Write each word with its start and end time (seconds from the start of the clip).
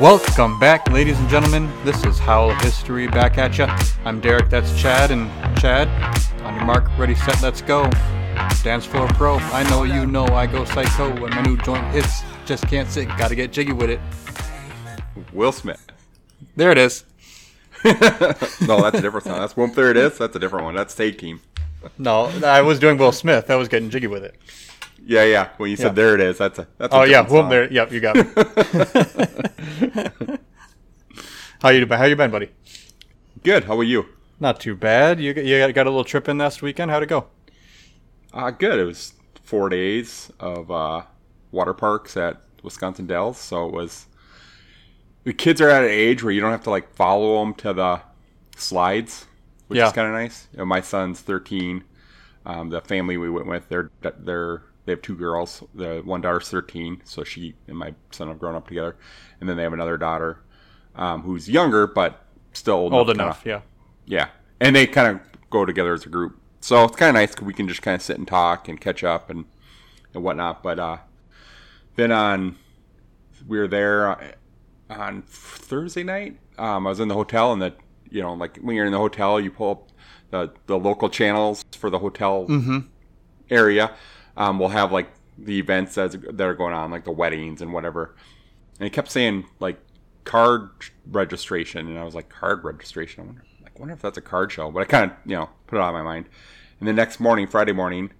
Welcome 0.00 0.58
back, 0.58 0.88
ladies 0.90 1.18
and 1.18 1.28
gentlemen. 1.28 1.70
This 1.84 2.02
is 2.06 2.18
Howl 2.18 2.50
of 2.50 2.58
History 2.62 3.08
back 3.08 3.36
at 3.36 3.58
ya. 3.58 3.78
I'm 4.06 4.22
Derek, 4.22 4.48
that's 4.48 4.80
Chad, 4.80 5.10
and 5.10 5.28
Chad, 5.58 5.86
on 6.40 6.54
your 6.54 6.64
mark, 6.64 6.88
ready, 6.96 7.14
set, 7.14 7.42
let's 7.42 7.60
go. 7.60 7.90
Dance 8.62 8.86
floor 8.86 9.06
pro. 9.08 9.36
I 9.36 9.68
know 9.68 9.82
you 9.82 10.06
know 10.06 10.24
I 10.28 10.46
go 10.46 10.64
psycho 10.64 11.10
when 11.20 11.30
my 11.32 11.42
new 11.42 11.58
joint 11.58 11.84
hits. 11.88 12.22
Just 12.46 12.66
can't 12.68 12.88
sit, 12.88 13.06
gotta 13.18 13.34
get 13.34 13.52
jiggy 13.52 13.74
with 13.74 13.90
it. 13.90 14.00
Will 15.30 15.52
Smith. 15.52 15.86
There 16.56 16.72
it 16.72 16.78
is. 16.78 17.04
no, 17.84 17.92
that's 18.80 18.98
a 18.98 19.02
different 19.02 19.24
song. 19.24 19.40
That's 19.40 19.54
Whoop 19.58 19.74
There 19.74 19.90
It 19.90 19.98
Is. 19.98 20.16
That's 20.16 20.34
a 20.34 20.38
different 20.38 20.64
one. 20.64 20.74
That's 20.74 20.94
State 20.94 21.18
Team. 21.18 21.42
No, 21.98 22.32
I 22.42 22.62
was 22.62 22.78
doing 22.78 22.96
Will 22.96 23.12
Smith. 23.12 23.50
I 23.50 23.56
was 23.56 23.68
getting 23.68 23.90
jiggy 23.90 24.06
with 24.06 24.24
it. 24.24 24.36
Yeah, 25.04 25.24
yeah. 25.24 25.48
When 25.56 25.70
you 25.70 25.76
said 25.76 25.88
Yeah. 25.88 25.92
there 25.92 26.14
it 26.14 26.20
is, 26.20 26.38
that's 26.38 26.58
a 26.58 26.68
that's 26.78 26.94
a 26.94 26.98
Oh 26.98 27.02
yeah, 27.02 27.22
different 27.22 27.32
whoop 27.32 27.42
song. 27.42 27.50
there. 27.50 27.72
Yep, 27.72 27.92
you 27.92 28.00
got 28.00 28.16
me. 28.16 28.22
how 31.62 31.68
you 31.70 31.86
how 31.86 32.04
you 32.04 32.16
been, 32.16 32.30
buddy? 32.30 32.50
Good. 33.42 33.64
How 33.64 33.74
about 33.74 33.82
you? 33.82 34.06
Not 34.40 34.60
too 34.60 34.74
bad. 34.74 35.20
You 35.20 35.34
got- 35.34 35.44
you 35.44 35.72
got- 35.72 35.86
a 35.86 35.90
little 35.90 36.04
trip 36.04 36.28
in 36.28 36.38
last 36.38 36.62
weekend. 36.62 36.90
How'd 36.90 37.02
it 37.02 37.08
go? 37.08 37.26
Uh, 38.32 38.50
good. 38.50 38.78
It 38.78 38.84
was 38.84 39.14
four 39.42 39.68
days 39.68 40.30
of 40.40 40.70
uh, 40.70 41.02
water 41.50 41.74
parks 41.74 42.16
at 42.16 42.40
Wisconsin 42.62 43.06
Dells. 43.06 43.38
So 43.38 43.66
it 43.66 43.72
was. 43.72 44.06
The 45.24 45.32
kids 45.32 45.60
are 45.60 45.68
at 45.68 45.84
an 45.84 45.90
age 45.90 46.24
where 46.24 46.32
you 46.32 46.40
don't 46.40 46.50
have 46.50 46.64
to 46.64 46.70
like 46.70 46.92
follow 46.94 47.38
them 47.44 47.54
to 47.54 47.72
the 47.72 48.00
slides, 48.56 49.26
which 49.68 49.78
Yeah. 49.78 49.86
is 49.86 49.92
kind 49.92 50.08
of 50.08 50.14
nice. 50.14 50.48
You 50.52 50.58
know, 50.58 50.64
my 50.64 50.80
son's 50.80 51.20
13. 51.20 51.84
Um, 52.44 52.70
the 52.70 52.80
family 52.80 53.16
we 53.16 53.30
went 53.30 53.46
with, 53.46 53.68
they're 53.68 53.90
they're 54.18 54.62
they 54.84 54.92
have 54.92 55.02
two 55.02 55.14
girls. 55.16 55.62
The 55.74 56.02
one 56.04 56.20
daughter's 56.20 56.48
13, 56.48 57.02
so 57.04 57.24
she 57.24 57.54
and 57.68 57.76
my 57.76 57.94
son 58.10 58.28
have 58.28 58.38
grown 58.38 58.54
up 58.54 58.66
together, 58.68 58.96
and 59.40 59.48
then 59.48 59.56
they 59.56 59.62
have 59.62 59.72
another 59.72 59.96
daughter 59.96 60.40
um, 60.96 61.22
who's 61.22 61.48
younger 61.48 61.86
but 61.86 62.24
still 62.52 62.74
old, 62.74 62.92
Old 62.92 63.10
enough. 63.10 63.44
enough, 63.46 63.46
yeah. 63.46 63.60
Yeah, 64.04 64.28
and 64.60 64.74
they 64.76 64.86
kind 64.86 65.08
of 65.16 65.20
go 65.50 65.64
together 65.64 65.92
as 65.94 66.04
a 66.04 66.08
group, 66.08 66.38
so 66.60 66.84
it's 66.84 66.96
kind 66.96 67.08
of 67.10 67.14
nice 67.14 67.34
'cause 67.34 67.46
we 67.46 67.54
can 67.54 67.68
just 67.68 67.82
kind 67.82 67.94
of 67.94 68.02
sit 68.02 68.18
and 68.18 68.26
talk 68.26 68.68
and 68.68 68.80
catch 68.80 69.04
up 69.04 69.30
and 69.30 69.44
and 70.14 70.22
whatnot. 70.24 70.62
But 70.62 70.78
uh, 70.78 70.96
then 71.96 72.10
on 72.12 72.56
we 73.46 73.58
were 73.58 73.68
there 73.68 74.08
uh, 74.10 74.32
on 74.90 75.22
Thursday 75.22 76.02
night. 76.02 76.38
Um, 76.58 76.86
I 76.86 76.90
was 76.90 77.00
in 77.00 77.08
the 77.08 77.14
hotel, 77.14 77.52
and 77.52 77.62
the 77.62 77.74
you 78.10 78.20
know 78.22 78.34
like 78.34 78.58
when 78.58 78.74
you're 78.76 78.86
in 78.86 78.92
the 78.92 78.98
hotel, 78.98 79.40
you 79.40 79.50
pull 79.52 79.70
up 79.70 79.88
the 80.30 80.52
the 80.66 80.78
local 80.78 81.08
channels 81.08 81.64
for 81.78 81.88
the 81.90 82.00
hotel 82.00 82.46
area. 83.50 83.92
Um, 84.36 84.58
we'll 84.58 84.70
have 84.70 84.92
like 84.92 85.08
the 85.38 85.58
events 85.58 85.94
that's, 85.94 86.16
that 86.16 86.40
are 86.40 86.54
going 86.54 86.74
on, 86.74 86.90
like 86.90 87.04
the 87.04 87.12
weddings 87.12 87.62
and 87.62 87.72
whatever. 87.72 88.14
And 88.78 88.86
it 88.86 88.92
kept 88.92 89.10
saying 89.10 89.46
like 89.60 89.78
card 90.24 90.70
registration, 91.10 91.88
and 91.88 91.98
I 91.98 92.04
was 92.04 92.14
like, 92.14 92.28
card 92.28 92.64
registration. 92.64 93.22
I 93.22 93.26
wonder, 93.26 93.44
like, 93.62 93.78
wonder 93.78 93.94
if 93.94 94.02
that's 94.02 94.18
a 94.18 94.22
card 94.22 94.52
show. 94.52 94.70
But 94.70 94.80
I 94.80 94.84
kind 94.84 95.10
of, 95.10 95.16
you 95.24 95.36
know, 95.36 95.50
put 95.66 95.76
it 95.76 95.82
out 95.82 95.88
of 95.88 95.94
my 95.94 96.02
mind. 96.02 96.26
And 96.78 96.88
the 96.88 96.92
next 96.92 97.20
morning, 97.20 97.46
Friday 97.46 97.72
morning, 97.72 98.12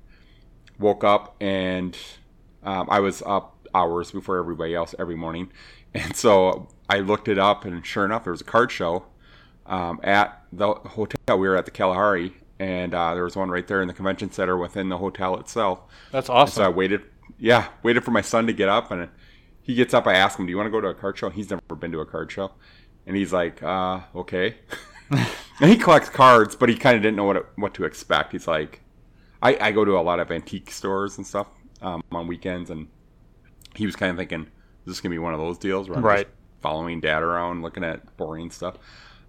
woke 0.78 1.04
up 1.04 1.36
and 1.40 1.96
um, 2.62 2.88
I 2.90 3.00
was 3.00 3.22
up 3.26 3.68
hours 3.74 4.10
before 4.10 4.38
everybody 4.38 4.74
else 4.74 4.94
every 4.98 5.16
morning, 5.16 5.50
and 5.94 6.16
so 6.16 6.68
I 6.88 7.00
looked 7.00 7.28
it 7.28 7.38
up, 7.38 7.64
and 7.64 7.84
sure 7.84 8.04
enough, 8.04 8.24
there 8.24 8.32
was 8.32 8.40
a 8.40 8.44
card 8.44 8.70
show 8.70 9.04
um, 9.66 10.00
at 10.02 10.42
the 10.52 10.74
hotel. 10.74 11.38
We 11.38 11.48
were 11.48 11.56
at 11.56 11.64
the 11.64 11.70
Kalahari, 11.70 12.34
and 12.62 12.94
uh, 12.94 13.12
there 13.14 13.24
was 13.24 13.34
one 13.34 13.50
right 13.50 13.66
there 13.66 13.82
in 13.82 13.88
the 13.88 13.94
convention 13.94 14.30
center 14.30 14.56
within 14.56 14.88
the 14.88 14.98
hotel 14.98 15.38
itself. 15.40 15.80
That's 16.12 16.28
awesome. 16.28 16.62
So 16.62 16.64
I 16.64 16.68
waited, 16.68 17.02
yeah, 17.38 17.68
waited 17.82 18.04
for 18.04 18.12
my 18.12 18.20
son 18.20 18.46
to 18.46 18.52
get 18.52 18.68
up, 18.68 18.90
and 18.92 19.08
he 19.62 19.74
gets 19.74 19.92
up. 19.92 20.06
I 20.06 20.14
ask 20.14 20.38
him, 20.38 20.46
"Do 20.46 20.50
you 20.50 20.56
want 20.56 20.68
to 20.68 20.70
go 20.70 20.80
to 20.80 20.88
a 20.88 20.94
card 20.94 21.18
show?" 21.18 21.28
He's 21.30 21.50
never 21.50 21.60
been 21.76 21.90
to 21.92 22.00
a 22.00 22.06
card 22.06 22.30
show, 22.30 22.52
and 23.06 23.16
he's 23.16 23.32
like, 23.32 23.60
uh, 23.62 24.00
"Okay." 24.14 24.56
and 25.10 25.70
he 25.70 25.76
collects 25.76 26.08
cards, 26.08 26.54
but 26.54 26.68
he 26.68 26.76
kind 26.76 26.96
of 26.96 27.02
didn't 27.02 27.16
know 27.16 27.24
what 27.24 27.36
it, 27.36 27.46
what 27.56 27.74
to 27.74 27.84
expect. 27.84 28.30
He's 28.32 28.46
like, 28.46 28.80
I, 29.42 29.56
I 29.60 29.72
go 29.72 29.84
to 29.84 29.98
a 29.98 30.00
lot 30.00 30.20
of 30.20 30.30
antique 30.30 30.70
stores 30.70 31.18
and 31.18 31.26
stuff 31.26 31.48
um, 31.82 32.02
on 32.12 32.28
weekends, 32.28 32.70
and 32.70 32.86
he 33.74 33.86
was 33.86 33.96
kind 33.96 34.10
of 34.10 34.16
thinking, 34.16 34.42
"Is 34.42 34.86
this 34.86 35.00
gonna 35.00 35.12
be 35.12 35.18
one 35.18 35.34
of 35.34 35.40
those 35.40 35.58
deals 35.58 35.88
where 35.88 35.98
I'm 35.98 36.04
Right. 36.04 36.26
just 36.26 36.36
following 36.60 37.00
dad 37.00 37.24
around, 37.24 37.62
looking 37.62 37.82
at 37.82 38.16
boring 38.16 38.50
stuff?" 38.52 38.76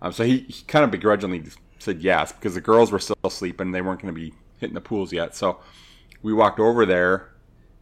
Um, 0.03 0.11
so 0.11 0.23
he, 0.23 0.39
he 0.49 0.63
kind 0.65 0.85
of 0.85 0.91
begrudgingly 0.91 1.39
said 1.83 2.01
yes 2.01 2.31
because 2.31 2.55
the 2.55 2.61
girls 2.61 2.91
were 2.91 2.99
still 2.99 3.29
sleeping; 3.29 3.71
they 3.71 3.81
weren't 3.81 4.01
going 4.01 4.13
to 4.13 4.19
be 4.19 4.33
hitting 4.59 4.73
the 4.73 4.81
pools 4.81 5.11
yet. 5.13 5.35
So 5.35 5.59
we 6.21 6.33
walked 6.33 6.59
over 6.59 6.85
there, 6.85 7.29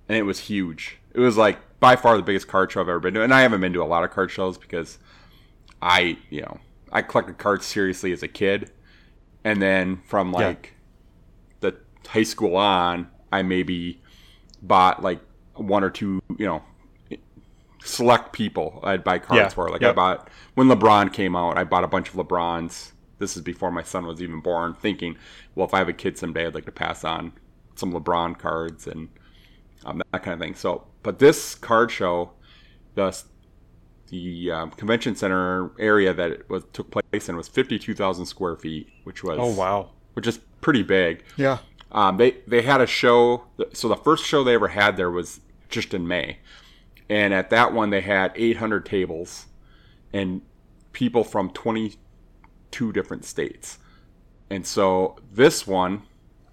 and 0.09 0.17
it 0.17 0.23
was 0.23 0.39
huge. 0.39 0.97
It 1.13 1.19
was 1.19 1.37
like 1.37 1.59
by 1.79 1.95
far 1.95 2.17
the 2.17 2.23
biggest 2.23 2.47
card 2.47 2.71
show 2.71 2.81
I've 2.81 2.89
ever 2.89 2.99
been 2.99 3.13
to, 3.15 3.23
and 3.23 3.33
I 3.33 3.41
haven't 3.41 3.61
been 3.61 3.73
to 3.73 3.83
a 3.83 3.85
lot 3.85 4.03
of 4.03 4.11
card 4.11 4.31
shows 4.31 4.57
because 4.57 4.97
I, 5.81 6.17
you 6.29 6.41
know, 6.41 6.57
I 6.91 7.01
collected 7.01 7.37
cards 7.37 7.65
seriously 7.65 8.11
as 8.11 8.23
a 8.23 8.27
kid, 8.27 8.71
and 9.43 9.61
then 9.61 10.01
from 10.05 10.31
Yeah. 10.33 10.47
like 10.47 10.73
the 11.59 11.75
high 12.07 12.23
school 12.23 12.55
on, 12.55 13.07
I 13.31 13.41
maybe 13.43 14.01
bought 14.61 15.01
like 15.01 15.19
one 15.55 15.83
or 15.83 15.89
two, 15.89 16.21
you 16.37 16.45
know, 16.45 16.63
select 17.83 18.31
people 18.31 18.79
I'd 18.83 19.03
buy 19.03 19.19
cards 19.19 19.37
Yeah. 19.39 19.49
for. 19.49 19.69
Like 19.69 19.81
Yep. 19.81 19.91
I 19.91 19.93
bought 19.93 20.29
when 20.55 20.67
LeBron 20.67 21.11
came 21.13 21.35
out, 21.35 21.57
I 21.57 21.63
bought 21.63 21.83
a 21.83 21.87
bunch 21.87 22.09
of 22.09 22.15
LeBrons. 22.15 22.91
This 23.21 23.37
is 23.37 23.41
before 23.43 23.71
my 23.71 23.83
son 23.83 24.05
was 24.05 24.21
even 24.21 24.41
born. 24.41 24.73
Thinking, 24.73 25.15
well, 25.55 25.65
if 25.67 25.73
I 25.73 25.77
have 25.77 25.87
a 25.87 25.93
kid 25.93 26.17
someday, 26.17 26.47
I'd 26.47 26.55
like 26.55 26.65
to 26.65 26.71
pass 26.71 27.05
on 27.05 27.31
some 27.75 27.93
LeBron 27.93 28.37
cards 28.37 28.87
and 28.87 29.07
um, 29.85 30.01
that 30.11 30.23
kind 30.23 30.33
of 30.33 30.39
thing. 30.39 30.55
So, 30.55 30.87
but 31.03 31.19
this 31.19 31.55
card 31.55 31.91
show, 31.91 32.31
the 32.95 33.17
the 34.07 34.51
um, 34.51 34.71
convention 34.71 35.15
center 35.15 35.71
area 35.79 36.13
that 36.13 36.31
it 36.31 36.49
was 36.49 36.63
took 36.73 36.91
place 36.91 37.29
in 37.29 37.37
was 37.37 37.47
fifty 37.47 37.79
two 37.79 37.93
thousand 37.93 38.25
square 38.25 38.55
feet, 38.57 38.89
which 39.05 39.23
was 39.23 39.37
Oh 39.39 39.53
wow. 39.53 39.91
which 40.13 40.27
is 40.27 40.39
pretty 40.59 40.83
big. 40.83 41.23
Yeah. 41.37 41.59
Um, 41.91 42.17
they 42.17 42.37
they 42.47 42.61
had 42.61 42.81
a 42.81 42.87
show. 42.87 43.45
So 43.73 43.87
the 43.87 43.95
first 43.95 44.25
show 44.25 44.43
they 44.43 44.53
ever 44.53 44.69
had 44.69 44.97
there 44.97 45.11
was 45.11 45.41
just 45.69 45.93
in 45.93 46.07
May, 46.07 46.39
and 47.09 47.33
at 47.33 47.49
that 47.51 47.73
one 47.73 47.89
they 47.89 48.01
had 48.01 48.31
800 48.35 48.85
tables, 48.85 49.45
and 50.13 50.41
people 50.93 51.23
from 51.23 51.49
22 52.71 52.93
different 52.93 53.25
states. 53.25 53.77
And 54.49 54.65
so 54.65 55.17
this 55.31 55.67
one 55.67 56.03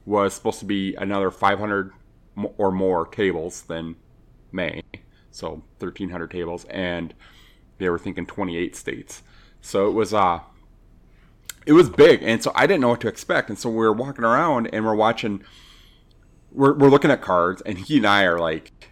was 0.04 0.34
supposed 0.34 0.60
to 0.60 0.64
be 0.64 0.94
another 0.96 1.30
500 1.30 1.92
or 2.56 2.70
more 2.70 3.06
tables 3.06 3.62
than 3.62 3.96
May, 4.52 4.82
so 5.30 5.62
1,300 5.78 6.30
tables, 6.30 6.64
and 6.66 7.12
they 7.78 7.88
were 7.88 7.98
thinking 7.98 8.26
28 8.26 8.76
states. 8.76 9.22
So 9.60 9.88
it 9.88 9.92
was 9.92 10.14
uh 10.14 10.40
it 11.66 11.72
was 11.72 11.90
big, 11.90 12.22
and 12.22 12.42
so 12.42 12.50
I 12.54 12.66
didn't 12.66 12.80
know 12.80 12.88
what 12.88 13.00
to 13.02 13.08
expect. 13.08 13.50
And 13.50 13.58
so 13.58 13.68
we 13.68 13.76
were 13.76 13.92
walking 13.92 14.24
around 14.24 14.68
and 14.72 14.86
we're 14.86 14.94
watching, 14.94 15.44
we're, 16.50 16.72
we're 16.72 16.88
looking 16.88 17.10
at 17.10 17.20
cards, 17.20 17.60
and 17.62 17.76
he 17.76 17.98
and 17.98 18.06
I 18.06 18.24
are 18.24 18.38
like 18.38 18.87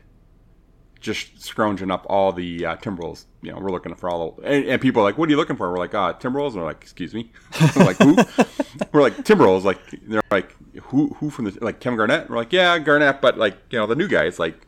just 1.06 1.42
scrounging 1.42 1.90
up 1.90 2.04
all 2.10 2.32
the 2.32 2.66
uh, 2.66 2.76
Timberwolves. 2.76 3.24
You 3.40 3.52
know, 3.52 3.58
we're 3.58 3.70
looking 3.70 3.94
for 3.94 4.10
all, 4.10 4.38
and, 4.44 4.64
and 4.66 4.80
people 4.82 5.00
are 5.00 5.04
like, 5.04 5.16
"What 5.16 5.28
are 5.28 5.30
you 5.30 5.36
looking 5.38 5.56
for?" 5.56 5.70
We're 5.70 5.78
like, 5.78 5.94
"Uh, 5.94 6.12
Timberwolves." 6.14 6.48
And 6.52 6.56
we're 6.56 6.64
like, 6.66 6.82
"Excuse 6.82 7.14
me," 7.14 7.32
I'm 7.54 7.86
like, 7.86 7.96
"Who?" 7.98 8.16
we're 8.92 9.00
like, 9.02 9.16
"Timberwolves." 9.24 9.64
Like 9.64 9.78
they're 10.06 10.20
like, 10.30 10.54
"Who? 10.82 11.08
Who 11.20 11.30
from 11.30 11.46
the 11.46 11.56
like 11.62 11.80
Kevin 11.80 11.96
Garnett?" 11.96 12.28
We're 12.28 12.36
like, 12.36 12.52
"Yeah, 12.52 12.78
Garnett," 12.78 13.22
but 13.22 13.38
like 13.38 13.56
you 13.70 13.78
know 13.78 13.86
the 13.86 13.94
new 13.96 14.08
guys 14.08 14.38
like 14.38 14.66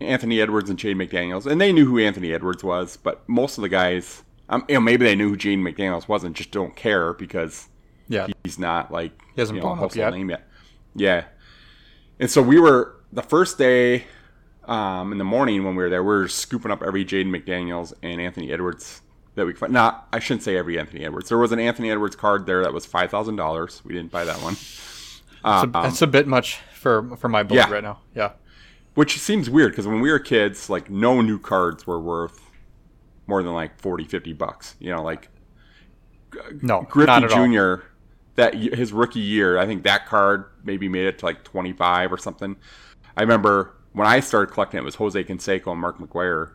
Anthony 0.00 0.40
Edwards 0.40 0.68
and 0.70 0.78
Jaden 0.78 0.96
McDaniels, 0.96 1.46
and 1.50 1.60
they 1.60 1.72
knew 1.72 1.86
who 1.86 1.98
Anthony 1.98 2.32
Edwards 2.32 2.62
was, 2.62 2.96
but 2.96 3.26
most 3.28 3.58
of 3.58 3.62
the 3.62 3.68
guys, 3.68 4.22
um, 4.48 4.64
you 4.68 4.74
know, 4.74 4.80
maybe 4.80 5.04
they 5.04 5.14
knew 5.16 5.30
who 5.30 5.36
Jaden 5.36 5.60
McDaniels 5.62 6.08
was 6.08 6.24
and 6.24 6.34
just 6.34 6.50
don't 6.50 6.74
care 6.76 7.12
because 7.14 7.68
Yeah. 8.08 8.26
he's 8.44 8.58
not 8.58 8.90
like 8.92 9.12
He 9.34 9.40
hasn't 9.40 9.56
you 9.56 9.62
know, 9.62 9.74
blown 9.74 9.84
up 9.84 9.94
yet. 9.94 10.12
name 10.12 10.30
yet. 10.30 10.46
Yeah, 10.94 11.24
and 12.20 12.30
so 12.30 12.42
we 12.42 12.58
were 12.60 12.96
the 13.12 13.22
first 13.22 13.56
day 13.58 14.04
um, 14.64 15.12
in 15.12 15.18
the 15.18 15.24
morning 15.24 15.64
when 15.64 15.74
we 15.74 15.82
were 15.82 15.90
there. 15.90 16.02
We 16.02 16.14
were 16.14 16.28
scooping 16.28 16.70
up 16.70 16.82
every 16.82 17.04
Jaden 17.04 17.28
McDaniels 17.28 17.92
and 18.02 18.20
Anthony 18.20 18.52
Edwards 18.52 19.02
that 19.34 19.46
we 19.46 19.52
could 19.52 19.60
find. 19.60 19.72
Not, 19.72 20.08
I 20.12 20.18
shouldn't 20.18 20.42
say 20.42 20.56
every 20.56 20.78
Anthony 20.78 21.04
Edwards. 21.04 21.28
There 21.28 21.38
was 21.38 21.52
an 21.52 21.58
Anthony 21.58 21.90
Edwards 21.90 22.16
card 22.16 22.46
there 22.46 22.62
that 22.62 22.72
was 22.72 22.86
five 22.86 23.10
thousand 23.10 23.36
dollars. 23.36 23.82
We 23.84 23.94
didn't 23.94 24.10
buy 24.10 24.24
that 24.24 24.40
one, 24.42 24.54
That's 25.42 25.64
a, 25.64 25.66
that's 25.66 26.02
a 26.02 26.06
bit 26.06 26.26
much 26.26 26.60
for 26.74 27.16
for 27.16 27.28
my 27.28 27.42
blood 27.42 27.68
yeah. 27.68 27.74
right 27.74 27.82
now. 27.82 28.00
Yeah. 28.14 28.32
which 28.94 29.18
seems 29.18 29.48
weird 29.48 29.72
because 29.72 29.86
when 29.86 30.00
we 30.00 30.10
were 30.10 30.18
kids, 30.18 30.68
like 30.70 30.90
no 30.90 31.20
new 31.20 31.38
cards 31.38 31.86
were 31.86 32.00
worth 32.00 32.40
more 33.26 33.42
than 33.42 33.52
like 33.52 33.80
40, 33.80 34.04
50 34.04 34.32
bucks. 34.32 34.74
You 34.78 34.90
know, 34.90 35.02
like 35.02 35.28
No, 36.60 36.80
not 36.80 36.90
Griffey 36.90 37.10
at 37.12 37.32
all. 37.32 37.46
Jr. 37.46 37.84
That 38.36 38.54
his 38.54 38.92
rookie 38.92 39.20
year, 39.20 39.58
I 39.58 39.66
think 39.66 39.84
that 39.84 40.06
card 40.06 40.46
maybe 40.64 40.88
made 40.88 41.06
it 41.06 41.18
to 41.18 41.26
like 41.26 41.44
twenty 41.44 41.72
five 41.72 42.12
or 42.12 42.18
something. 42.18 42.56
I 43.16 43.20
remember 43.20 43.74
when 43.92 44.06
I 44.06 44.20
started 44.20 44.52
collecting 44.52 44.78
it 44.78 44.84
was 44.84 44.94
Jose 44.96 45.22
Canseco 45.24 45.72
and 45.72 45.80
Mark 45.80 45.98
McGwire 45.98 46.52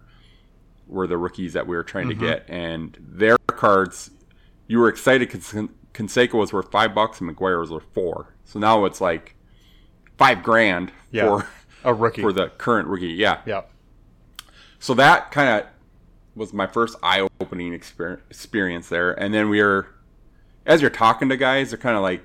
were 0.87 1.07
the 1.07 1.17
rookies 1.17 1.53
that 1.53 1.67
we 1.67 1.75
were 1.75 1.83
trying 1.83 2.07
Mm-hmm. 2.09 2.19
to 2.21 2.25
get, 2.27 2.45
and 2.47 2.97
their 2.99 3.37
cards 3.47 4.11
you 4.67 4.79
were 4.79 4.89
excited 4.89 5.29
because 5.29 5.53
Canseco 5.93 6.33
was 6.33 6.51
worth 6.51 6.71
five 6.71 6.93
bucks 6.93 7.21
and 7.21 7.29
McGwire 7.35 7.59
was 7.59 7.71
worth 7.71 7.85
four. 7.93 8.33
So 8.43 8.59
now 8.59 8.85
it's 8.85 8.99
like 9.01 9.35
five 10.17 10.43
grand 10.43 10.91
Yeah. 11.11 11.27
for 11.39 11.47
A 11.85 11.93
rookie. 11.93 12.21
for 12.21 12.33
the 12.33 12.47
current 12.49 12.87
rookie. 12.87 13.07
Yeah. 13.07 13.39
yeah. 13.45 13.61
So 14.79 14.93
that 14.95 15.31
kind 15.31 15.49
of 15.61 15.67
was 16.35 16.53
my 16.53 16.67
first 16.67 16.97
eye-opening 17.01 17.73
experience 17.73 18.89
there. 18.89 19.13
And 19.13 19.33
then 19.33 19.49
we 19.49 19.61
were, 19.61 19.87
as 20.65 20.81
you're 20.81 20.89
talking 20.91 21.29
to 21.29 21.37
guys, 21.37 21.69
they're 21.71 21.79
kind 21.79 21.95
of 21.95 22.03
like 22.03 22.23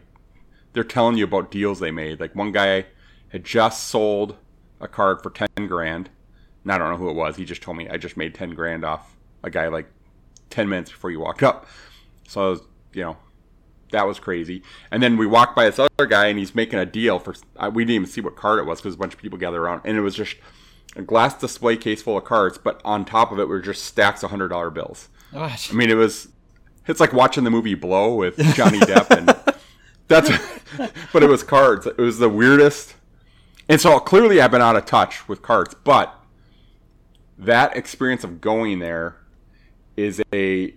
they're 0.72 0.84
telling 0.84 1.16
you 1.16 1.24
about 1.24 1.50
deals 1.50 1.78
they 1.80 1.90
made. 1.90 2.18
Like 2.20 2.34
one 2.34 2.50
guy 2.52 2.86
had 3.28 3.44
just 3.44 3.84
sold 3.88 4.36
a 4.82 4.88
card 4.88 5.22
for 5.22 5.30
ten 5.30 5.48
grand. 5.66 6.10
And 6.64 6.72
I 6.72 6.78
don't 6.78 6.90
know 6.90 6.96
who 6.96 7.10
it 7.10 7.16
was. 7.16 7.36
He 7.36 7.44
just 7.44 7.62
told 7.62 7.76
me 7.76 7.88
I 7.88 7.96
just 7.96 8.16
made 8.16 8.34
ten 8.34 8.50
grand 8.50 8.84
off 8.84 9.16
a 9.42 9.50
guy 9.50 9.68
like 9.68 9.86
ten 10.50 10.68
minutes 10.68 10.90
before 10.90 11.10
you 11.10 11.20
walked 11.20 11.42
up. 11.42 11.66
So 12.28 12.46
I 12.46 12.50
was, 12.50 12.60
you 12.92 13.02
know, 13.02 13.16
that 13.90 14.06
was 14.06 14.18
crazy. 14.18 14.62
And 14.90 15.02
then 15.02 15.16
we 15.16 15.26
walked 15.26 15.54
by 15.54 15.64
this 15.64 15.78
other 15.78 16.06
guy, 16.06 16.26
and 16.26 16.38
he's 16.38 16.54
making 16.54 16.78
a 16.78 16.86
deal 16.86 17.18
for. 17.18 17.34
We 17.72 17.84
didn't 17.84 17.94
even 17.94 18.06
see 18.06 18.20
what 18.20 18.36
card 18.36 18.58
it 18.58 18.66
was 18.66 18.80
because 18.80 18.94
a 18.94 18.98
bunch 18.98 19.14
of 19.14 19.20
people 19.20 19.38
gathered 19.38 19.60
around, 19.60 19.82
and 19.84 19.96
it 19.96 20.00
was 20.00 20.14
just 20.14 20.36
a 20.96 21.02
glass 21.02 21.34
display 21.38 21.76
case 21.76 22.02
full 22.02 22.18
of 22.18 22.24
cards, 22.24 22.58
but 22.58 22.80
on 22.84 23.04
top 23.04 23.32
of 23.32 23.38
it 23.38 23.48
were 23.48 23.60
just 23.60 23.84
stacks 23.84 24.22
of 24.22 24.30
hundred 24.30 24.48
dollar 24.48 24.70
bills. 24.70 25.08
Gosh. 25.32 25.72
I 25.72 25.76
mean, 25.76 25.90
it 25.90 25.94
was. 25.94 26.28
It's 26.86 26.98
like 27.00 27.12
watching 27.12 27.44
the 27.44 27.50
movie 27.50 27.74
Blow 27.74 28.14
with 28.14 28.36
Johnny 28.54 28.80
Depp, 28.80 29.10
and 29.10 29.56
that's. 30.08 30.30
But 31.12 31.22
it 31.22 31.28
was 31.28 31.42
cards. 31.42 31.86
It 31.86 31.98
was 31.98 32.16
the 32.16 32.30
weirdest. 32.30 32.94
And 33.68 33.80
so 33.80 33.98
clearly, 34.00 34.40
I've 34.40 34.50
been 34.50 34.62
out 34.62 34.76
of 34.76 34.84
touch 34.86 35.28
with 35.28 35.40
cards, 35.42 35.74
but 35.84 36.14
that 37.38 37.76
experience 37.76 38.24
of 38.24 38.40
going 38.40 38.78
there 38.78 39.16
is 39.96 40.22
a 40.32 40.74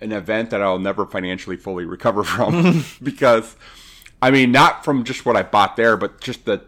an 0.00 0.10
event 0.12 0.50
that 0.50 0.60
I'll 0.62 0.78
never 0.78 1.06
financially 1.06 1.56
fully 1.56 1.84
recover 1.84 2.24
from 2.24 2.84
because 3.02 3.56
I 4.20 4.30
mean 4.30 4.50
not 4.52 4.84
from 4.84 5.04
just 5.04 5.24
what 5.24 5.36
I 5.36 5.42
bought 5.42 5.76
there 5.76 5.96
but 5.96 6.20
just 6.20 6.44
the 6.44 6.62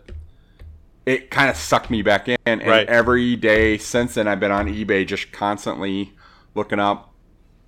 it 1.06 1.30
kind 1.30 1.50
of 1.50 1.56
sucked 1.56 1.90
me 1.90 2.00
back 2.02 2.28
in 2.28 2.36
and 2.46 2.62
Right. 2.62 2.88
every 2.88 3.36
day 3.36 3.76
since 3.78 4.14
then 4.14 4.26
I've 4.28 4.40
been 4.40 4.50
on 4.52 4.66
eBay 4.68 5.06
just 5.06 5.32
constantly 5.32 6.12
looking 6.54 6.78
up 6.80 7.12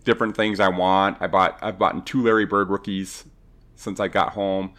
different 0.05 0.37
things 0.37 0.61
I 0.61 0.69
want. 0.69 1.19
I 1.21 1.27
bought 1.27 1.59
I've 1.63 1.79
bought 1.79 2.07
two 2.07 2.23
Larry 2.23 2.47
Bird 2.47 2.71
rookies 2.71 3.25
since 3.75 3.99
I 4.01 4.09
got 4.09 4.33
home, 4.35 4.73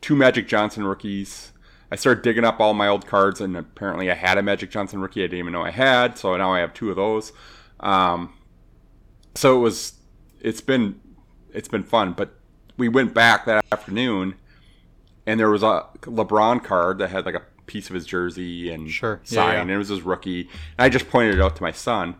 two 0.00 0.14
Magic 0.16 0.48
Johnson 0.48 0.84
rookies. 0.84 1.52
I 1.92 1.96
started 1.96 2.22
digging 2.22 2.44
up 2.44 2.60
all 2.60 2.72
my 2.74 2.86
old 2.86 3.06
cards, 3.06 3.40
and 3.40 3.56
apparently 3.56 4.10
I 4.10 4.14
had 4.14 4.38
a 4.38 4.42
Magic 4.42 4.70
Johnson 4.70 5.00
rookie 5.00 5.22
I 5.22 5.26
didn't 5.26 5.40
even 5.40 5.52
know 5.52 5.62
I 5.62 5.70
had. 5.70 6.16
So 6.16 6.36
now 6.36 6.52
I 6.52 6.60
have 6.60 6.72
two 6.72 6.90
of 6.90 6.96
those. 6.96 7.32
Um, 7.80 8.32
so 9.34 9.56
it 9.56 9.60
was, 9.60 9.94
it's 10.40 10.60
been, 10.60 11.00
it's 11.52 11.68
been 11.68 11.82
fun. 11.82 12.12
But 12.12 12.34
we 12.76 12.88
went 12.88 13.12
back 13.12 13.44
that 13.46 13.64
afternoon, 13.72 14.34
and 15.26 15.40
there 15.40 15.50
was 15.50 15.62
a 15.62 15.86
LeBron 16.02 16.62
card 16.62 16.98
that 16.98 17.10
had 17.10 17.26
like 17.26 17.34
a 17.34 17.42
piece 17.66 17.88
of 17.88 17.94
his 17.94 18.06
jersey 18.06 18.70
and 18.70 18.90
Sure. 18.90 19.20
Yeah, 19.24 19.34
sign, 19.34 19.54
yeah. 19.54 19.60
and 19.62 19.70
it 19.70 19.78
was 19.78 19.88
his 19.88 20.02
rookie. 20.02 20.42
And 20.42 20.84
I 20.84 20.88
just 20.88 21.08
pointed 21.08 21.34
it 21.34 21.40
out 21.40 21.56
to 21.56 21.62
my 21.62 21.72
son, 21.72 22.14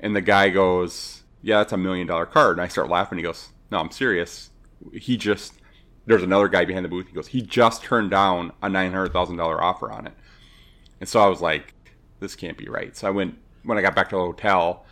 and 0.00 0.14
the 0.14 0.20
guy 0.20 0.50
goes, 0.50 1.22
"Yeah, 1.42 1.58
that's 1.58 1.72
a 1.72 1.76
million 1.78 2.06
dollar 2.06 2.26
card." 2.26 2.52
And 2.58 2.60
I 2.62 2.68
start 2.68 2.88
laughing. 2.88 3.18
He 3.18 3.24
goes, 3.24 3.48
"No, 3.70 3.78
I'm 3.78 3.90
serious. 3.90 4.50
He 4.92 5.16
just." 5.16 5.54
There's 6.06 6.22
another 6.22 6.48
guy 6.48 6.64
behind 6.64 6.84
the 6.84 6.88
booth. 6.88 7.08
He 7.08 7.12
goes, 7.12 7.28
"He 7.28 7.42
just 7.42 7.82
turned 7.82 8.10
down 8.10 8.52
a 8.62 8.68
nine 8.68 8.92
hundred 8.92 9.12
thousand 9.12 9.36
dollar 9.36 9.62
offer 9.62 9.90
on 9.90 10.06
it." 10.06 10.14
And 11.00 11.08
so 11.08 11.20
I 11.20 11.26
was 11.26 11.40
like, 11.40 11.74
"This 12.20 12.36
can't 12.36 12.56
be 12.56 12.68
right." 12.68 12.96
So 12.96 13.08
I 13.08 13.10
went 13.10 13.36
when 13.64 13.76
I 13.76 13.82
got 13.82 13.94
back 13.94 14.08
to 14.10 14.16
the 14.16 14.22
hotel. 14.22 14.84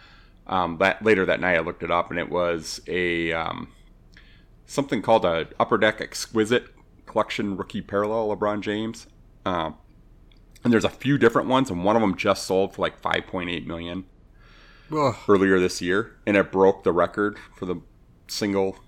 Um, 0.46 0.76
that 0.78 1.02
later 1.02 1.24
that 1.24 1.40
night, 1.40 1.56
I 1.56 1.60
looked 1.60 1.82
it 1.82 1.90
up, 1.90 2.10
and 2.10 2.18
it 2.18 2.28
was 2.28 2.80
a 2.86 3.32
um, 3.32 3.68
something 4.66 5.02
called 5.02 5.24
a 5.24 5.48
Upper 5.58 5.78
Deck 5.78 6.00
Exquisite 6.00 6.66
Collection 7.06 7.56
Rookie 7.56 7.80
Parallel 7.80 8.36
LeBron 8.36 8.60
James. 8.60 9.06
Um, 9.46 9.76
and 10.64 10.72
there's 10.72 10.84
a 10.84 10.90
few 10.90 11.18
different 11.18 11.48
ones, 11.48 11.70
and 11.70 11.84
one 11.84 11.94
of 11.96 12.02
them 12.02 12.16
just 12.16 12.46
sold 12.46 12.74
for 12.74 12.82
like 12.82 13.00
5.8 13.00 13.66
million 13.66 14.06
Ugh. 14.90 15.14
earlier 15.28 15.60
this 15.60 15.82
year, 15.82 16.16
and 16.26 16.36
it 16.36 16.50
broke 16.50 16.84
the 16.84 16.92
record 16.92 17.38
for 17.54 17.66
the 17.66 17.76
single 18.26 18.78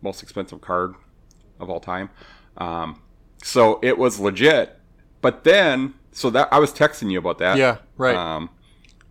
most 0.00 0.22
expensive 0.22 0.60
card 0.60 0.94
of 1.60 1.70
all 1.70 1.80
time. 1.80 2.10
Um, 2.56 3.02
so 3.42 3.78
it 3.82 3.98
was 3.98 4.18
legit. 4.18 4.78
But 5.20 5.44
then, 5.44 5.94
so 6.12 6.30
that 6.30 6.48
I 6.52 6.58
was 6.58 6.72
texting 6.72 7.10
you 7.10 7.18
about 7.18 7.38
that. 7.38 7.56
Yeah, 7.58 7.78
right. 7.96 8.14
Um, 8.14 8.50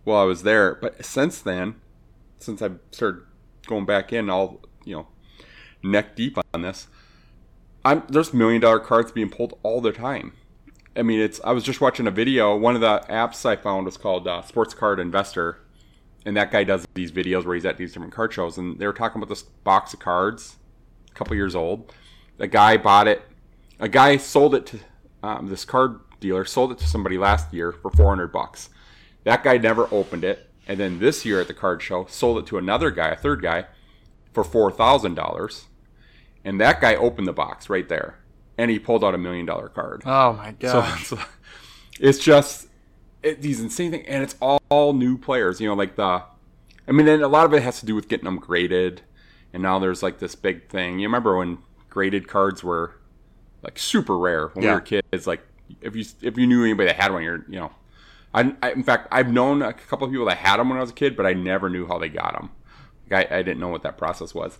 while 0.04 0.20
I 0.20 0.24
was 0.24 0.42
there, 0.42 0.76
but 0.76 1.04
since 1.04 1.40
then, 1.40 1.76
since 2.38 2.62
I 2.62 2.70
started 2.92 3.22
going 3.66 3.86
back 3.86 4.12
in, 4.12 4.30
all 4.30 4.60
you 4.84 4.96
know, 4.96 5.08
neck 5.82 6.16
deep 6.16 6.38
on 6.54 6.62
this, 6.62 6.86
I'm 7.84 8.04
there's 8.08 8.32
million 8.32 8.60
dollar 8.60 8.80
cards 8.80 9.12
being 9.12 9.30
pulled 9.30 9.58
all 9.62 9.80
the 9.80 9.92
time. 9.92 10.32
I 10.96 11.02
mean, 11.02 11.20
it's. 11.20 11.40
I 11.44 11.52
was 11.52 11.64
just 11.64 11.80
watching 11.80 12.06
a 12.06 12.10
video. 12.10 12.56
One 12.56 12.74
of 12.74 12.80
the 12.80 13.04
apps 13.10 13.44
I 13.44 13.56
found 13.56 13.84
was 13.84 13.96
called 13.96 14.26
uh, 14.26 14.42
Sports 14.42 14.72
Card 14.72 14.98
Investor, 14.98 15.58
and 16.24 16.36
that 16.36 16.50
guy 16.50 16.64
does 16.64 16.86
these 16.94 17.12
videos 17.12 17.44
where 17.44 17.54
he's 17.54 17.66
at 17.66 17.76
these 17.76 17.92
different 17.92 18.14
card 18.14 18.32
shows, 18.32 18.56
and 18.56 18.78
they 18.78 18.86
were 18.86 18.92
talking 18.92 19.20
about 19.20 19.28
this 19.28 19.42
box 19.42 19.92
of 19.92 20.00
cards, 20.00 20.56
a 21.10 21.14
couple 21.14 21.36
years 21.36 21.54
old. 21.54 21.92
A 22.38 22.46
guy 22.46 22.76
bought 22.76 23.08
it. 23.08 23.22
A 23.80 23.88
guy 23.88 24.16
sold 24.16 24.54
it 24.54 24.66
to 24.66 24.78
um, 25.22 25.48
this 25.48 25.64
card 25.64 26.00
dealer 26.20 26.44
sold 26.44 26.72
it 26.72 26.78
to 26.78 26.86
somebody 26.86 27.18
last 27.18 27.52
year 27.52 27.72
for 27.72 27.90
400 27.90 28.28
bucks. 28.28 28.70
That 29.24 29.42
guy 29.42 29.58
never 29.58 29.88
opened 29.92 30.24
it, 30.24 30.48
and 30.68 30.78
then 30.78 30.98
this 30.98 31.24
year 31.24 31.40
at 31.40 31.48
the 31.48 31.54
card 31.54 31.82
show 31.82 32.06
sold 32.08 32.38
it 32.38 32.46
to 32.46 32.58
another 32.58 32.90
guy, 32.90 33.08
a 33.08 33.16
third 33.16 33.42
guy, 33.42 33.66
for 34.32 34.44
four 34.44 34.70
thousand 34.70 35.14
dollars. 35.14 35.66
And 36.44 36.60
that 36.60 36.80
guy 36.80 36.94
opened 36.94 37.26
the 37.26 37.32
box 37.32 37.68
right 37.68 37.88
there, 37.88 38.20
and 38.56 38.70
he 38.70 38.78
pulled 38.78 39.02
out 39.02 39.14
a 39.14 39.18
million 39.18 39.44
dollar 39.46 39.68
card. 39.68 40.02
Oh 40.06 40.34
my 40.34 40.54
So 40.60 40.80
god. 40.80 40.98
it's, 41.00 41.12
it's 42.00 42.18
just 42.18 42.68
it, 43.22 43.42
these 43.42 43.60
insane 43.60 43.90
things, 43.90 44.04
and 44.06 44.22
it's 44.22 44.36
all, 44.40 44.60
all 44.68 44.92
new 44.92 45.18
players. 45.18 45.60
You 45.60 45.68
know, 45.68 45.74
like 45.74 45.96
the, 45.96 46.22
I 46.86 46.92
mean, 46.92 47.08
and 47.08 47.22
a 47.22 47.28
lot 47.28 47.46
of 47.46 47.52
it 47.54 47.62
has 47.62 47.80
to 47.80 47.86
do 47.86 47.94
with 47.96 48.08
getting 48.08 48.26
them 48.26 48.38
graded, 48.38 49.02
and 49.52 49.62
now 49.62 49.78
there's 49.80 50.02
like 50.04 50.20
this 50.20 50.36
big 50.36 50.68
thing. 50.68 51.00
You 51.00 51.08
remember 51.08 51.36
when 51.36 51.58
graded 51.96 52.28
cards 52.28 52.62
were 52.62 52.92
like 53.62 53.78
super 53.78 54.18
rare 54.18 54.48
when 54.48 54.62
Yeah. 54.62 54.72
we 54.72 54.74
were 54.74 54.80
kids? 54.82 55.26
Like 55.26 55.40
if 55.80 55.96
you 55.96 56.04
if 56.20 56.36
you 56.36 56.46
knew 56.46 56.62
anybody 56.62 56.88
that 56.88 56.96
had 57.00 57.10
one, 57.10 57.22
you're 57.22 57.42
you 57.48 57.58
know, 57.58 57.70
I, 58.34 58.54
I 58.62 58.72
in 58.72 58.82
fact 58.82 59.08
I've 59.10 59.32
known 59.32 59.62
a 59.62 59.72
couple 59.72 60.06
of 60.06 60.10
people 60.12 60.26
that 60.26 60.36
had 60.36 60.58
them 60.58 60.68
when 60.68 60.76
I 60.76 60.82
was 60.82 60.90
a 60.90 60.94
kid, 60.94 61.16
but 61.16 61.24
I 61.24 61.32
never 61.32 61.70
knew 61.70 61.86
how 61.86 61.98
they 61.98 62.10
got 62.10 62.34
them. 62.34 62.50
Like, 63.08 63.32
I, 63.32 63.38
I 63.38 63.42
didn't 63.42 63.60
know 63.60 63.68
what 63.68 63.82
that 63.84 63.96
process 63.96 64.34
was, 64.34 64.58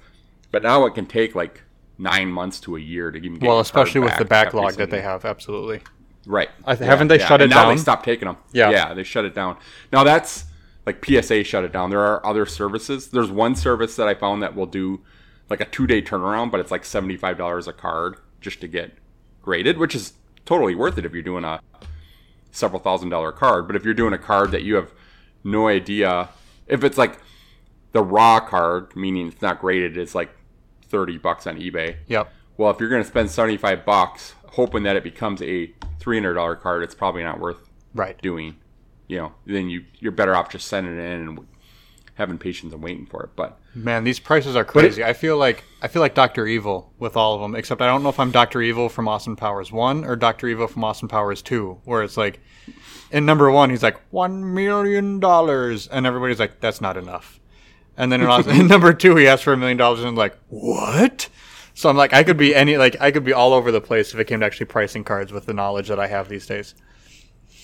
but 0.51 0.63
now 0.63 0.87
it 0.87 0.95
can 0.95 1.05
take 1.05 1.35
like 1.35 1.63
nine 1.99 2.29
months 2.33 2.59
to 2.61 2.75
a 2.75 2.81
year 2.81 3.11
to 3.11 3.19
even 3.19 3.35
get. 3.35 3.41
Them. 3.41 3.49
Well, 3.49 3.57
your 3.57 3.65
card 3.65 3.87
especially 3.87 4.01
with 4.01 4.17
the 4.17 4.25
backlog 4.25 4.73
that 4.77 4.89
they 4.89 5.03
have, 5.03 5.27
absolutely. 5.27 5.83
Right. 6.25 6.49
I 6.65 6.75
th- 6.75 6.89
haven't 6.89 7.09
they 7.09 7.19
shut 7.19 7.43
and 7.43 7.53
it 7.53 7.55
now 7.55 7.57
down? 7.63 7.69
Now 7.69 7.75
they 7.75 7.81
stopped 7.81 8.05
taking 8.07 8.27
them. 8.29 8.39
Yeah. 8.53 8.71
Yeah, 8.71 8.95
they 8.95 9.05
shut 9.05 9.27
it 9.27 9.35
down. 9.35 9.59
Now 9.93 10.05
that's 10.05 10.47
like 10.87 11.05
PSA 11.05 11.45
shut 11.45 11.65
it 11.65 11.73
down. 11.73 11.91
There 11.91 12.01
are 12.01 12.25
other 12.25 12.47
services. 12.47 13.09
There's 13.09 13.31
one 13.31 13.55
service 13.57 13.95
that 13.97 14.09
I 14.09 14.15
found 14.15 14.43
that 14.43 14.57
will 14.57 14.67
do 14.67 15.03
like 15.49 15.61
a 15.61 15.65
two 15.65 15.87
day 15.87 16.03
turnaround, 16.03 16.51
but 16.51 16.61
it's 16.61 16.71
like 16.71 16.85
seventy 16.85 17.17
five 17.17 17.39
dollars 17.39 17.67
a 17.69 17.73
card 17.73 18.17
just 18.41 18.61
to 18.61 18.69
get 18.69 18.93
graded, 19.43 19.79
which 19.79 19.95
is 19.95 20.15
totally 20.45 20.75
worth 20.75 20.99
it 20.99 21.05
if 21.05 21.13
you're 21.13 21.23
doing 21.23 21.45
a 21.45 21.61
several 22.53 22.81
thousand 22.81 23.11
dollar 23.11 23.33
card. 23.33 23.67
But 23.67 23.77
if 23.77 23.85
you're 23.85 23.95
doing 23.95 24.13
a 24.13 24.19
card 24.19 24.51
that 24.53 24.63
you 24.63 24.75
have 24.77 24.93
no 25.45 25.69
idea 25.69 26.29
if 26.67 26.83
it's 26.83 26.99
like 26.99 27.19
the 27.93 28.03
raw 28.03 28.41
card, 28.41 28.95
meaning 28.97 29.29
it's 29.29 29.43
not 29.43 29.61
graded, 29.61 29.97
it's 29.97 30.15
like 30.15 30.31
thirty 30.89 31.19
bucks 31.19 31.47
on 31.47 31.59
eBay. 31.59 31.97
Yep. 32.09 32.33
Well, 32.57 32.71
if 32.71 32.81
you're 32.81 32.89
going 32.89 33.03
to 33.03 33.09
spend 33.09 33.31
75 33.31 33.85
bucks 33.85 34.35
hoping 34.53 34.85
that 34.85 34.97
it 34.97 35.05
becomes 35.05 35.43
a 35.43 35.67
$300 36.01 36.59
card, 36.59 36.83
it's 36.83 36.95
probably 36.95 37.23
not 37.23 37.39
worth 37.39 37.69
Right. 37.95 38.19
doing. 38.23 38.57
You 39.09 39.19
know, 39.19 39.33
then 39.45 39.69
you 39.69 39.85
you're 39.99 40.11
better 40.13 40.35
off 40.35 40.49
just 40.49 40.67
sending 40.67 40.95
it 40.99 41.03
in 41.03 41.29
and 41.29 41.47
having 42.17 42.39
patience 42.39 42.73
and 42.73 42.83
waiting 42.83 43.07
for 43.07 43.23
it. 43.23 43.31
But 43.37 43.59
Man, 43.75 44.05
these 44.05 44.19
prices 44.19 44.57
are 44.57 44.63
it- 44.63 44.69
crazy. 44.69 45.05
I 45.05 45.13
feel 45.13 45.37
like 45.39 45.65
I 45.81 45.89
feel 45.89 46.03
like 46.03 46.15
Doctor 46.15 46.47
Evil 46.47 46.93
with 46.99 47.17
all 47.17 47.35
of 47.35 47.41
them, 47.41 47.55
except 47.55 47.81
I 47.81 47.87
don't 47.87 48.03
know 48.03 48.09
if 48.09 48.19
I'm 48.21 48.31
Doctor 48.31 48.61
Evil 48.61 48.89
from 48.89 49.07
Austin 49.09 49.37
Powers 49.37 49.71
One 49.71 50.05
or 50.05 50.17
Doctor 50.17 50.49
Evil 50.49 50.67
from 50.67 50.83
Austin 50.85 51.09
Powers 51.09 51.41
Two, 51.43 51.79
where 51.85 52.03
it's 52.03 52.17
like 52.17 52.41
in 53.13 53.25
number 53.25 53.51
one 53.51 53.71
he's 53.71 53.83
like 53.83 53.99
one 54.11 54.55
million 54.55 55.21
dollars, 55.21 55.87
and 55.87 56.07
everybody's 56.07 56.41
like 56.41 56.61
that's 56.61 56.81
not 56.81 56.97
enough, 56.97 57.39
and 57.97 58.11
then 58.11 58.21
in, 58.21 58.27
Austin, 58.27 58.57
in 58.61 58.67
number 58.67 58.93
two 58.93 59.15
he 59.17 59.27
asks 59.29 59.43
for 59.45 59.53
a 59.53 59.57
million 59.57 59.77
dollars 59.79 60.03
and 60.03 60.17
like 60.17 60.37
what? 60.49 61.29
So 61.75 61.91
I'm 61.91 61.97
like 61.99 62.15
I 62.15 62.25
could 62.25 62.39
be 62.39 62.55
any 62.55 62.79
like 62.79 62.97
I 63.01 63.11
could 63.11 63.25
be 63.25 63.33
all 63.35 63.53
over 63.53 63.71
the 63.71 63.81
place 63.83 64.15
if 64.15 64.19
it 64.21 64.25
came 64.25 64.41
to 64.41 64.47
actually 64.47 64.67
pricing 64.67 65.05
cards 65.05 65.33
with 65.33 65.45
the 65.47 65.53
knowledge 65.53 65.89
that 65.89 66.01
I 66.01 66.07
have 66.07 66.29
these 66.31 66.47
days. 66.47 66.75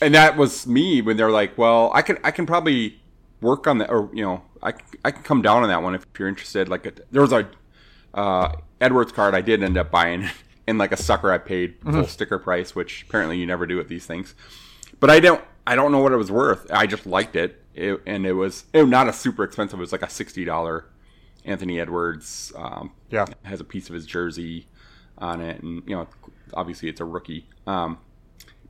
and 0.02 0.14
that 0.14 0.37
was 0.37 0.66
me 0.66 1.00
when 1.00 1.16
they're 1.16 1.30
like, 1.30 1.56
"Well, 1.56 1.90
I 1.94 2.02
can 2.02 2.18
I 2.23 2.30
can 2.30 2.44
probably 2.44 3.00
work 3.42 3.66
on 3.66 3.78
that, 3.78 3.90
or 3.90 4.08
you 4.14 4.22
know, 4.25 4.42
I 4.62 4.72
I 5.04 5.11
can 5.11 5.22
come 5.22 5.42
down 5.42 5.62
on 5.62 5.68
that 5.68 5.82
one 5.82 5.94
if 5.94 6.06
you're 6.18 6.28
interested." 6.28 6.68
Like 6.68 6.87
a, 6.87 6.92
there 7.11 7.22
was 7.22 7.32
a 7.32 7.49
uh, 8.14 8.52
Edwards 8.80 9.12
card 9.12 9.34
I 9.34 9.40
did 9.42 9.62
end 9.62 9.76
up 9.76 9.90
buying, 9.90 10.28
and 10.66 10.78
like 10.78 10.92
a 10.92 10.96
sucker 10.96 11.30
I 11.30 11.38
paid 11.38 11.75
full 11.82 12.06
sticker 12.06 12.38
price, 12.38 12.75
which 12.75 13.04
apparently 13.08 13.38
you 13.38 13.46
never 13.46 13.66
do 13.66 13.76
with 13.76 13.88
these 13.88 14.06
things. 14.06 14.34
But 15.00 15.11
I 15.11 15.20
don't 15.20 15.42
I 15.66 15.75
don't 15.76 15.92
know 15.92 16.00
what 16.00 16.12
it 16.12 16.16
was 16.16 16.30
worth. 16.30 16.66
I 16.70 16.87
just 16.87 17.04
liked 17.06 17.37
it, 17.37 17.62
it 17.75 18.00
and 18.06 18.25
it 18.26 18.32
was 18.32 18.64
it 18.72 18.82
was 18.82 18.90
not 18.90 19.08
a 19.08 19.12
super 19.12 19.44
expensive. 19.44 19.78
It 19.78 19.82
was 19.82 19.92
like 19.92 20.02
a 20.02 20.11
sixty 20.11 20.44
dollar 20.44 20.87
Anthony 21.44 21.80
Edwards. 21.80 22.52
Um, 22.56 22.92
Yeah. 23.11 23.26
has 23.42 23.61
a 23.61 23.64
piece 23.64 23.88
of 23.88 23.94
his 23.94 24.06
jersey 24.06 24.66
on 25.18 25.40
it, 25.40 25.62
and 25.62 25.82
you 25.87 25.94
know, 25.96 26.06
obviously 26.54 26.88
it's 26.88 27.00
a 27.00 27.04
rookie. 27.04 27.46
Um, 27.66 27.99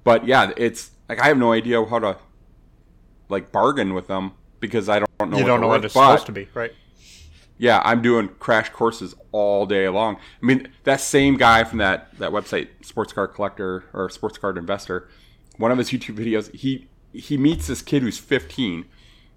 but 0.04 0.26
yeah, 0.26 0.52
it's 0.56 0.90
like 1.08 1.20
I 1.20 1.26
have 1.28 1.38
no 1.38 1.52
idea 1.52 1.84
how 1.84 1.98
to 1.98 2.16
like 3.28 3.52
bargain 3.52 3.94
with 3.94 4.06
them 4.08 4.32
because 4.62 4.88
I 4.88 5.00
don't 5.00 5.10
know. 5.30 5.36
you 5.36 5.42
what 5.42 5.48
don't 5.48 5.60
know 5.60 5.66
what 5.68 5.84
it's 5.84 5.92
supposed 5.92 6.24
to 6.26 6.32
be, 6.32 6.48
right? 6.54 6.72
Yeah, 7.58 7.82
I'm 7.84 8.00
doing 8.00 8.28
crash 8.38 8.70
courses 8.70 9.14
all 9.30 9.66
day 9.66 9.86
long. 9.90 10.16
I 10.16 10.46
mean, 10.46 10.68
that 10.84 11.00
same 11.00 11.36
guy 11.36 11.64
from 11.64 11.78
that 11.78 12.18
that 12.18 12.30
website, 12.30 12.68
Sports 12.80 13.12
Card 13.12 13.34
Collector 13.34 13.84
or 13.92 14.08
Sports 14.08 14.38
Card 14.38 14.56
Investor, 14.56 15.08
one 15.58 15.70
of 15.70 15.76
his 15.78 15.90
YouTube 15.90 16.16
videos, 16.16 16.52
he 16.54 16.88
he 17.12 17.36
meets 17.36 17.66
this 17.66 17.82
kid 17.82 18.00
who's 18.02 18.16
15. 18.18 18.86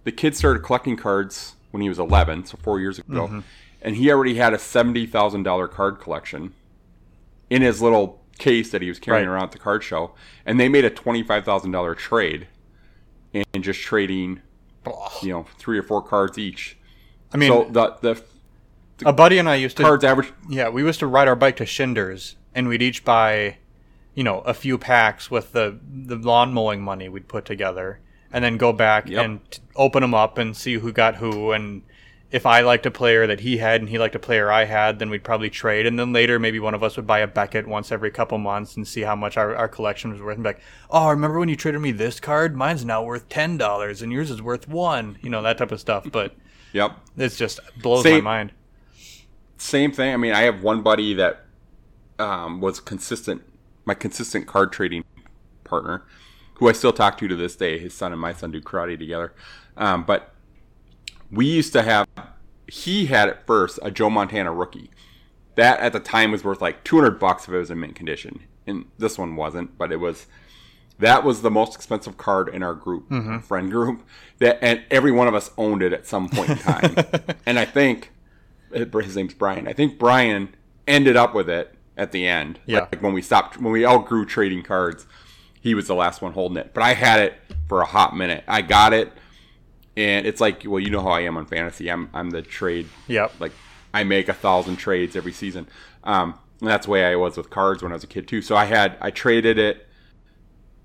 The 0.05 0.11
kid 0.13 0.35
started 0.37 0.63
collecting 0.63 0.95
cards 0.95 1.55
when 1.71 1.81
he 1.81 1.89
was 1.89 1.99
11, 1.99 2.45
so 2.45 2.57
four 2.63 2.79
years 2.79 2.99
ago, 2.99 3.27
Mm-hmm. 3.27 3.39
and 3.81 3.95
he 3.97 4.09
already 4.11 4.35
had 4.35 4.53
a 4.53 4.59
seventy 4.59 5.05
thousand 5.05 5.43
dollar 5.43 5.67
card 5.67 5.99
collection 5.99 6.53
in 7.49 7.61
his 7.61 7.81
little 7.81 8.21
case 8.39 8.71
that 8.71 8.81
he 8.81 8.87
was 8.89 8.99
carrying 8.99 9.27
Right. 9.27 9.33
around 9.35 9.43
at 9.45 9.51
the 9.51 9.59
card 9.59 9.83
show, 9.83 10.11
and 10.45 10.59
they 10.59 10.69
made 10.69 10.85
a 10.85 10.89
twenty 10.89 11.21
five 11.21 11.43
thousand 11.45 11.71
dollar 11.71 11.93
trade, 11.95 12.47
and 13.33 13.45
just 13.63 13.81
trading, 13.81 14.41
you 15.21 15.29
know, 15.29 15.45
three 15.57 15.77
or 15.77 15.83
four 15.83 16.01
cards 16.01 16.37
each. 16.37 16.77
I 17.33 17.37
mean, 17.37 17.49
so 17.51 17.67
the 17.71 17.97
the 18.01 18.23
a 19.05 19.13
buddy 19.13 19.37
and 19.37 19.49
I 19.49 19.55
used 19.55 19.77
to 19.77 19.83
cards 19.83 20.03
average 20.03 20.31
Yeah, 20.49 20.69
we 20.69 20.83
used 20.83 20.99
to 20.99 21.07
ride 21.07 21.27
our 21.27 21.35
bike 21.35 21.57
to 21.57 21.65
Shinders, 21.65 22.35
and 22.53 22.67
we'd 22.67 22.81
each 22.81 23.03
buy, 23.03 23.57
you 24.13 24.23
know, 24.23 24.39
a 24.41 24.53
few 24.53 24.77
packs 24.77 25.29
with 25.29 25.51
the 25.51 25.79
the 25.83 26.15
lawn 26.15 26.53
mowing 26.53 26.81
money 26.81 27.09
we'd 27.09 27.27
put 27.27 27.45
together, 27.45 27.99
and 28.31 28.43
then 28.43 28.57
go 28.57 28.71
back 28.71 29.09
Yep. 29.09 29.25
and 29.25 29.51
t- 29.51 29.61
open 29.75 30.01
them 30.01 30.13
up 30.13 30.37
and 30.37 30.55
see 30.55 30.75
who 30.75 30.91
got 30.91 31.15
who. 31.15 31.51
And 31.51 31.81
if 32.35 32.45
I 32.45 32.59
liked 32.59 32.85
a 32.85 32.91
player 32.91 33.25
that 33.27 33.39
he 33.39 33.55
had 33.59 33.79
and 33.79 33.89
he 33.89 33.97
liked 33.97 34.13
a 34.13 34.19
player 34.19 34.51
I 34.51 34.65
had, 34.65 34.99
then 34.99 35.09
we'd 35.09 35.23
probably 35.23 35.49
trade. 35.49 35.85
And 35.85 35.97
then 35.97 36.11
later, 36.11 36.37
maybe 36.37 36.59
one 36.59 36.73
of 36.73 36.83
us 36.83 36.97
would 36.97 37.07
buy 37.07 37.19
a 37.19 37.27
Beckett 37.27 37.65
once 37.65 37.93
every 37.93 38.11
couple 38.11 38.37
months 38.37 38.75
and 38.75 38.85
see 38.85 39.03
how 39.03 39.15
much 39.15 39.37
our, 39.37 39.55
our 39.55 39.69
collection 39.69 40.11
was 40.11 40.21
worth. 40.21 40.35
And 40.35 40.43
be 40.43 40.49
like, 40.49 40.59
oh, 40.91 41.07
remember 41.07 41.39
when 41.39 41.47
you 41.47 41.55
traded 41.55 41.79
me 41.79 41.93
this 41.93 42.19
card? 42.19 42.53
Mine's 42.53 42.83
now 42.83 43.01
worth 43.05 43.29
ten 43.29 43.57
dollars, 43.57 44.01
and 44.01 44.11
yours 44.11 44.29
is 44.29 44.41
worth 44.41 44.67
one. 44.67 45.17
You 45.21 45.29
know 45.29 45.41
that 45.43 45.57
type 45.57 45.71
of 45.71 45.79
stuff. 45.79 46.07
But 46.11 46.35
Yep. 46.73 46.97
it's 47.15 47.37
just 47.37 47.61
blows 47.81 48.03
Same- 48.03 48.25
my 48.25 48.39
mind. 48.39 48.51
Same 49.55 49.93
thing. 49.93 50.13
I 50.13 50.17
mean, 50.17 50.33
I 50.33 50.41
have 50.41 50.61
one 50.61 50.81
buddy 50.81 51.13
that 51.13 51.45
um, 52.19 52.59
was 52.59 52.81
consistent, 52.81 53.43
my 53.85 53.93
consistent 53.93 54.45
card 54.45 54.73
trading 54.73 55.05
partner, 55.63 56.03
who 56.55 56.67
I 56.67 56.73
still 56.73 56.91
talk 56.91 57.17
to 57.19 57.29
to 57.29 57.35
this 57.37 57.55
day. 57.55 57.79
His 57.79 57.93
son 57.93 58.11
and 58.11 58.19
my 58.19 58.33
son 58.33 58.51
do 58.51 58.59
karate 58.59 58.99
together. 58.99 59.31
Um, 59.77 60.03
but 60.03 60.34
we 61.31 61.45
used 61.45 61.73
to 61.73 61.81
have, 61.81 62.07
he 62.67 63.07
had 63.07 63.29
at 63.29 63.45
first 63.45 63.79
a 63.81 63.91
Joe 63.91 64.09
Montana 64.09 64.53
rookie. 64.53 64.91
That 65.55 65.79
at 65.79 65.93
the 65.93 65.99
time 65.99 66.31
was 66.31 66.43
worth 66.43 66.61
like 66.61 66.83
200 66.83 67.19
bucks 67.19 67.47
if 67.47 67.53
it 67.53 67.57
was 67.57 67.71
in 67.71 67.79
mint 67.79 67.95
condition. 67.95 68.41
And 68.67 68.85
this 68.97 69.17
one 69.17 69.35
wasn't, 69.35 69.77
but 69.77 69.91
it 69.91 69.99
was 69.99 70.27
that 70.99 71.23
was 71.23 71.41
the 71.41 71.51
most 71.51 71.75
expensive 71.75 72.17
card 72.17 72.47
in 72.49 72.63
our 72.63 72.73
group, 72.73 73.09
mm-hmm. 73.09 73.33
our 73.33 73.41
friend 73.41 73.71
group. 73.71 74.03
That 74.39 74.59
and 74.61 74.83
every 74.89 75.11
one 75.11 75.27
of 75.27 75.35
us 75.35 75.51
owned 75.57 75.81
it 75.81 75.93
at 75.93 76.07
some 76.07 76.29
point 76.29 76.49
in 76.49 76.57
time. 76.57 76.95
and 77.45 77.59
I 77.59 77.65
think 77.65 78.11
uh, 78.73 78.85
his 78.99 79.15
name's 79.15 79.33
Brian. 79.33 79.67
I 79.67 79.73
think 79.73 79.97
Brian 79.97 80.55
ended 80.87 81.15
up 81.15 81.33
with 81.33 81.49
it 81.49 81.73
at 81.97 82.11
the 82.11 82.27
end. 82.27 82.59
Yeah. 82.65 82.81
Like 82.81 83.01
when 83.01 83.13
we 83.13 83.21
stopped, 83.21 83.57
when 83.57 83.71
we 83.71 83.85
all 83.85 83.99
grew 83.99 84.25
trading 84.25 84.63
cards, 84.63 85.05
he 85.59 85.73
was 85.73 85.87
the 85.87 85.95
last 85.95 86.21
one 86.21 86.33
holding 86.33 86.57
it. 86.57 86.71
But 86.73 86.83
I 86.83 86.93
had 86.93 87.19
it 87.19 87.33
for 87.67 87.81
a 87.81 87.85
hot 87.85 88.15
minute. 88.15 88.43
I 88.47 88.61
got 88.61 88.93
it, 88.93 89.11
and 89.97 90.25
it's 90.25 90.41
like, 90.41 90.63
well, 90.65 90.79
you 90.79 90.89
know 90.89 91.01
how 91.01 91.09
I 91.09 91.21
am 91.21 91.37
on 91.37 91.45
fantasy. 91.45 91.89
I'm 91.89 92.09
I'm 92.13 92.29
the 92.31 92.41
trade. 92.41 92.89
Yep. 93.07 93.33
Like 93.39 93.51
I 93.93 94.03
make 94.03 94.27
a 94.27 94.33
thousand 94.33 94.77
trades 94.77 95.15
every 95.15 95.31
season. 95.31 95.67
Um, 96.03 96.37
and 96.59 96.69
that's 96.69 96.85
the 96.85 96.91
way 96.91 97.05
I 97.05 97.15
was 97.15 97.37
with 97.37 97.49
cards 97.49 97.81
when 97.83 97.91
I 97.91 97.95
was 97.95 98.03
a 98.03 98.07
kid 98.07 98.27
too. 98.27 98.41
So 98.41 98.55
I 98.55 98.65
had 98.65 98.97
I 99.01 99.11
traded 99.11 99.57
it 99.57 99.87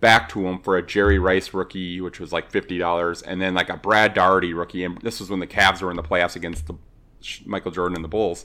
back 0.00 0.28
to 0.30 0.46
him 0.46 0.58
for 0.60 0.76
a 0.76 0.86
Jerry 0.86 1.18
Rice 1.18 1.52
rookie, 1.52 2.00
which 2.00 2.20
was 2.20 2.32
like 2.32 2.50
fifty 2.50 2.78
dollars, 2.78 3.22
and 3.22 3.40
then 3.40 3.54
like 3.54 3.68
a 3.68 3.76
Brad 3.76 4.14
Daugherty 4.14 4.54
rookie. 4.54 4.84
And 4.84 4.98
this 5.02 5.20
was 5.20 5.30
when 5.30 5.40
the 5.40 5.46
Cavs 5.46 5.82
were 5.82 5.90
in 5.90 5.96
the 5.96 6.02
playoffs 6.02 6.36
against 6.36 6.66
the 6.66 6.74
Michael 7.44 7.70
Jordan 7.70 7.96
and 7.96 8.04
the 8.04 8.08
Bulls, 8.08 8.44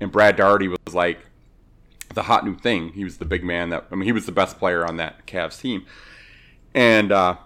and 0.00 0.10
Brad 0.10 0.36
Daugherty 0.36 0.68
was 0.68 0.94
like 0.94 1.18
the 2.14 2.22
hot 2.22 2.44
new 2.44 2.56
thing. 2.56 2.90
He 2.92 3.04
was 3.04 3.18
the 3.18 3.24
big 3.24 3.44
man 3.44 3.70
that 3.70 3.86
I 3.90 3.94
mean, 3.94 4.04
he 4.04 4.12
was 4.12 4.26
the 4.26 4.32
best 4.32 4.58
player 4.58 4.86
on 4.86 4.96
that 4.96 5.26
Cavs 5.26 5.60
team, 5.60 5.84
and 6.74 7.12
uh, 7.12 7.36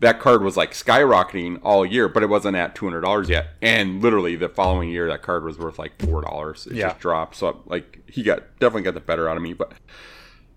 that 0.00 0.20
card 0.20 0.42
was 0.42 0.56
like 0.56 0.72
skyrocketing 0.72 1.58
all 1.62 1.84
year, 1.86 2.08
but 2.08 2.22
it 2.22 2.28
wasn't 2.28 2.56
at 2.56 2.74
two 2.74 2.84
hundred 2.86 3.00
dollars 3.00 3.28
yet. 3.28 3.48
And 3.62 4.02
literally 4.02 4.36
the 4.36 4.48
following 4.48 4.90
year, 4.90 5.08
that 5.08 5.22
card 5.22 5.44
was 5.44 5.58
worth 5.58 5.78
like 5.78 6.00
four 6.02 6.20
dollars. 6.22 6.66
It 6.66 6.74
Yeah. 6.74 6.88
just 6.88 7.00
dropped. 7.00 7.36
So 7.36 7.62
like 7.66 8.00
he 8.08 8.22
got 8.22 8.42
definitely 8.60 8.82
got 8.82 8.94
the 8.94 9.00
better 9.00 9.28
out 9.28 9.36
of 9.36 9.42
me, 9.42 9.52
but 9.54 9.72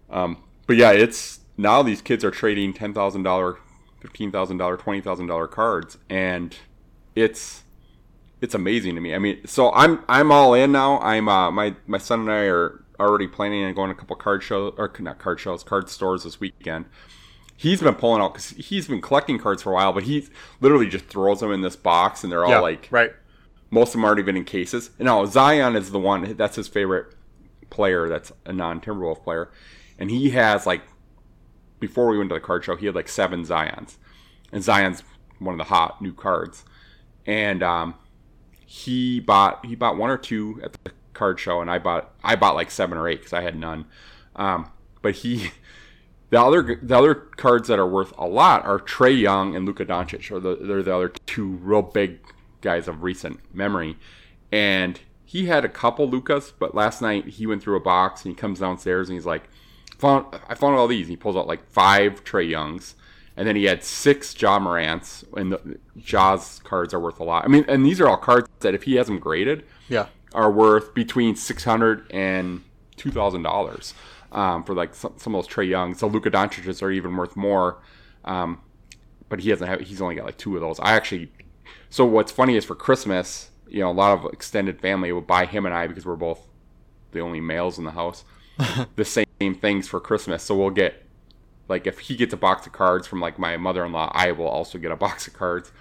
um, 0.09 0.43
but 0.67 0.75
yeah, 0.75 0.91
it's 0.91 1.39
now 1.57 1.81
these 1.83 2.01
kids 2.01 2.23
are 2.25 2.31
trading 2.31 2.73
ten 2.73 2.93
thousand 2.93 3.23
dollar, 3.23 3.57
fifteen 4.01 4.31
thousand 4.31 4.57
dollar, 4.57 4.75
twenty 4.77 5.01
thousand 5.01 5.27
dollar 5.27 5.47
cards, 5.47 5.97
and 6.09 6.55
it's 7.15 7.63
it's 8.41 8.55
amazing 8.55 8.95
to 8.95 9.01
me. 9.01 9.13
I 9.13 9.19
mean, 9.19 9.45
so 9.45 9.71
I'm 9.73 10.03
I'm 10.09 10.31
all 10.31 10.53
in 10.53 10.71
now. 10.71 10.99
I'm 10.99 11.29
uh, 11.29 11.51
my 11.51 11.75
my 11.87 11.97
son 11.97 12.21
and 12.21 12.31
I 12.31 12.43
are 12.45 12.83
already 12.99 13.27
planning 13.27 13.63
on 13.63 13.73
going 13.73 13.89
to 13.89 13.95
a 13.95 13.97
couple 13.97 14.15
card 14.17 14.43
shows 14.43 14.73
or 14.77 14.91
not 14.99 15.19
card 15.19 15.39
shows, 15.39 15.63
card 15.63 15.89
stores 15.89 16.23
this 16.23 16.39
weekend. 16.39 16.85
He's 17.59 17.81
been 17.81 17.95
pulling 17.95 18.21
out 18.21 18.35
because 18.35 18.51
he's 18.51 18.87
been 18.87 19.01
collecting 19.01 19.37
cards 19.37 19.63
for 19.63 19.71
a 19.71 19.75
while, 19.75 19.91
but 19.91 20.03
he 20.03 20.25
literally 20.61 20.87
just 20.87 21.07
throws 21.07 21.41
them 21.41 21.51
in 21.51 21.59
this 21.59 21.75
box, 21.75 22.23
and 22.23 22.31
they're 22.31 22.45
all 22.45 22.51
yeah, 22.51 22.59
like 22.59 22.87
right. 22.89 23.11
most 23.69 23.89
of 23.89 23.93
them 23.95 24.05
already 24.05 24.21
been 24.21 24.37
in 24.37 24.45
cases. 24.45 24.91
And 24.97 25.07
now 25.07 25.25
Zion 25.25 25.75
is 25.75 25.91
the 25.91 25.99
one 25.99 26.37
that's 26.37 26.55
his 26.55 26.69
favorite 26.69 27.13
player. 27.69 28.07
That's 28.07 28.31
a 28.45 28.53
non 28.53 28.79
Timberwolf 28.79 29.25
player, 29.25 29.51
and 29.97 30.09
he 30.09 30.29
has 30.29 30.65
like 30.65 30.83
before 31.81 32.07
we 32.07 32.17
went 32.17 32.29
to 32.29 32.35
the 32.35 32.39
card 32.39 32.63
show, 32.63 32.77
he 32.77 32.85
had 32.85 32.95
like 32.95 33.09
seven 33.09 33.43
Zions, 33.43 33.97
and 34.53 34.63
Zion's 34.63 35.03
one 35.39 35.53
of 35.53 35.57
the 35.57 35.65
hot 35.65 36.01
new 36.01 36.13
cards, 36.13 36.63
and 37.25 37.61
um, 37.61 37.95
he 38.65 39.19
bought 39.19 39.65
he 39.65 39.75
bought 39.75 39.97
one 39.97 40.09
or 40.09 40.17
two 40.17 40.61
at 40.63 40.81
the 40.85 40.93
card 41.11 41.41
show, 41.41 41.59
and 41.59 41.69
I 41.69 41.77
bought 41.77 42.13
I 42.23 42.37
bought 42.37 42.55
like 42.55 42.71
seven 42.71 42.97
or 42.97 43.05
eight 43.09 43.19
because 43.19 43.33
I 43.33 43.41
had 43.41 43.57
none, 43.59 43.83
um, 44.37 44.71
but 45.01 45.15
he. 45.15 45.51
The 46.31 46.39
other 46.41 46.79
the 46.81 46.97
other 46.97 47.15
cards 47.15 47.67
that 47.69 47.79
are 47.79 47.87
worth 47.87 48.13
a 48.17 48.27
lot 48.27 48.63
are 48.65 48.79
Trae 48.79 49.19
Young 49.19 49.55
and 49.55 49.65
Luka 49.65 49.85
Doncic, 49.85 50.31
or 50.31 50.39
the, 50.39 50.55
they're 50.55 50.83
the 50.83 50.95
other 50.95 51.09
two 51.25 51.47
real 51.47 51.81
big 51.81 52.19
guys 52.61 52.87
of 52.87 53.01
recent 53.03 53.39
memory. 53.53 53.97
And 54.51 54.99
he 55.25 55.45
had 55.47 55.63
a 55.65 55.69
couple 55.69 56.07
Lucas, 56.09 56.51
but 56.51 56.73
last 56.75 57.01
night 57.01 57.25
he 57.25 57.45
went 57.47 57.61
through 57.63 57.77
a 57.77 57.81
box 57.81 58.25
and 58.25 58.33
he 58.33 58.35
comes 58.39 58.59
downstairs 58.59 59.09
and 59.09 59.15
he's 59.15 59.25
like, 59.25 59.49
"Found 59.97 60.25
I 60.47 60.53
found 60.55 60.75
all 60.75 60.87
these." 60.87 61.07
And 61.07 61.11
he 61.11 61.17
pulls 61.17 61.35
out 61.35 61.47
like 61.47 61.67
five 61.71 62.23
Trae 62.23 62.47
Youngs, 62.49 62.95
and 63.35 63.47
then 63.47 63.55
he 63.55 63.63
had 63.65 63.83
six 63.83 64.39
Ja 64.39 64.59
Morants, 64.59 65.23
and 65.35 65.51
the 65.51 65.79
Ja's 65.97 66.61
cards 66.63 66.93
are 66.93 66.99
worth 66.99 67.19
a 67.19 67.23
lot. 67.23 67.43
I 67.43 67.47
mean, 67.47 67.65
and 67.67 67.83
these 67.85 67.99
are 67.99 68.07
all 68.07 68.17
cards 68.17 68.47
that 68.59 68.75
if 68.75 68.83
he 68.83 68.95
has 68.95 69.07
them 69.07 69.17
graded, 69.19 69.63
Yeah. 69.87 70.07
are 70.33 70.51
worth 70.51 70.93
between 70.93 71.35
six 71.35 71.63
hundred 71.63 72.05
and 72.11 72.63
two 72.97 73.09
thousand 73.11 73.41
dollars 73.43 73.93
um, 74.31 74.63
for 74.63 74.73
like 74.73 74.93
some, 74.93 75.13
some 75.17 75.35
of 75.35 75.43
those 75.43 75.53
Trae 75.53 75.67
Youngs. 75.67 75.99
So 75.99 76.07
Luka 76.07 76.29
Doncic's 76.29 76.81
are 76.81 76.91
even 76.91 77.15
worth 77.15 77.35
more, 77.35 77.81
um, 78.25 78.61
but 79.27 79.39
he 79.39 79.49
doesn't 79.49 79.67
have. 79.67 79.81
He's 79.81 80.01
only 80.01 80.15
got 80.15 80.25
like 80.25 80.37
two 80.37 80.55
of 80.55 80.61
those. 80.61 80.79
I 80.79 80.93
actually. 80.93 81.31
So 81.89 82.05
what's 82.05 82.31
funny 82.31 82.55
is 82.55 82.65
for 82.65 82.75
Christmas, 82.75 83.49
you 83.67 83.79
know, 83.79 83.89
a 83.89 83.93
lot 83.93 84.17
of 84.17 84.31
extended 84.31 84.79
family 84.79 85.11
will 85.11 85.21
buy 85.21 85.45
him 85.45 85.65
and 85.65 85.73
I 85.73 85.87
because 85.87 86.05
we're 86.05 86.15
both 86.15 86.47
the 87.11 87.19
only 87.19 87.39
males 87.39 87.77
in 87.77 87.83
the 87.83 87.91
house. 87.91 88.23
the 88.95 89.05
same 89.05 89.55
things 89.55 89.87
for 89.87 89.99
Christmas. 89.99 90.43
So 90.43 90.55
we'll 90.55 90.69
get 90.69 91.05
like 91.67 91.87
if 91.87 91.99
he 91.99 92.15
gets 92.15 92.33
a 92.33 92.37
box 92.37 92.65
of 92.65 92.73
cards 92.73 93.07
from 93.07 93.21
like 93.21 93.39
my 93.39 93.55
mother-in-law, 93.57 94.11
I 94.13 94.31
will 94.31 94.47
also 94.47 94.77
get 94.77 94.91
a 94.91 94.95
box 94.97 95.27
of 95.27 95.33
cards. 95.33 95.71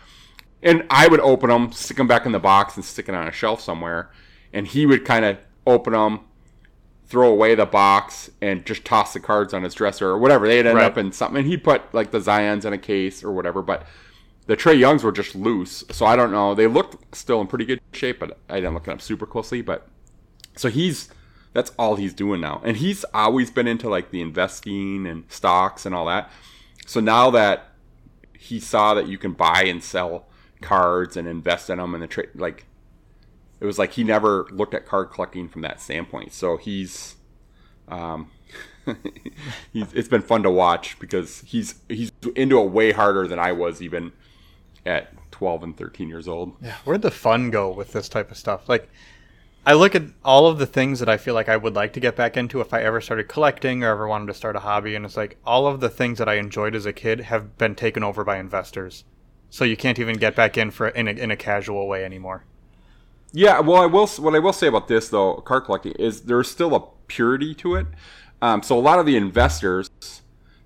And 0.62 0.84
I 0.90 1.06
would 1.08 1.20
open 1.20 1.50
them, 1.50 1.72
stick 1.72 1.96
them 1.96 2.08
back 2.08 2.26
in 2.26 2.32
the 2.32 2.40
box, 2.40 2.76
and 2.76 2.84
stick 2.84 3.08
it 3.08 3.14
on 3.14 3.28
a 3.28 3.32
shelf 3.32 3.60
somewhere. 3.60 4.10
And 4.52 4.66
he 4.66 4.86
would 4.86 5.04
kind 5.04 5.24
of 5.24 5.38
open 5.66 5.92
them, 5.92 6.20
throw 7.08 7.30
away 7.30 7.54
the 7.54 7.66
box, 7.66 8.30
and 8.42 8.64
just 8.66 8.84
toss 8.84 9.14
the 9.14 9.20
cards 9.20 9.54
on 9.54 9.62
his 9.62 9.74
dresser 9.74 10.08
or 10.08 10.18
whatever. 10.18 10.46
They'd 10.46 10.66
end 10.66 10.76
Right. 10.76 10.84
up 10.84 10.98
in 10.98 11.10
something. 11.12 11.38
And 11.38 11.46
he'd 11.46 11.64
put 11.64 11.82
like 11.94 12.10
the 12.10 12.20
Zions 12.20 12.64
in 12.64 12.72
a 12.72 12.78
case 12.78 13.24
or 13.24 13.32
whatever. 13.32 13.62
But 13.62 13.86
the 14.46 14.56
Trae 14.56 14.78
Youngs 14.78 15.02
were 15.02 15.12
just 15.12 15.34
loose, 15.34 15.84
so 15.90 16.04
I 16.06 16.16
don't 16.16 16.30
know. 16.32 16.54
They 16.54 16.66
looked 16.66 17.14
still 17.16 17.40
in 17.40 17.46
pretty 17.46 17.64
good 17.64 17.80
shape, 17.92 18.18
but 18.20 18.38
I 18.48 18.56
didn't 18.56 18.74
look 18.74 18.88
it 18.88 18.90
up 18.92 19.00
super 19.00 19.26
closely. 19.26 19.62
But 19.62 19.88
so 20.56 20.68
he's 20.68 21.08
that's 21.54 21.72
all 21.78 21.96
he's 21.96 22.12
doing 22.12 22.40
now, 22.42 22.60
and 22.64 22.76
he's 22.76 23.04
always 23.14 23.50
been 23.50 23.66
into 23.66 23.88
like 23.88 24.10
the 24.10 24.20
investing 24.20 25.06
and 25.06 25.24
stocks 25.28 25.86
and 25.86 25.94
all 25.94 26.04
that. 26.06 26.30
So 26.86 27.00
now 27.00 27.30
that 27.30 27.70
he 28.34 28.60
saw 28.60 28.94
that 28.94 29.08
you 29.08 29.18
can 29.18 29.32
buy 29.32 29.64
and 29.64 29.82
sell 29.82 30.26
cards 30.60 31.16
and 31.16 31.26
invest 31.26 31.70
in 31.70 31.78
them 31.78 31.94
and 31.94 32.02
the 32.02 32.06
trade, 32.06 32.28
like 32.34 32.66
it 33.60 33.66
was 33.66 33.78
like 33.78 33.92
he 33.92 34.04
never 34.04 34.46
looked 34.50 34.74
at 34.74 34.86
card 34.86 35.10
collecting 35.10 35.48
from 35.48 35.62
that 35.62 35.80
standpoint. 35.80 36.32
So 36.32 36.56
he's, 36.56 37.16
um, 37.88 38.30
he's 39.72 39.92
it's 39.92 40.08
been 40.08 40.22
fun 40.22 40.42
to 40.44 40.50
watch 40.50 40.98
because 40.98 41.40
he's 41.40 41.76
he's 41.88 42.12
into 42.36 42.60
it 42.60 42.70
way 42.70 42.92
harder 42.92 43.26
than 43.26 43.38
I 43.38 43.52
was 43.52 43.82
even 43.82 44.12
at 44.86 45.12
12 45.32 45.62
and 45.62 45.76
13 45.76 46.08
years 46.08 46.26
old. 46.26 46.56
Yeah, 46.62 46.76
where'd 46.84 47.02
the 47.02 47.10
fun 47.10 47.50
go 47.50 47.70
with 47.70 47.92
this 47.92 48.08
type 48.08 48.30
of 48.30 48.36
stuff? 48.36 48.68
Like, 48.68 48.88
I 49.66 49.74
look 49.74 49.94
at 49.94 50.04
all 50.24 50.46
of 50.46 50.58
the 50.58 50.66
things 50.66 50.98
that 51.00 51.08
I 51.08 51.16
feel 51.16 51.34
like 51.34 51.48
I 51.48 51.56
would 51.56 51.74
like 51.74 51.92
to 51.92 52.00
get 52.00 52.16
back 52.16 52.36
into 52.36 52.60
if 52.60 52.72
I 52.72 52.82
ever 52.82 53.00
started 53.00 53.28
collecting 53.28 53.84
or 53.84 53.90
ever 53.90 54.08
wanted 54.08 54.26
to 54.28 54.34
start 54.34 54.56
a 54.56 54.60
hobby, 54.60 54.94
and 54.94 55.04
it's 55.04 55.16
like 55.16 55.36
all 55.44 55.66
of 55.66 55.80
the 55.80 55.90
things 55.90 56.18
that 56.18 56.28
I 56.28 56.34
enjoyed 56.34 56.74
as 56.74 56.86
a 56.86 56.92
kid 56.92 57.20
have 57.20 57.58
been 57.58 57.74
taken 57.74 58.02
over 58.02 58.24
by 58.24 58.38
investors. 58.38 59.04
So 59.50 59.64
you 59.64 59.76
can't 59.76 59.98
even 59.98 60.16
get 60.16 60.34
back 60.34 60.56
in 60.56 60.70
for 60.70 60.88
in 60.88 61.08
a, 61.08 61.12
in 61.12 61.30
a 61.30 61.36
casual 61.36 61.86
way 61.86 62.04
anymore. 62.04 62.44
Yeah, 63.32 63.60
well, 63.60 63.82
I 63.82 63.86
will. 63.86 64.06
What 64.06 64.34
I 64.34 64.38
will 64.38 64.52
say 64.52 64.66
about 64.66 64.88
this 64.88 65.08
though, 65.08 65.34
card 65.36 65.64
collecting 65.64 65.92
is 65.92 66.22
there's 66.22 66.50
still 66.50 66.74
a 66.74 66.82
purity 67.08 67.54
to 67.56 67.74
it. 67.74 67.86
Um, 68.40 68.62
so 68.62 68.78
a 68.78 68.80
lot 68.80 68.98
of 68.98 69.06
the 69.06 69.16
investors, 69.16 69.90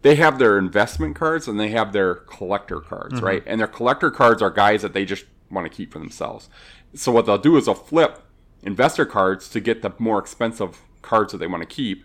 they 0.02 0.16
have 0.16 0.38
their 0.38 0.58
investment 0.58 1.16
cards 1.16 1.48
and 1.48 1.58
they 1.58 1.70
have 1.70 1.92
their 1.92 2.14
collector 2.14 2.80
cards, 2.80 3.14
mm-hmm. 3.14 3.24
right? 3.24 3.42
And 3.46 3.60
their 3.60 3.68
collector 3.68 4.10
cards 4.10 4.42
are 4.42 4.50
guys 4.50 4.82
that 4.82 4.92
they 4.92 5.04
just 5.04 5.24
want 5.50 5.70
to 5.70 5.74
keep 5.74 5.92
for 5.92 5.98
themselves. 5.98 6.48
So 6.94 7.10
what 7.10 7.26
they'll 7.26 7.38
do 7.38 7.56
is 7.56 7.66
they'll 7.66 7.74
flip 7.74 8.20
investor 8.62 9.06
cards 9.06 9.48
to 9.50 9.60
get 9.60 9.82
the 9.82 9.92
more 9.98 10.18
expensive 10.18 10.80
cards 11.00 11.32
that 11.32 11.38
they 11.38 11.46
want 11.46 11.62
to 11.62 11.66
keep, 11.66 12.04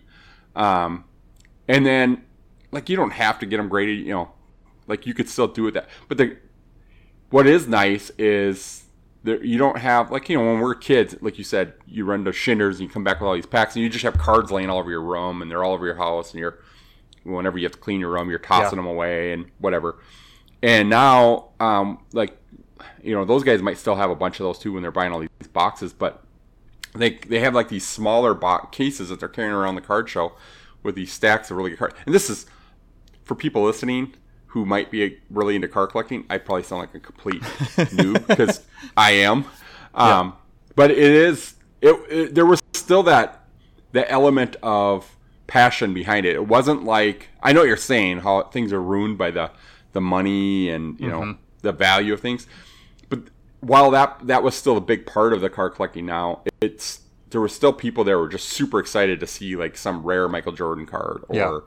um, 0.56 1.04
and 1.68 1.84
then 1.86 2.24
like 2.72 2.88
you 2.88 2.96
don't 2.96 3.12
have 3.12 3.38
to 3.38 3.46
get 3.46 3.58
them 3.58 3.68
graded, 3.68 3.98
you 3.98 4.12
know, 4.12 4.32
like 4.86 5.06
you 5.06 5.14
could 5.14 5.28
still 5.28 5.46
do 5.46 5.66
it 5.66 5.74
that. 5.74 5.88
But 6.08 6.18
the 6.18 6.36
what 7.30 7.46
is 7.46 7.68
nice 7.68 8.10
is 8.18 8.84
there, 9.24 9.44
you 9.44 9.58
don't 9.58 9.78
have 9.78 10.10
like 10.10 10.28
you 10.28 10.38
know 10.38 10.44
when 10.44 10.60
we're 10.60 10.74
kids, 10.74 11.16
like 11.20 11.38
you 11.38 11.44
said, 11.44 11.74
you 11.86 12.04
run 12.04 12.24
to 12.24 12.32
Shinders 12.32 12.78
and 12.78 12.88
you 12.88 12.92
come 12.92 13.04
back 13.04 13.20
with 13.20 13.28
all 13.28 13.34
these 13.34 13.46
packs, 13.46 13.74
and 13.74 13.82
you 13.82 13.90
just 13.90 14.04
have 14.04 14.18
cards 14.18 14.50
laying 14.50 14.70
all 14.70 14.78
over 14.78 14.90
your 14.90 15.02
room, 15.02 15.42
and 15.42 15.50
they're 15.50 15.64
all 15.64 15.72
over 15.72 15.86
your 15.86 15.96
house, 15.96 16.32
and 16.32 16.40
you're 16.40 16.58
whenever 17.24 17.58
you 17.58 17.64
have 17.64 17.72
to 17.72 17.78
clean 17.78 18.00
your 18.00 18.10
room, 18.10 18.30
you're 18.30 18.38
tossing 18.38 18.78
yeah. 18.78 18.82
them 18.82 18.86
away 18.86 19.32
and 19.32 19.46
whatever. 19.58 19.98
And 20.62 20.88
now, 20.88 21.50
um, 21.60 22.04
like 22.12 22.36
you 23.02 23.14
know, 23.14 23.24
those 23.24 23.44
guys 23.44 23.62
might 23.62 23.78
still 23.78 23.96
have 23.96 24.10
a 24.10 24.14
bunch 24.14 24.40
of 24.40 24.44
those 24.44 24.58
too 24.58 24.72
when 24.72 24.82
they're 24.82 24.90
buying 24.90 25.12
all 25.12 25.20
these 25.20 25.48
boxes, 25.52 25.92
but 25.92 26.22
they 26.94 27.18
they 27.26 27.40
have 27.40 27.54
like 27.54 27.68
these 27.68 27.86
smaller 27.86 28.34
box 28.34 28.76
cases 28.76 29.08
that 29.08 29.20
they're 29.20 29.28
carrying 29.28 29.54
around 29.54 29.74
the 29.74 29.80
card 29.80 30.08
show 30.08 30.32
with 30.82 30.94
these 30.94 31.12
stacks 31.12 31.50
of 31.50 31.56
really 31.56 31.70
good 31.70 31.78
cards. 31.78 31.94
And 32.06 32.14
this 32.14 32.30
is 32.30 32.46
for 33.24 33.34
people 33.34 33.62
listening 33.62 34.14
who 34.48 34.64
might 34.64 34.90
be 34.90 35.18
really 35.30 35.54
into 35.54 35.68
car 35.68 35.86
collecting, 35.86 36.24
I 36.30 36.38
probably 36.38 36.62
sound 36.62 36.80
like 36.80 36.94
a 36.94 37.00
complete 37.00 37.42
noob 37.42 38.26
because 38.26 38.64
I 38.96 39.12
am. 39.12 39.44
Um, 39.94 40.28
yeah. 40.28 40.32
But 40.74 40.90
it 40.90 40.98
is. 40.98 41.54
It, 41.80 41.94
it, 42.10 42.34
there 42.34 42.46
was 42.46 42.60
still 42.72 43.02
that 43.04 43.44
the 43.92 44.10
element 44.10 44.56
of 44.62 45.16
passion 45.46 45.94
behind 45.94 46.26
it. 46.26 46.34
It 46.34 46.46
wasn't 46.46 46.84
like 46.84 47.28
I 47.42 47.52
know 47.52 47.60
what 47.60 47.68
you're 47.68 47.76
saying 47.76 48.20
how 48.20 48.42
things 48.44 48.72
are 48.72 48.82
ruined 48.82 49.18
by 49.18 49.30
the 49.30 49.50
the 49.92 50.00
money 50.00 50.70
and 50.70 50.98
you 51.00 51.08
mm-hmm. 51.08 51.30
know 51.30 51.36
the 51.62 51.72
value 51.72 52.12
of 52.12 52.20
things. 52.20 52.46
But 53.08 53.24
while 53.60 53.90
that 53.90 54.26
that 54.26 54.42
was 54.42 54.54
still 54.54 54.76
a 54.76 54.80
big 54.80 55.06
part 55.06 55.32
of 55.32 55.40
the 55.40 55.50
car 55.50 55.70
collecting 55.70 56.06
now, 56.06 56.42
it's 56.60 57.00
there 57.30 57.40
were 57.40 57.48
still 57.48 57.72
people 57.72 58.04
there 58.04 58.16
who 58.16 58.22
were 58.22 58.28
just 58.28 58.48
super 58.48 58.78
excited 58.78 59.20
to 59.20 59.26
see 59.26 59.56
like 59.56 59.76
some 59.76 60.02
rare 60.02 60.28
Michael 60.28 60.52
Jordan 60.52 60.86
card 60.86 61.24
or 61.28 61.36
yeah 61.36 61.58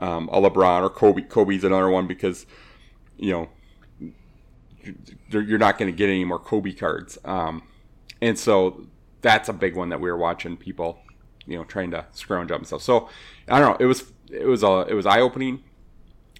um, 0.00 0.28
a 0.32 0.40
LeBron 0.40 0.82
or 0.82 0.90
Kobe. 0.90 1.22
Kobe's 1.22 1.64
another 1.64 1.88
one 1.88 2.06
because 2.06 2.46
you 3.16 3.32
know 3.32 3.48
you're 5.30 5.58
not 5.58 5.78
going 5.78 5.90
to 5.90 5.96
get 5.96 6.08
any 6.08 6.24
more 6.24 6.38
Kobe 6.38 6.72
cards, 6.72 7.18
um, 7.24 7.62
and 8.20 8.38
so 8.38 8.86
that's 9.20 9.48
a 9.48 9.52
big 9.52 9.76
one 9.76 9.90
that 9.90 10.00
we 10.00 10.10
were 10.10 10.16
watching 10.16 10.56
people, 10.56 10.98
you 11.46 11.56
know, 11.56 11.64
trying 11.64 11.90
to 11.90 12.06
scrounge 12.12 12.50
up 12.50 12.64
stuff. 12.64 12.82
So 12.82 13.08
I 13.48 13.58
don't 13.58 13.70
know. 13.70 13.84
It 13.84 13.86
was 13.86 14.12
it 14.30 14.46
was 14.46 14.62
a 14.62 14.86
it 14.88 14.94
was 14.94 15.06
eye 15.06 15.20
opening, 15.20 15.62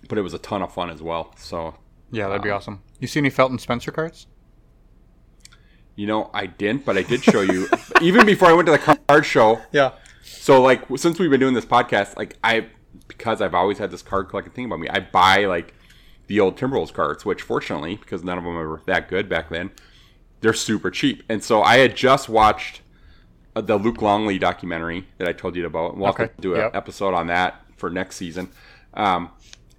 but 0.08 0.18
it 0.18 0.22
was 0.22 0.34
a 0.34 0.38
ton 0.38 0.62
of 0.62 0.72
fun 0.72 0.90
as 0.90 1.02
well. 1.02 1.32
So 1.36 1.74
yeah, 2.10 2.28
that'd 2.28 2.42
be 2.42 2.50
um, 2.50 2.56
awesome. 2.56 2.82
You 2.98 3.06
see 3.06 3.20
any 3.20 3.30
Felton 3.30 3.58
Spencer 3.58 3.92
cards? 3.92 4.26
You 5.96 6.06
know, 6.06 6.30
I 6.32 6.46
didn't, 6.46 6.86
but 6.86 6.96
I 6.96 7.02
did 7.02 7.22
show 7.22 7.42
you 7.42 7.68
even 8.00 8.24
before 8.24 8.48
I 8.48 8.52
went 8.52 8.66
to 8.66 8.72
the 8.72 8.98
card 9.06 9.26
show. 9.26 9.60
Yeah. 9.72 9.92
So 10.22 10.62
like 10.62 10.82
since 10.96 11.18
we've 11.18 11.30
been 11.30 11.40
doing 11.40 11.54
this 11.54 11.66
podcast, 11.66 12.16
like 12.16 12.38
I 12.42 12.68
because 13.20 13.42
I've 13.42 13.54
always 13.54 13.76
had 13.76 13.90
this 13.90 14.00
card 14.00 14.30
collecting 14.30 14.54
thing 14.54 14.64
about 14.64 14.80
me, 14.80 14.88
I 14.88 15.00
buy 15.00 15.44
like 15.44 15.74
the 16.26 16.40
old 16.40 16.56
Timberwolves 16.56 16.90
cards, 16.90 17.22
which 17.22 17.42
fortunately, 17.42 17.96
because 17.96 18.24
none 18.24 18.38
of 18.38 18.44
them 18.44 18.54
were 18.54 18.80
that 18.86 19.08
good 19.08 19.28
back 19.28 19.50
then, 19.50 19.72
they're 20.40 20.54
super 20.54 20.90
cheap. 20.90 21.22
And 21.28 21.44
so 21.44 21.62
I 21.62 21.76
had 21.76 21.94
just 21.94 22.30
watched 22.30 22.80
uh, 23.54 23.60
the 23.60 23.76
Luke 23.76 24.00
Longley 24.00 24.38
documentary 24.38 25.06
that 25.18 25.28
I 25.28 25.34
told 25.34 25.54
you 25.54 25.66
about. 25.66 25.98
We'll 25.98 26.08
okay. 26.10 26.30
do 26.40 26.54
an 26.54 26.60
yep. 26.60 26.74
episode 26.74 27.12
on 27.12 27.26
that 27.26 27.62
for 27.76 27.90
next 27.90 28.16
season. 28.16 28.48
Um, 28.94 29.32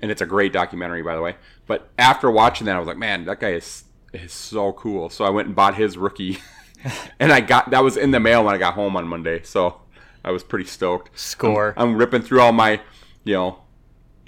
and 0.04 0.12
it's 0.12 0.22
a 0.22 0.28
great 0.28 0.54
documentary, 0.54 1.02
by 1.02 1.16
the 1.16 1.22
way. 1.22 1.36
But 1.66 1.90
after 1.98 2.30
watching 2.30 2.66
that, 2.66 2.76
I 2.76 2.80
was 2.80 2.88
like, 2.88 2.98
man, 2.98 3.26
that 3.26 3.40
guy 3.40 3.54
is 3.54 3.86
is 4.14 4.32
so 4.32 4.72
cool. 4.74 5.10
So 5.10 5.26
I 5.26 5.32
went 5.32 5.48
and 5.48 5.56
bought 5.56 5.76
his 5.76 5.98
rookie, 5.98 6.38
and 7.20 7.32
I 7.32 7.42
got 7.42 7.72
that 7.72 7.84
was 7.84 7.98
in 7.98 8.12
the 8.12 8.20
mail 8.20 8.44
when 8.44 8.54
I 8.54 8.60
got 8.60 8.76
home 8.76 8.96
on 8.96 9.08
Monday. 9.08 9.42
So 9.42 9.82
I 10.24 10.30
was 10.30 10.44
pretty 10.44 10.66
stoked. 10.66 11.18
Score. 11.18 11.74
I'm, 11.76 11.90
I'm 11.90 11.98
ripping 11.98 12.22
through 12.22 12.42
all 12.42 12.52
my 12.52 12.82
you 13.24 13.34
know, 13.34 13.60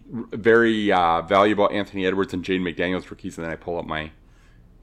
very 0.08 0.92
uh, 0.92 1.22
valuable 1.22 1.70
Anthony 1.72 2.06
Edwards 2.06 2.34
and 2.34 2.44
Jaden 2.44 2.62
McDaniels 2.62 3.10
rookies, 3.10 3.38
and 3.38 3.46
then 3.46 3.52
I 3.52 3.56
pull 3.56 3.78
up 3.78 3.86
my 3.86 4.12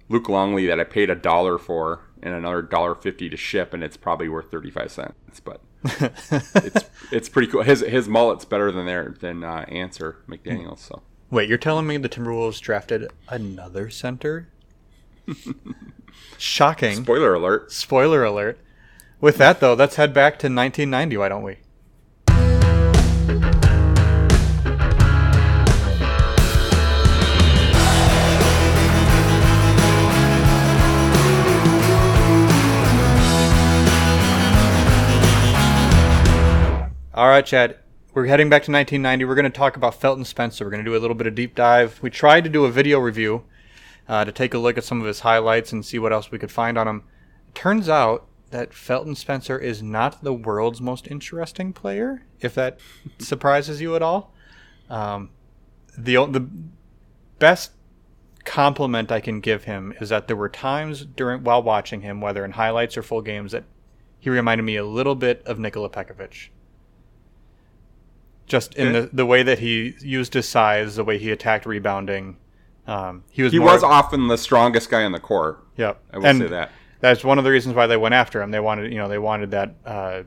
Luke 0.08 0.28
Longley 0.28 0.66
that 0.66 0.80
I 0.80 0.84
paid 0.84 1.10
a 1.10 1.14
dollar 1.14 1.58
for 1.58 2.00
and 2.22 2.34
another 2.34 2.62
dollar 2.62 2.94
fifty 2.94 3.28
to 3.28 3.36
ship, 3.36 3.72
and 3.72 3.82
it's 3.82 3.96
probably 3.96 4.28
worth 4.28 4.50
thirty 4.50 4.70
five 4.70 4.90
cents. 4.90 5.40
But 5.40 5.60
it's 5.84 6.84
it's 7.12 7.28
pretty 7.28 7.50
cool. 7.50 7.62
His 7.62 7.80
his 7.80 8.08
mullet's 8.08 8.44
better 8.44 8.72
than 8.72 8.86
their 8.86 9.14
than 9.20 9.44
uh, 9.44 9.64
Answer 9.68 10.16
McDaniels. 10.28 10.78
So 10.78 11.02
wait, 11.30 11.48
you're 11.48 11.58
telling 11.58 11.86
me 11.86 11.96
the 11.96 12.08
Timberwolves 12.08 12.60
drafted 12.60 13.10
another 13.28 13.90
center? 13.90 14.48
Shocking. 16.38 17.04
Spoiler 17.04 17.34
alert. 17.34 17.70
Spoiler 17.70 18.24
alert. 18.24 18.58
With 19.20 19.36
that 19.38 19.60
though, 19.60 19.74
let's 19.74 19.96
head 19.96 20.12
back 20.12 20.38
to 20.40 20.46
1990. 20.46 21.16
Why 21.16 21.28
don't 21.28 21.42
we? 21.42 21.58
All 37.20 37.28
right, 37.28 37.44
Chad. 37.44 37.76
We're 38.14 38.24
heading 38.24 38.48
back 38.48 38.62
to 38.62 38.72
1990. 38.72 39.26
We're 39.26 39.34
going 39.34 39.44
to 39.44 39.50
talk 39.50 39.76
about 39.76 40.00
Felton 40.00 40.24
Spencer. 40.24 40.64
We're 40.64 40.70
going 40.70 40.82
to 40.82 40.90
do 40.90 40.96
a 40.96 41.02
little 41.02 41.14
bit 41.14 41.26
of 41.26 41.34
deep 41.34 41.54
dive. 41.54 41.98
We 42.00 42.08
tried 42.08 42.44
to 42.44 42.50
do 42.50 42.64
a 42.64 42.70
video 42.70 42.98
review 42.98 43.44
uh, 44.08 44.24
to 44.24 44.32
take 44.32 44.54
a 44.54 44.58
look 44.58 44.78
at 44.78 44.84
some 44.84 45.02
of 45.02 45.06
his 45.06 45.20
highlights 45.20 45.70
and 45.70 45.84
see 45.84 45.98
what 45.98 46.14
else 46.14 46.30
we 46.30 46.38
could 46.38 46.50
find 46.50 46.78
on 46.78 46.88
him. 46.88 47.02
It 47.48 47.54
turns 47.54 47.90
out 47.90 48.26
that 48.52 48.72
Felton 48.72 49.14
Spencer 49.14 49.58
is 49.58 49.82
not 49.82 50.24
the 50.24 50.32
world's 50.32 50.80
most 50.80 51.08
interesting 51.08 51.74
player, 51.74 52.22
if 52.40 52.54
that 52.54 52.80
surprises 53.18 53.82
you 53.82 53.94
at 53.96 54.00
all. 54.00 54.32
Um, 54.88 55.28
the 55.98 56.24
the 56.24 56.48
best 57.38 57.72
compliment 58.46 59.12
I 59.12 59.20
can 59.20 59.40
give 59.40 59.64
him 59.64 59.92
is 60.00 60.08
that 60.08 60.26
there 60.26 60.36
were 60.36 60.48
times 60.48 61.04
during 61.04 61.44
while 61.44 61.62
watching 61.62 62.00
him, 62.00 62.22
whether 62.22 62.46
in 62.46 62.52
highlights 62.52 62.96
or 62.96 63.02
full 63.02 63.20
games, 63.20 63.52
that 63.52 63.64
he 64.18 64.30
reminded 64.30 64.62
me 64.62 64.76
a 64.76 64.86
little 64.86 65.14
bit 65.14 65.42
of 65.44 65.58
Nikola 65.58 65.90
Pekovic 65.90 66.48
just 68.50 68.74
in 68.74 68.92
the, 68.92 69.10
the 69.12 69.24
way 69.24 69.44
that 69.44 69.60
he 69.60 69.94
used 70.00 70.34
his 70.34 70.46
size, 70.48 70.96
the 70.96 71.04
way 71.04 71.18
he 71.18 71.30
attacked 71.30 71.64
rebounding. 71.66 72.36
Um, 72.86 73.22
he 73.30 73.42
was 73.42 73.52
he 73.52 73.60
was 73.60 73.84
often 73.84 74.26
the 74.26 74.36
strongest 74.36 74.90
guy 74.90 75.02
in 75.02 75.12
the 75.12 75.20
court. 75.20 75.64
Yep, 75.76 76.02
I 76.12 76.18
will 76.18 76.26
and 76.26 76.38
say 76.40 76.48
that. 76.48 76.72
That's 76.98 77.24
one 77.24 77.38
of 77.38 77.44
the 77.44 77.50
reasons 77.50 77.76
why 77.76 77.86
they 77.86 77.96
went 77.96 78.14
after 78.14 78.42
him. 78.42 78.50
They 78.50 78.60
wanted, 78.60 78.92
you 78.92 78.98
know, 78.98 79.08
they 79.08 79.18
wanted 79.18 79.52
that 79.52 79.74
uh, 79.86 80.22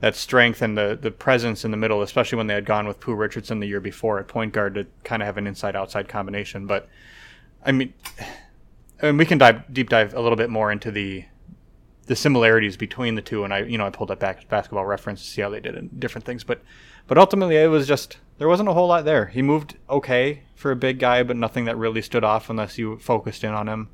that 0.00 0.16
strength 0.16 0.62
and 0.62 0.76
the 0.78 0.98
the 1.00 1.10
presence 1.10 1.64
in 1.64 1.70
the 1.70 1.76
middle, 1.76 2.00
especially 2.00 2.38
when 2.38 2.46
they 2.46 2.54
had 2.54 2.64
gone 2.64 2.88
with 2.88 2.98
Pooh 3.00 3.14
Richardson 3.14 3.60
the 3.60 3.66
year 3.66 3.80
before 3.80 4.18
at 4.18 4.26
point 4.26 4.54
guard 4.54 4.74
to 4.74 4.86
kind 5.04 5.20
of 5.20 5.26
have 5.26 5.36
an 5.36 5.46
inside 5.46 5.76
outside 5.76 6.08
combination. 6.08 6.66
But 6.66 6.88
I 7.64 7.72
mean, 7.72 7.92
I 9.02 9.06
mean, 9.06 9.18
we 9.18 9.26
can 9.26 9.36
dive 9.36 9.70
deep 9.72 9.90
dive 9.90 10.14
a 10.14 10.20
little 10.20 10.36
bit 10.36 10.48
more 10.48 10.72
into 10.72 10.90
the 10.90 11.26
the 12.06 12.16
similarities 12.16 12.76
between 12.76 13.14
the 13.14 13.22
two. 13.22 13.44
And 13.44 13.52
I, 13.52 13.60
you 13.60 13.78
know, 13.78 13.86
I 13.86 13.90
pulled 13.90 14.10
up 14.10 14.18
back 14.18 14.48
basketball 14.48 14.86
reference 14.86 15.22
to 15.22 15.28
see 15.28 15.42
how 15.42 15.50
they 15.50 15.60
did 15.60 15.74
in 15.74 15.88
different 15.98 16.24
things. 16.24 16.44
But 16.44 16.62
but 17.06 17.18
ultimately, 17.18 17.56
it 17.56 17.68
was 17.68 17.86
just 17.86 18.18
there 18.38 18.48
wasn't 18.48 18.68
a 18.68 18.72
whole 18.72 18.88
lot 18.88 19.04
there. 19.04 19.26
He 19.26 19.42
moved 19.42 19.76
okay 19.88 20.42
for 20.54 20.70
a 20.70 20.76
big 20.76 20.98
guy, 20.98 21.22
but 21.22 21.36
nothing 21.36 21.66
that 21.66 21.76
really 21.76 22.02
stood 22.02 22.24
off 22.24 22.50
unless 22.50 22.78
you 22.78 22.98
focused 22.98 23.44
in 23.44 23.52
on 23.52 23.68
him. 23.68 23.88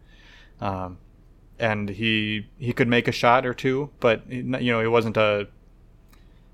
Um, 0.60 0.98
and 1.58 1.88
he 1.88 2.48
he 2.58 2.72
could 2.72 2.88
make 2.88 3.08
a 3.08 3.12
shot 3.12 3.46
or 3.46 3.54
two, 3.54 3.90
but 4.00 4.30
you 4.30 4.42
know 4.42 4.80
he 4.80 4.86
wasn't 4.86 5.16
a 5.16 5.48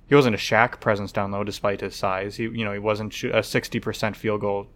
he 0.06 0.14
wasn't 0.14 0.34
a 0.34 0.38
Shaq 0.38 0.80
presence 0.80 1.12
down 1.12 1.30
low 1.30 1.44
despite 1.44 1.80
his 1.80 1.94
size. 1.94 2.36
He 2.36 2.44
you 2.44 2.64
know 2.64 2.72
he 2.72 2.78
wasn't 2.78 3.22
a 3.24 3.42
sixty 3.42 3.80
percent 3.80 4.16
field 4.16 4.40
goal 4.40 4.66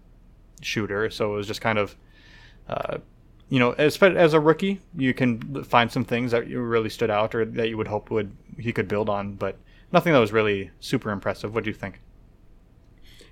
shooter, 0.61 1.11
so 1.11 1.35
it 1.35 1.37
was 1.37 1.47
just 1.47 1.61
kind 1.61 1.79
of. 1.79 1.97
Uh, 2.69 2.99
you 3.49 3.59
know, 3.59 3.73
as, 3.73 4.01
as 4.03 4.35
a 4.35 4.41
rookie, 4.41 4.81
you 4.97 5.13
can 5.13 5.65
find 5.65 5.93
some 5.93 6.05
things 6.05 6.31
that 6.31 6.49
you 6.49 6.61
really 6.61 6.89
stood 6.89 7.11
out 7.11 7.35
or 7.35 7.45
that 7.45 7.69
you 7.69 7.77
would 7.77 7.89
hope 7.89 8.11
would 8.11 8.37
he 8.59 8.73
could 8.73 8.89
build 8.89 9.09
on, 9.09 9.35
but 9.35 9.57
nothing 9.93 10.13
that 10.13 10.19
was 10.19 10.33
really 10.33 10.71
super 10.81 11.11
impressive. 11.11 11.55
What 11.55 11.65
do 11.65 11.71
you 11.71 11.75
think? 11.75 12.01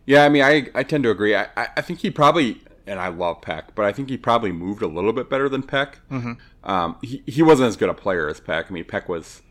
Yeah, 0.06 0.24
I 0.24 0.28
mean, 0.28 0.42
I, 0.42 0.68
I 0.74 0.82
tend 0.82 1.04
to 1.04 1.10
agree. 1.10 1.36
I, 1.36 1.48
I 1.56 1.80
think 1.82 2.00
he 2.00 2.10
probably, 2.10 2.62
and 2.86 2.98
I 2.98 3.08
love 3.08 3.42
Peck, 3.42 3.74
but 3.74 3.84
I 3.84 3.92
think 3.92 4.08
he 4.08 4.16
probably 4.16 4.50
moved 4.50 4.82
a 4.82 4.86
little 4.86 5.12
bit 5.12 5.30
better 5.30 5.48
than 5.48 5.62
Peck. 5.62 6.00
Mm-hmm. 6.10 6.32
Um, 6.68 6.96
he, 7.02 7.22
he 7.26 7.42
wasn't 7.42 7.68
as 7.68 7.76
good 7.76 7.88
a 7.88 7.94
player 7.94 8.28
as 8.28 8.40
Peck. 8.40 8.66
I 8.68 8.72
mean, 8.72 8.84
Peck 8.84 9.08
was, 9.08 9.42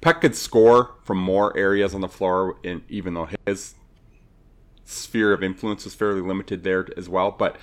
Peck 0.00 0.22
could 0.22 0.34
score 0.34 0.96
from 1.04 1.18
more 1.18 1.56
areas 1.56 1.94
on 1.94 2.00
the 2.00 2.08
floor, 2.08 2.58
in, 2.62 2.82
even 2.88 3.14
though 3.14 3.28
his 3.46 3.74
sphere 4.84 5.32
of 5.32 5.42
influence 5.42 5.84
was 5.84 5.94
fairly 5.94 6.20
limited 6.20 6.64
there 6.64 6.88
as 6.96 7.08
well. 7.08 7.30
But, 7.30 7.56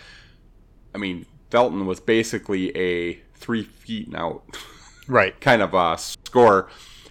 I 0.94 0.98
mean, 0.98 1.26
Felton 1.49 1.86
was 1.86 1.99
basically 1.99 2.75
a 2.77 3.19
three 3.36 3.63
feet 3.63 4.08
and 4.08 4.15
out 4.15 4.43
Right. 5.08 5.39
kind 5.39 5.62
of 5.62 5.73
a 5.73 5.97
score. 5.97 6.69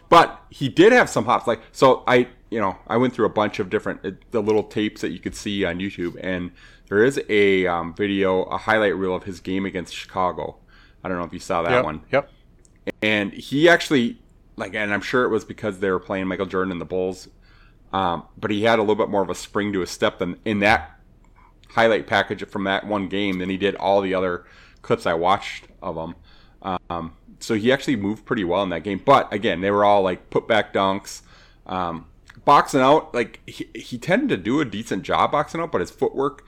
But 0.08 0.40
he 0.50 0.68
did 0.68 0.92
have 0.92 1.08
some 1.08 1.24
hops. 1.24 1.46
Like 1.46 1.60
so, 1.72 2.02
I 2.06 2.28
you 2.50 2.60
know 2.60 2.76
I 2.86 2.96
went 2.96 3.14
through 3.14 3.26
a 3.26 3.30
bunch 3.30 3.58
of 3.58 3.70
different 3.70 4.04
uh, 4.04 4.10
the 4.30 4.42
little 4.42 4.62
tapes 4.62 5.00
that 5.00 5.10
you 5.10 5.18
could 5.18 5.34
see 5.34 5.64
on 5.64 5.78
YouTube, 5.78 6.16
and 6.20 6.50
there 6.88 7.02
is 7.02 7.20
a 7.28 7.66
um, 7.66 7.94
video, 7.94 8.42
a 8.44 8.58
highlight 8.58 8.96
reel 8.96 9.14
of 9.14 9.24
his 9.24 9.40
game 9.40 9.64
against 9.66 9.94
Chicago. 9.94 10.56
I 11.02 11.08
don't 11.08 11.18
know 11.18 11.24
if 11.24 11.32
you 11.32 11.38
saw 11.40 11.62
that 11.62 11.70
Yep. 11.72 11.84
one. 11.84 12.02
Yep. 12.12 12.30
And 13.02 13.32
he 13.32 13.68
actually 13.68 14.18
like, 14.56 14.74
and 14.74 14.92
I'm 14.92 15.00
sure 15.00 15.24
it 15.24 15.30
was 15.30 15.44
because 15.44 15.78
they 15.80 15.90
were 15.90 15.98
playing 16.00 16.26
Michael 16.28 16.46
Jordan 16.46 16.70
and 16.72 16.80
the 16.80 16.84
Bulls. 16.86 17.28
Um, 17.92 18.24
but 18.36 18.50
he 18.50 18.64
had 18.64 18.78
a 18.78 18.82
little 18.82 18.96
bit 18.96 19.08
more 19.08 19.22
of 19.22 19.30
a 19.30 19.34
spring 19.34 19.72
to 19.72 19.80
his 19.80 19.90
step 19.90 20.18
than 20.18 20.38
in 20.44 20.58
that 20.60 20.93
highlight 21.74 22.06
package 22.06 22.46
from 22.46 22.64
that 22.64 22.86
one 22.86 23.08
game 23.08 23.38
than 23.38 23.50
he 23.50 23.56
did 23.56 23.74
all 23.76 24.00
the 24.00 24.14
other 24.14 24.44
clips 24.82 25.06
I 25.06 25.14
watched 25.14 25.66
of 25.82 25.96
him. 25.96 26.14
Um, 26.88 27.14
so 27.40 27.54
he 27.54 27.72
actually 27.72 27.96
moved 27.96 28.24
pretty 28.24 28.44
well 28.44 28.62
in 28.62 28.70
that 28.70 28.84
game. 28.84 29.02
But 29.04 29.32
again, 29.32 29.60
they 29.60 29.70
were 29.70 29.84
all 29.84 30.02
like 30.02 30.30
put 30.30 30.48
back 30.48 30.72
dunks, 30.72 31.22
um, 31.66 32.06
boxing 32.44 32.80
out. 32.80 33.14
Like 33.14 33.40
he, 33.46 33.68
he 33.74 33.98
tended 33.98 34.28
to 34.30 34.36
do 34.36 34.60
a 34.60 34.64
decent 34.64 35.02
job 35.02 35.32
boxing 35.32 35.60
out, 35.60 35.72
but 35.72 35.80
his 35.80 35.90
footwork, 35.90 36.46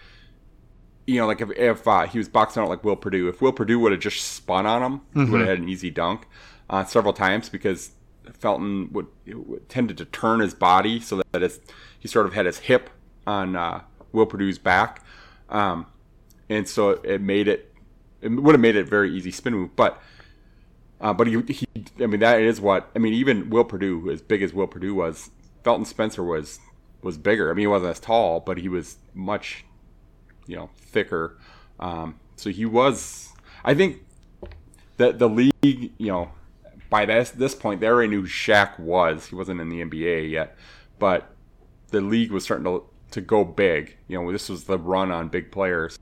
you 1.07 1.21
know, 1.21 1.27
like 1.27 1.41
if, 1.41 1.51
if 1.53 1.87
uh, 1.87 2.07
he 2.07 2.19
was 2.19 2.29
boxing 2.29 2.63
out 2.63 2.69
like 2.69 2.83
Will 2.85 2.97
Perdue, 2.97 3.29
if 3.29 3.43
Will 3.43 3.53
Perdue 3.53 3.79
would 3.81 3.93
have 3.93 4.01
just 4.01 4.21
spun 4.21 4.65
on 4.67 4.83
him, 4.83 5.01
he 5.13 5.31
would 5.31 5.41
have 5.41 5.49
had 5.49 5.59
an 5.59 5.69
easy 5.69 5.91
dunk 5.91 6.27
uh, 6.71 6.85
several 6.85 7.13
times 7.13 7.49
because 7.49 7.91
Felton 8.33 8.93
would, 8.93 9.07
would 9.27 9.69
tended 9.69 9.99
to 9.99 10.05
turn 10.05 10.41
his 10.41 10.55
body 10.55 11.01
so 11.01 11.23
that 11.33 11.43
his, 11.43 11.61
he 11.99 12.09
sort 12.09 12.27
of 12.27 12.33
had 12.33 12.47
his 12.47 12.59
hip 12.59 12.91
on 13.27 13.55
uh, 13.55 13.83
Will 14.13 14.27
Perdue's 14.27 14.59
back, 14.59 15.03
um, 15.49 15.87
and 16.49 16.69
so 16.69 16.91
it 16.91 17.21
made 17.21 17.49
it 17.49 17.73
it 18.21 18.29
would 18.29 18.55
have 18.55 18.61
made 18.61 18.77
it 18.77 18.81
a 18.81 18.85
very 18.85 19.13
easy 19.13 19.31
spin 19.31 19.55
move, 19.55 19.77
but. 19.77 20.01
Uh, 20.99 21.13
but 21.13 21.27
he, 21.27 21.39
he, 21.53 21.67
I 22.01 22.07
mean, 22.07 22.21
that 22.21 22.41
is 22.41 22.59
what 22.59 22.89
I 22.97 22.99
mean. 22.99 23.13
Even 23.13 23.51
Will 23.51 23.65
Perdue, 23.65 24.11
as 24.11 24.23
big 24.23 24.41
as 24.41 24.55
Will 24.55 24.67
Perdue 24.67 24.95
was, 24.95 25.31
Felton 25.63 25.85
Spencer 25.85 26.25
was 26.25 26.59
was 27.03 27.19
bigger. 27.19 27.51
I 27.51 27.55
mean, 27.55 27.65
he 27.65 27.67
wasn't 27.67 27.91
as 27.91 28.01
tall, 28.01 28.41
but 28.41 28.57
he 28.57 28.69
was 28.69 28.97
much, 29.13 29.65
you 30.47 30.57
know, 30.57 30.71
thicker. 30.77 31.37
Um, 31.79 32.19
so 32.37 32.51
he 32.51 32.65
was. 32.65 33.33
I 33.65 33.75
think 33.75 34.05
that 34.97 35.19
the 35.19 35.29
league, 35.29 35.53
you 35.63 35.93
know, 35.99 36.31
by 36.91 37.07
this 37.07 37.31
this 37.31 37.55
point, 37.55 37.81
they 37.81 37.89
already 37.89 38.09
knew 38.09 38.23
Shaq 38.23 38.79
was. 38.79 39.27
He 39.27 39.35
wasn't 39.35 39.61
in 39.61 39.69
the 39.69 39.83
NBA 39.83 40.31
yet, 40.31 40.57
but 40.99 41.31
the 41.89 42.01
league 42.01 42.31
was 42.31 42.45
starting 42.45 42.65
to 42.65 42.85
to 43.11 43.21
go 43.21 43.45
big. 43.45 43.97
You 44.09 44.21
know, 44.23 44.33
this 44.33 44.49
was 44.49 44.65
the 44.65 44.79
run 44.79 45.11
on 45.11 45.29
big 45.29 45.51
players, 45.51 45.99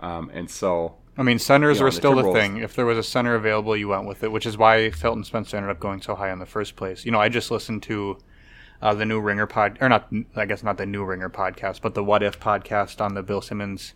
um, 0.00 0.30
and 0.32 0.50
so 0.50 0.96
I 1.16 1.22
mean, 1.22 1.38
centers 1.38 1.76
You 1.76 1.80
know, 1.80 1.84
were 1.84 1.90
the 1.90 1.96
still 1.96 2.14
the 2.14 2.32
thing. 2.32 2.56
If 2.58 2.74
there 2.74 2.86
was 2.86 2.98
a 2.98 3.02
center 3.02 3.34
available, 3.34 3.76
you 3.76 3.88
went 3.88 4.06
with 4.06 4.24
it, 4.24 4.32
which 4.32 4.46
is 4.46 4.58
why 4.58 4.90
Felton 4.90 5.24
Spencer 5.24 5.56
ended 5.56 5.70
up 5.70 5.78
going 5.78 6.02
so 6.02 6.14
high 6.14 6.32
in 6.32 6.40
the 6.40 6.46
first 6.46 6.74
place. 6.76 7.04
You 7.04 7.12
know, 7.12 7.20
I 7.20 7.28
just 7.28 7.50
listened 7.50 7.84
to 7.84 8.18
uh, 8.82 8.94
the 8.94 9.04
new 9.04 9.20
Ringer 9.20 9.46
pod, 9.46 9.78
or 9.80 9.88
not, 9.88 10.12
I 10.34 10.44
guess 10.44 10.62
not 10.62 10.76
the 10.76 10.86
new 10.86 11.04
Ringer 11.04 11.30
podcast, 11.30 11.80
but 11.82 11.94
the 11.94 12.02
What 12.02 12.22
If 12.22 12.40
podcast 12.40 13.00
on 13.00 13.14
the 13.14 13.22
Bill 13.22 13.40
Simmons 13.40 13.94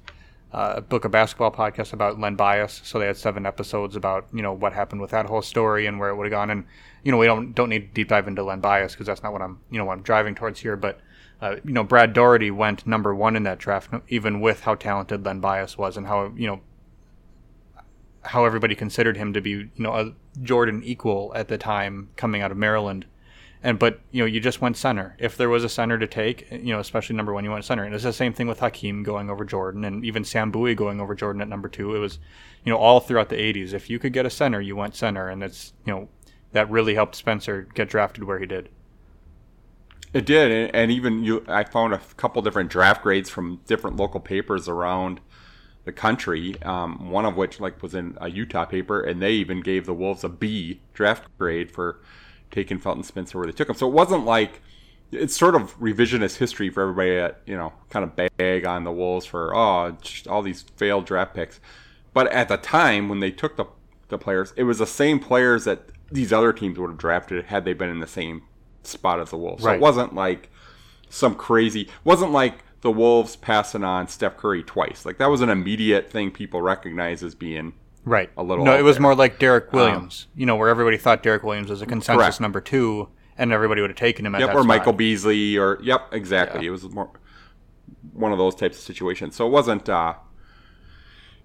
uh, 0.52 0.80
Book 0.80 1.04
of 1.04 1.10
Basketball 1.10 1.50
podcast 1.50 1.92
about 1.92 2.20
Len 2.20 2.36
Bias. 2.36 2.80
So 2.84 2.98
they 2.98 3.06
had 3.06 3.16
seven 3.16 3.46
episodes 3.46 3.96
about 3.96 4.28
you 4.32 4.42
know 4.42 4.52
what 4.52 4.72
happened 4.72 5.00
with 5.00 5.10
that 5.10 5.26
whole 5.26 5.42
story 5.42 5.86
and 5.86 5.98
where 5.98 6.10
it 6.10 6.16
would 6.16 6.24
have 6.24 6.30
gone. 6.30 6.50
And 6.50 6.64
you 7.02 7.10
know, 7.10 7.18
we 7.18 7.26
don't 7.26 7.52
don't 7.52 7.68
need 7.68 7.88
to 7.88 7.94
deep 7.94 8.08
dive 8.08 8.28
into 8.28 8.44
Len 8.44 8.60
Bias 8.60 8.92
because 8.92 9.06
that's 9.06 9.24
not 9.24 9.32
what 9.32 9.42
I'm 9.42 9.58
you 9.70 9.78
know 9.78 9.84
what 9.84 9.94
I'm 9.94 10.02
driving 10.02 10.34
towards 10.34 10.60
here, 10.60 10.76
but. 10.76 11.00
Uh, 11.40 11.56
you 11.64 11.72
know, 11.72 11.84
Brad 11.84 12.12
Daugherty 12.12 12.50
went 12.50 12.86
number 12.86 13.14
one 13.14 13.36
in 13.36 13.44
that 13.44 13.58
draft, 13.58 13.90
even 14.08 14.40
with 14.40 14.62
how 14.62 14.74
talented 14.74 15.24
Len 15.24 15.40
Bias 15.40 15.78
was 15.78 15.96
and 15.96 16.06
how 16.06 16.32
you 16.36 16.46
know 16.46 16.60
how 18.22 18.44
everybody 18.44 18.74
considered 18.74 19.16
him 19.16 19.32
to 19.32 19.40
be, 19.40 19.50
you 19.50 19.70
know, 19.76 19.94
a 19.94 20.12
Jordan 20.42 20.82
equal 20.84 21.32
at 21.34 21.48
the 21.48 21.56
time 21.56 22.10
coming 22.16 22.42
out 22.42 22.50
of 22.50 22.56
Maryland. 22.56 23.06
And 23.62 23.78
but 23.78 24.00
you 24.10 24.22
know, 24.22 24.26
you 24.26 24.40
just 24.40 24.60
went 24.60 24.76
center. 24.76 25.16
If 25.18 25.36
there 25.36 25.48
was 25.48 25.64
a 25.64 25.68
center 25.68 25.98
to 25.98 26.06
take, 26.06 26.50
you 26.50 26.72
know, 26.72 26.78
especially 26.78 27.16
number 27.16 27.32
one, 27.32 27.44
you 27.44 27.50
went 27.50 27.64
center. 27.64 27.84
And 27.84 27.94
it's 27.94 28.04
the 28.04 28.12
same 28.12 28.32
thing 28.32 28.46
with 28.46 28.60
Hakeem 28.60 29.02
going 29.02 29.30
over 29.30 29.44
Jordan, 29.44 29.84
and 29.84 30.04
even 30.04 30.24
Sam 30.24 30.50
Bowie 30.50 30.74
going 30.74 31.00
over 31.00 31.14
Jordan 31.14 31.42
at 31.42 31.48
number 31.48 31.68
two. 31.68 31.94
It 31.94 31.98
was, 31.98 32.18
you 32.64 32.72
know, 32.72 32.78
all 32.78 33.00
throughout 33.00 33.30
the 33.30 33.36
'80s. 33.36 33.72
If 33.72 33.90
you 33.90 33.98
could 33.98 34.12
get 34.12 34.26
a 34.26 34.30
center, 34.30 34.60
you 34.60 34.76
went 34.76 34.94
center, 34.94 35.28
and 35.28 35.42
it's 35.42 35.72
you 35.84 35.92
know 35.92 36.08
that 36.52 36.70
really 36.70 36.94
helped 36.94 37.16
Spencer 37.16 37.68
get 37.74 37.88
drafted 37.88 38.24
where 38.24 38.38
he 38.38 38.46
did. 38.46 38.68
It 40.12 40.24
did, 40.24 40.74
and- 40.74 40.90
even 40.90 41.22
you, 41.22 41.44
I 41.48 41.64
found 41.64 41.92
a 41.94 42.00
couple 42.16 42.40
different 42.42 42.70
draft 42.70 43.02
grades 43.02 43.28
from 43.28 43.60
different 43.66 43.96
local 43.96 44.20
papers 44.20 44.68
around 44.68 45.20
the 45.84 45.92
country. 45.92 46.60
Um, 46.62 47.10
one 47.10 47.24
of 47.24 47.36
which 47.36 47.60
like 47.60 47.82
was 47.82 47.94
in 47.94 48.16
a 48.20 48.28
Utah 48.30 48.64
paper, 48.64 49.00
and 49.00 49.20
they 49.22 49.32
even 49.32 49.60
gave 49.60 49.86
the 49.86 49.94
Wolves 49.94 50.24
a 50.24 50.28
B 50.28 50.80
draft 50.94 51.26
grade 51.38 51.70
for 51.70 52.00
taking 52.50 52.78
Felton 52.78 53.02
Spencer 53.02 53.38
where 53.38 53.46
they 53.46 53.52
took 53.52 53.68
him. 53.68 53.74
So 53.74 53.88
it 53.88 53.92
wasn't 53.92 54.24
like 54.24 54.60
it's 55.10 55.36
sort 55.36 55.54
of 55.54 55.78
revisionist 55.78 56.36
history 56.36 56.68
for 56.70 56.82
everybody 56.82 57.16
that 57.16 57.40
you 57.46 57.56
know 57.56 57.72
kind 57.90 58.04
of 58.04 58.36
bag 58.36 58.64
on 58.64 58.84
the 58.84 58.92
Wolves 58.92 59.26
for 59.26 59.54
oh 59.54 59.96
all 60.28 60.42
these 60.42 60.62
failed 60.76 61.06
draft 61.06 61.34
picks. 61.34 61.60
But 62.12 62.30
at 62.32 62.48
the 62.48 62.56
time 62.56 63.08
when 63.08 63.20
they 63.20 63.30
took 63.30 63.56
the 63.56 63.66
the 64.08 64.18
players, 64.18 64.52
it 64.56 64.64
was 64.64 64.78
the 64.78 64.86
same 64.86 65.18
players 65.18 65.64
that 65.64 65.90
these 66.10 66.32
other 66.32 66.52
teams 66.52 66.78
would 66.78 66.88
have 66.90 66.98
drafted 66.98 67.46
had 67.46 67.64
they 67.64 67.74
been 67.74 67.90
in 67.90 68.00
the 68.00 68.06
same 68.06 68.42
spot 68.88 69.20
as 69.20 69.30
the 69.30 69.36
Wolves. 69.36 69.62
So 69.62 69.68
Right. 69.68 69.76
it 69.76 69.80
wasn't 69.80 70.14
like 70.14 70.50
some 71.10 71.34
crazy. 71.34 71.88
wasn't 72.04 72.32
like 72.32 72.64
the 72.80 72.90
Wolves 72.90 73.34
passing 73.36 73.82
on 73.84 74.06
Steph 74.08 74.36
Curry 74.36 74.62
twice. 74.62 75.04
Like 75.06 75.18
that 75.18 75.30
was 75.30 75.40
an 75.40 75.48
immediate 75.48 76.10
thing 76.10 76.30
people 76.30 76.62
recognize 76.62 77.22
as 77.22 77.34
being 77.34 77.72
Right. 78.04 78.30
A 78.36 78.42
little 78.42 78.64
No, 78.64 78.76
it 78.78 78.82
was 78.82 78.96
there. 78.96 79.00
Um, 79.00 79.02
more 79.02 79.14
like 79.14 79.38
Derek 79.38 79.72
Williams. 79.72 80.28
you 80.34 80.46
know, 80.46 80.56
where 80.56 80.68
everybody 80.68 80.96
thought 80.96 81.22
Derek 81.22 81.42
Williams 81.42 81.68
was 81.70 81.82
a 81.82 81.86
consensus 81.86 82.16
Correct. 82.24 82.40
number 82.40 82.60
two, 82.60 83.08
and 83.36 83.52
everybody 83.52 83.80
would 83.82 83.90
have 83.90 83.96
taken 83.98 84.24
him 84.24 84.34
at 84.34 84.40
Yep, 84.40 84.50
or 84.50 84.52
spot. 84.54 84.66
Michael 84.66 84.92
Beasley, 84.94 85.58
or 85.58 85.78
yep, 85.82 86.08
exactly. 86.12 86.62
Yeah. 86.62 86.68
It 86.68 86.70
was 86.70 86.88
more 86.88 87.10
one 88.12 88.32
of 88.32 88.38
those 88.38 88.54
types 88.54 88.78
of 88.78 88.84
situations. 88.84 89.34
So 89.36 89.46
it 89.46 89.50
wasn't 89.50 89.88
uh, 89.88 90.14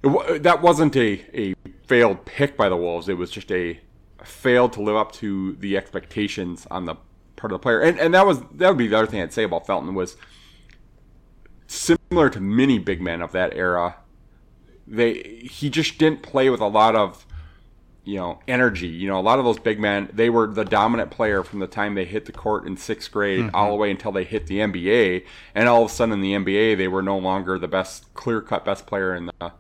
it, 0.04 0.08
wa- 0.08 0.38
that 0.40 0.62
wasn't 0.62 0.96
a, 0.96 1.24
a 1.38 1.56
failed 1.88 2.26
pick 2.26 2.56
by 2.56 2.70
the 2.70 2.78
Wolves. 2.78 3.10
It 3.10 3.18
was 3.18 3.32
just 3.32 3.52
a 3.52 3.80
failed 4.24 4.72
to 4.74 4.82
live 4.82 4.96
up 4.96 5.12
to 5.14 5.54
the 5.60 5.76
expectations 5.76 6.66
on 6.72 6.86
the 6.86 6.96
part 7.44 7.52
of 7.52 7.60
the 7.60 7.64
player. 7.64 7.82
And 7.82 8.00
and 8.00 8.14
that 8.14 8.26
was 8.26 8.40
that 8.54 8.70
would 8.70 8.78
be 8.78 8.88
the 8.88 8.98
other 8.98 9.08
thing 9.08 9.22
I'd 9.22 9.34
say 9.34 9.44
about 9.44 9.68
Felton 9.68 9.94
was 9.94 10.16
similar 11.68 12.30
to 12.30 12.40
many 12.40 12.80
big 12.80 13.02
men 13.02 13.22
of 13.22 13.34
that 13.34 13.54
era. 13.54 13.98
They 14.88 15.48
he 15.52 15.70
just 15.70 15.98
didn't 15.98 16.24
play 16.24 16.50
with 16.50 16.62
a 16.62 16.68
lot 16.68 16.96
of 16.96 17.26
you 18.06 18.18
know, 18.18 18.40
energy. 18.48 18.88
You 18.88 19.08
know, 19.08 19.20
a 19.20 19.22
lot 19.22 19.40
of 19.40 19.46
those 19.46 19.60
big 19.60 19.80
men, 19.80 20.10
they 20.12 20.30
were 20.30 20.48
the 20.48 20.66
dominant 20.66 21.10
player 21.10 21.44
from 21.44 21.60
the 21.60 21.68
time 21.68 21.96
they 21.96 22.06
hit 22.06 22.26
the 22.26 22.34
court 22.34 22.68
in 22.68 22.76
sixth 22.76 23.12
grade 23.12 23.46
mm-hmm. 23.46 23.56
all 23.56 23.70
the 23.70 23.78
way 23.78 23.92
until 23.92 24.12
they 24.12 24.26
hit 24.26 24.48
the 24.48 24.60
NBA. 24.60 25.26
And 25.56 25.70
all 25.70 25.86
of 25.86 25.92
a 25.92 25.94
sudden 25.94 26.14
in 26.14 26.22
the 26.22 26.34
NBA, 26.34 26.78
they 26.78 26.90
were 26.90 27.02
no 27.02 27.18
longer 27.18 27.58
the 27.58 27.68
best, 27.68 28.14
clear 28.14 28.42
cut 28.42 28.66
best 28.66 28.86
player 28.88 29.16
in 29.16 29.28
the, 29.28 29.54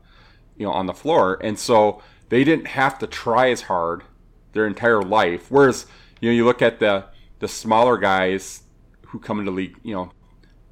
you 0.58 0.65
know, 0.65 0.74
on 0.74 0.88
the 0.88 0.93
floor. 0.93 1.39
And 1.41 1.58
so 1.58 2.02
they 2.28 2.43
didn't 2.43 2.67
have 2.67 3.00
to 3.00 3.08
try 3.08 3.50
as 3.50 3.62
hard 3.62 4.04
their 4.52 4.67
entire 4.67 5.02
life. 5.02 5.50
Whereas, 5.50 5.86
you 6.19 6.30
know, 6.30 6.36
you 6.36 6.43
look 6.43 6.62
at 6.62 6.80
the, 6.80 7.06
the 7.39 7.48
smaller 7.48 7.98
guys 7.98 8.63
who 9.08 9.19
come 9.19 9.39
into 9.39 9.52
league, 9.52 9.78
you 9.84 9.93
know, 9.93 10.12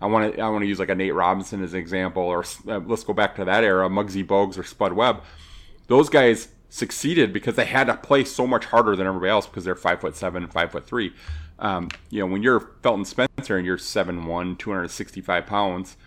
I 0.01 0.07
want 0.07 0.33
to 0.33 0.41
I 0.41 0.49
want 0.49 0.63
to 0.63 0.67
use 0.67 0.79
like 0.79 0.89
a 0.89 0.95
Nate 0.95 1.13
Robinson 1.13 1.63
as 1.63 1.73
an 1.73 1.79
example, 1.79 2.23
or 2.23 2.43
uh, 2.67 2.79
let's 2.79 3.03
go 3.03 3.13
back 3.13 3.35
to 3.35 3.45
that 3.45 3.63
era, 3.63 3.87
Muggsy 3.87 4.25
Bogues 4.25 4.57
or 4.57 4.63
Spud 4.63 4.93
Webb. 4.93 5.23
Those 5.87 6.09
guys 6.09 6.49
succeeded 6.69 7.33
because 7.33 7.55
they 7.55 7.65
had 7.65 7.85
to 7.85 7.95
play 7.95 8.23
so 8.23 8.47
much 8.47 8.65
harder 8.65 8.95
than 8.95 9.05
everybody 9.05 9.29
else 9.29 9.45
because 9.45 9.63
they're 9.63 9.75
five 9.75 10.01
foot 10.01 10.15
seven, 10.15 10.47
five 10.47 10.71
foot 10.71 10.87
three. 10.87 11.13
Um, 11.59 11.89
you 12.09 12.19
know, 12.19 12.25
when 12.25 12.41
you're 12.41 12.71
Felton 12.81 13.05
Spencer 13.05 13.57
and 13.57 13.65
you're 13.65 13.77
seven 13.77 14.25
one, 14.25 14.55
two 14.55 14.71
hundred 14.71 14.89
sixty 14.89 15.21
five 15.21 15.45
pounds, 15.45 15.97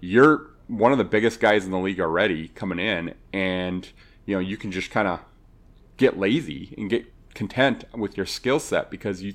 you're 0.00 0.50
one 0.68 0.92
of 0.92 0.98
the 0.98 1.04
biggest 1.04 1.38
guys 1.38 1.66
in 1.66 1.70
the 1.70 1.78
league 1.78 2.00
already 2.00 2.48
coming 2.48 2.78
in, 2.78 3.14
and 3.34 3.88
you 4.24 4.34
know 4.34 4.40
you 4.40 4.56
can 4.56 4.72
just 4.72 4.90
kind 4.90 5.06
of 5.06 5.20
get 5.98 6.18
lazy 6.18 6.74
and 6.78 6.88
get 6.88 7.12
content 7.34 7.84
with 7.94 8.16
your 8.16 8.26
skill 8.26 8.58
set 8.58 8.90
because 8.90 9.22
you 9.22 9.34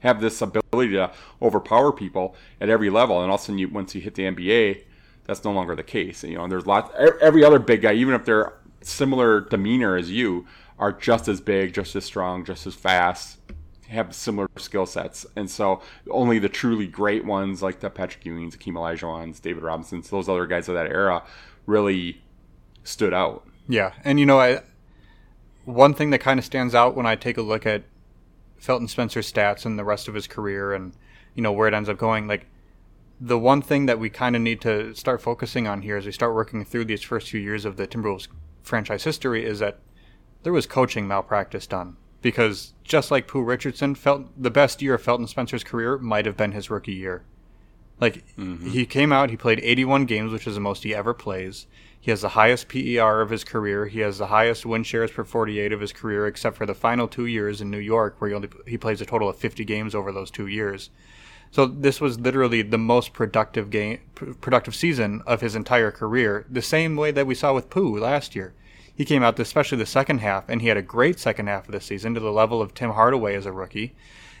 have 0.00 0.20
this 0.20 0.40
ability 0.40 0.92
to 0.92 1.10
overpower 1.42 1.92
people 1.92 2.34
at 2.60 2.68
every 2.68 2.90
level, 2.90 3.20
and 3.20 3.30
all 3.30 3.36
of 3.36 3.40
a 3.40 3.44
sudden, 3.44 3.58
you, 3.58 3.68
once 3.68 3.94
you 3.94 4.00
hit 4.00 4.14
the 4.14 4.24
NBA, 4.24 4.84
that's 5.24 5.44
no 5.44 5.52
longer 5.52 5.74
the 5.74 5.82
case. 5.82 6.24
You 6.24 6.36
know, 6.36 6.44
and 6.44 6.52
there's 6.52 6.66
lots. 6.66 6.92
Every 7.20 7.44
other 7.44 7.58
big 7.58 7.82
guy, 7.82 7.92
even 7.92 8.14
if 8.14 8.24
they're 8.24 8.54
similar 8.80 9.40
demeanor 9.40 9.96
as 9.96 10.10
you, 10.10 10.46
are 10.78 10.92
just 10.92 11.28
as 11.28 11.40
big, 11.40 11.74
just 11.74 11.96
as 11.96 12.04
strong, 12.04 12.44
just 12.44 12.66
as 12.66 12.74
fast, 12.74 13.38
have 13.88 14.14
similar 14.14 14.48
skill 14.56 14.86
sets, 14.86 15.26
and 15.34 15.50
so 15.50 15.82
only 16.10 16.38
the 16.38 16.48
truly 16.48 16.86
great 16.86 17.24
ones 17.24 17.62
like 17.62 17.80
the 17.80 17.90
Patrick 17.90 18.24
Ewings, 18.24 18.56
Akeem 18.56 18.74
Olajuwons, 18.74 19.40
David 19.40 19.62
Robinsons, 19.62 20.10
those 20.10 20.28
other 20.28 20.46
guys 20.46 20.68
of 20.68 20.74
that 20.74 20.86
era, 20.86 21.24
really 21.66 22.22
stood 22.84 23.14
out. 23.14 23.46
Yeah, 23.66 23.92
and 24.04 24.20
you 24.20 24.26
know, 24.26 24.38
I 24.40 24.62
one 25.64 25.94
thing 25.94 26.10
that 26.10 26.20
kind 26.20 26.38
of 26.38 26.44
stands 26.44 26.74
out 26.74 26.96
when 26.96 27.06
I 27.06 27.16
take 27.16 27.36
a 27.36 27.42
look 27.42 27.66
at 27.66 27.82
Felton 28.58 28.88
Spencer's 28.88 29.30
stats 29.30 29.64
and 29.64 29.78
the 29.78 29.84
rest 29.84 30.08
of 30.08 30.14
his 30.14 30.26
career, 30.26 30.72
and 30.72 30.92
you 31.34 31.42
know 31.42 31.52
where 31.52 31.68
it 31.68 31.74
ends 31.74 31.88
up 31.88 31.98
going, 31.98 32.26
like 32.26 32.46
the 33.20 33.38
one 33.38 33.62
thing 33.62 33.86
that 33.86 33.98
we 33.98 34.10
kind 34.10 34.36
of 34.36 34.42
need 34.42 34.60
to 34.60 34.94
start 34.94 35.20
focusing 35.20 35.66
on 35.66 35.82
here 35.82 35.96
as 35.96 36.06
we 36.06 36.12
start 36.12 36.34
working 36.34 36.64
through 36.64 36.84
these 36.84 37.02
first 37.02 37.30
few 37.30 37.40
years 37.40 37.64
of 37.64 37.76
the 37.76 37.86
Timberwolves 37.86 38.28
franchise 38.62 39.04
history 39.04 39.44
is 39.44 39.58
that 39.58 39.78
there 40.42 40.52
was 40.52 40.66
coaching 40.66 41.08
malpractice 41.08 41.66
done 41.66 41.96
because 42.22 42.74
just 42.84 43.10
like 43.10 43.26
Pooh 43.26 43.42
Richardson 43.42 43.94
felt 43.94 44.26
the 44.40 44.50
best 44.50 44.82
year 44.82 44.94
of 44.94 45.02
Felton 45.02 45.26
Spencer's 45.26 45.64
career 45.64 45.98
might 45.98 46.26
have 46.26 46.36
been 46.36 46.52
his 46.52 46.70
rookie 46.70 46.92
year. 46.92 47.24
Like 48.00 48.24
mm-hmm. 48.36 48.70
he 48.70 48.86
came 48.86 49.12
out, 49.12 49.30
he 49.30 49.36
played 49.36 49.60
81 49.62 50.06
games, 50.06 50.32
which 50.32 50.46
is 50.46 50.54
the 50.54 50.60
most 50.60 50.84
he 50.84 50.94
ever 50.94 51.14
plays. 51.14 51.66
He 52.00 52.10
has 52.10 52.22
the 52.22 52.30
highest 52.30 52.68
PER 52.68 53.20
of 53.20 53.30
his 53.30 53.44
career. 53.44 53.86
He 53.86 54.00
has 54.00 54.18
the 54.18 54.28
highest 54.28 54.64
win 54.64 54.84
shares 54.84 55.10
per 55.10 55.24
48 55.24 55.72
of 55.72 55.80
his 55.80 55.92
career, 55.92 56.26
except 56.26 56.56
for 56.56 56.66
the 56.66 56.74
final 56.74 57.08
two 57.08 57.26
years 57.26 57.60
in 57.60 57.70
New 57.70 57.78
York, 57.78 58.16
where 58.18 58.30
he 58.30 58.36
only 58.36 58.48
he 58.66 58.78
plays 58.78 59.00
a 59.00 59.06
total 59.06 59.28
of 59.28 59.36
50 59.36 59.64
games 59.64 59.94
over 59.94 60.12
those 60.12 60.30
two 60.30 60.46
years. 60.46 60.90
So 61.50 61.66
this 61.66 62.00
was 62.00 62.20
literally 62.20 62.62
the 62.62 62.78
most 62.78 63.12
productive 63.12 63.70
game, 63.70 64.00
productive 64.40 64.74
season 64.74 65.22
of 65.26 65.40
his 65.40 65.56
entire 65.56 65.90
career. 65.90 66.46
The 66.48 66.62
same 66.62 66.94
way 66.94 67.10
that 67.10 67.26
we 67.26 67.34
saw 67.34 67.54
with 67.54 67.70
Pooh 67.70 67.98
last 67.98 68.36
year. 68.36 68.54
He 68.94 69.04
came 69.04 69.22
out, 69.22 69.38
especially 69.38 69.78
the 69.78 69.86
second 69.86 70.18
half, 70.18 70.48
and 70.48 70.60
he 70.60 70.68
had 70.68 70.76
a 70.76 70.82
great 70.82 71.18
second 71.20 71.46
half 71.46 71.66
of 71.66 71.72
the 71.72 71.80
season 71.80 72.14
to 72.14 72.20
the 72.20 72.32
level 72.32 72.60
of 72.60 72.74
Tim 72.74 72.90
Hardaway 72.90 73.34
as 73.34 73.46
a 73.46 73.52
rookie. 73.52 73.94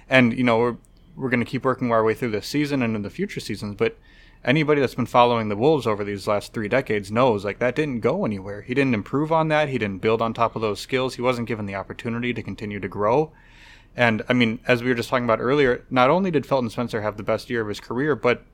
And 0.08 0.36
you 0.36 0.44
know 0.44 0.58
we're 0.58 0.76
we're 1.16 1.30
going 1.30 1.44
to 1.44 1.50
keep 1.50 1.64
working 1.64 1.90
our 1.90 2.04
way 2.04 2.14
through 2.14 2.30
this 2.30 2.46
season 2.46 2.82
and 2.82 2.94
in 2.94 3.02
the 3.02 3.10
future 3.10 3.40
seasons, 3.40 3.74
but 3.74 3.98
anybody 4.44 4.80
that's 4.80 4.94
been 4.94 5.06
following 5.06 5.48
the 5.48 5.56
Wolves 5.56 5.86
over 5.86 6.04
these 6.04 6.26
last 6.26 6.52
three 6.52 6.68
decades 6.68 7.10
knows 7.10 7.44
like 7.44 7.58
that 7.58 7.74
didn't 7.74 8.00
go 8.00 8.24
anywhere. 8.24 8.62
He 8.62 8.74
didn't 8.74 8.94
improve 8.94 9.32
on 9.32 9.48
that. 9.48 9.68
He 9.68 9.78
didn't 9.78 10.02
build 10.02 10.22
on 10.22 10.34
top 10.34 10.56
of 10.56 10.62
those 10.62 10.80
skills. 10.80 11.14
He 11.14 11.22
wasn't 11.22 11.48
given 11.48 11.66
the 11.66 11.74
opportunity 11.74 12.32
to 12.32 12.42
continue 12.42 12.80
to 12.80 12.88
grow. 12.88 13.32
And 13.96 14.22
I 14.28 14.32
mean, 14.32 14.60
as 14.66 14.82
we 14.82 14.88
were 14.88 14.94
just 14.94 15.08
talking 15.08 15.24
about 15.24 15.40
earlier, 15.40 15.84
not 15.90 16.10
only 16.10 16.30
did 16.30 16.46
Felton 16.46 16.70
Spencer 16.70 17.02
have 17.02 17.16
the 17.16 17.22
best 17.22 17.50
year 17.50 17.62
of 17.62 17.68
his 17.68 17.80
career, 17.80 18.14
but 18.14 18.44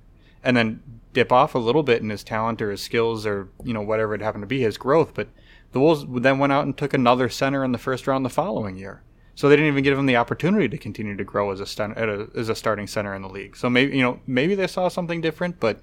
and 0.42 0.57
then 0.57 0.83
dip 1.12 1.33
off 1.33 1.55
a 1.55 1.59
little 1.59 1.83
bit 1.83 2.03
in 2.03 2.11
his 2.11 2.25
talent 2.25 2.61
or 2.61 2.70
his 2.70 2.83
skills 2.83 3.27
or 3.27 3.49
you 3.62 3.73
know 3.73 3.81
whatever 3.83 4.14
it 4.14 4.20
happened 4.20 4.42
to 4.42 4.47
be 4.47 4.61
his 4.61 4.79
growth, 4.79 5.12
but 5.14 5.29
the 5.73 5.81
Wolves 5.81 6.05
then 6.09 6.38
went 6.38 6.53
out 6.53 6.64
and 6.64 6.77
took 6.77 6.94
another 6.94 7.29
center 7.29 7.64
in 7.64 7.73
the 7.73 7.79
first 7.79 8.07
round 8.07 8.25
the 8.25 8.31
following 8.31 8.77
year. 8.77 9.03
So 9.37 9.49
they 9.49 9.57
didn't 9.57 9.68
even 9.68 9.83
give 9.83 9.99
him 9.99 10.07
the 10.07 10.16
opportunity 10.16 10.68
to 10.68 10.79
continue 10.79 11.16
to 11.16 11.25
grow 11.25 11.51
as 11.51 11.61
a, 11.61 11.66
sten- 11.66 11.94
as 11.94 12.49
a 12.49 12.55
starting 12.55 12.87
center 12.87 13.14
in 13.14 13.23
the 13.23 13.29
league. 13.29 13.57
So 13.57 13.68
maybe 13.68 13.97
you 13.97 14.03
know 14.03 14.20
maybe 14.27 14.55
they 14.55 14.66
saw 14.66 14.88
something 14.88 15.20
different, 15.20 15.61
but 15.61 15.81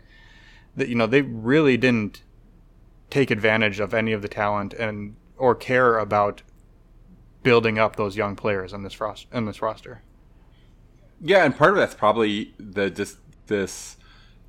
that 0.76 0.88
you 0.88 0.96
know 0.96 1.08
they 1.08 1.22
really 1.22 1.78
didn't 1.78 2.24
take 3.10 3.30
advantage 3.30 3.80
of 3.80 3.94
any 3.94 4.14
of 4.14 4.22
the 4.22 4.28
talent 4.28 4.74
and 4.74 5.16
or 5.38 5.54
care 5.54 5.98
about 5.98 6.44
building 7.44 7.78
up 7.78 7.96
those 7.96 8.16
young 8.16 8.36
players 8.36 8.74
in 8.74 8.84
this 8.84 9.00
roster. 9.02 9.28
In 9.36 9.46
this 9.46 9.62
roster. 9.62 10.02
Yeah, 11.20 11.44
and 11.44 11.56
part 11.56 11.72
of 11.72 11.78
that's 11.78 11.96
probably 11.96 12.54
the 12.58 12.90
just 12.90 13.18
this, 13.48 13.98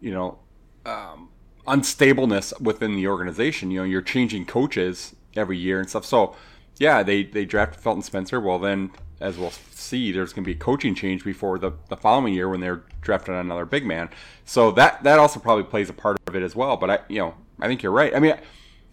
you 0.01 0.11
know, 0.11 0.38
um, 0.87 1.29
unstableness 1.67 2.59
within 2.61 2.97
the 2.97 3.09
organization. 3.09 3.71
You 3.71 3.81
know, 3.81 3.85
you're 3.85 4.03
changing 4.03 4.47
coaches 4.47 5.15
every 5.37 5.59
year 5.59 5.81
and 5.81 5.88
stuff. 5.88 6.05
So, 6.05 6.35
yeah, 6.83 7.05
they 7.05 7.23
they 7.23 7.45
drafted 7.45 7.81
Felton 7.81 8.03
Spencer. 8.03 8.40
Well, 8.40 8.59
then, 8.59 8.90
as 9.21 9.38
we'll 9.38 9.53
see, 9.53 10.11
there's 10.11 10.33
going 10.33 10.42
to 10.42 10.49
be 10.49 10.57
a 10.57 10.59
coaching 10.59 10.97
change 10.97 11.23
before 11.23 11.57
the, 11.57 11.71
the 11.88 11.97
following 11.97 12.35
year 12.35 12.49
when 12.49 12.59
they're 12.61 12.83
drafting 13.01 13.37
another 13.37 13.64
big 13.64 13.87
man. 13.87 14.11
So 14.45 14.73
that 14.73 15.05
that 15.05 15.21
also 15.21 15.38
probably 15.38 15.62
plays 15.62 15.88
a 15.88 15.92
part 15.92 16.18
of 16.27 16.35
it 16.35 16.42
as 16.42 16.57
well. 16.57 16.77
But 16.77 16.90
I, 16.90 16.99
you 17.09 17.21
know, 17.21 17.35
I 17.61 17.68
think 17.68 17.85
you're 17.85 17.92
right. 17.92 18.12
I 18.12 18.18
mean, 18.18 18.35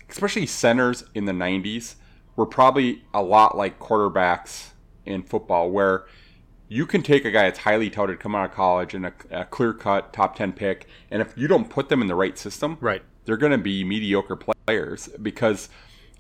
especially 0.08 0.46
centers 0.46 1.04
in 1.16 1.26
the 1.26 1.32
'90s 1.32 1.96
were 2.36 2.46
probably 2.46 3.04
a 3.12 3.24
lot 3.24 3.58
like 3.58 3.80
quarterbacks 3.80 4.70
in 5.04 5.24
football, 5.24 5.72
where 5.72 6.06
you 6.68 6.86
can 6.86 7.02
take 7.02 7.26
a 7.26 7.32
guy 7.32 7.46
that's 7.46 7.60
highly 7.60 7.90
touted, 7.90 8.20
come 8.20 8.36
out 8.36 8.46
of 8.46 8.56
college, 8.56 8.94
and 8.94 9.08
a, 9.08 9.14
a 9.32 9.46
clear 9.46 9.74
cut 9.74 10.14
top 10.14 10.36
10 10.36 10.54
pick, 10.54 10.86
and 11.10 11.24
if 11.24 11.36
you 11.36 11.48
don't 11.48 11.68
put 11.68 11.90
them 11.90 12.04
in 12.04 12.08
the 12.08 12.14
right 12.14 12.38
system, 12.38 12.78
right, 12.82 13.02
they're 13.26 13.38
going 13.38 13.52
to 13.52 13.58
be 13.58 13.84
mediocre 13.84 14.36
players 14.36 15.08
because 15.24 15.70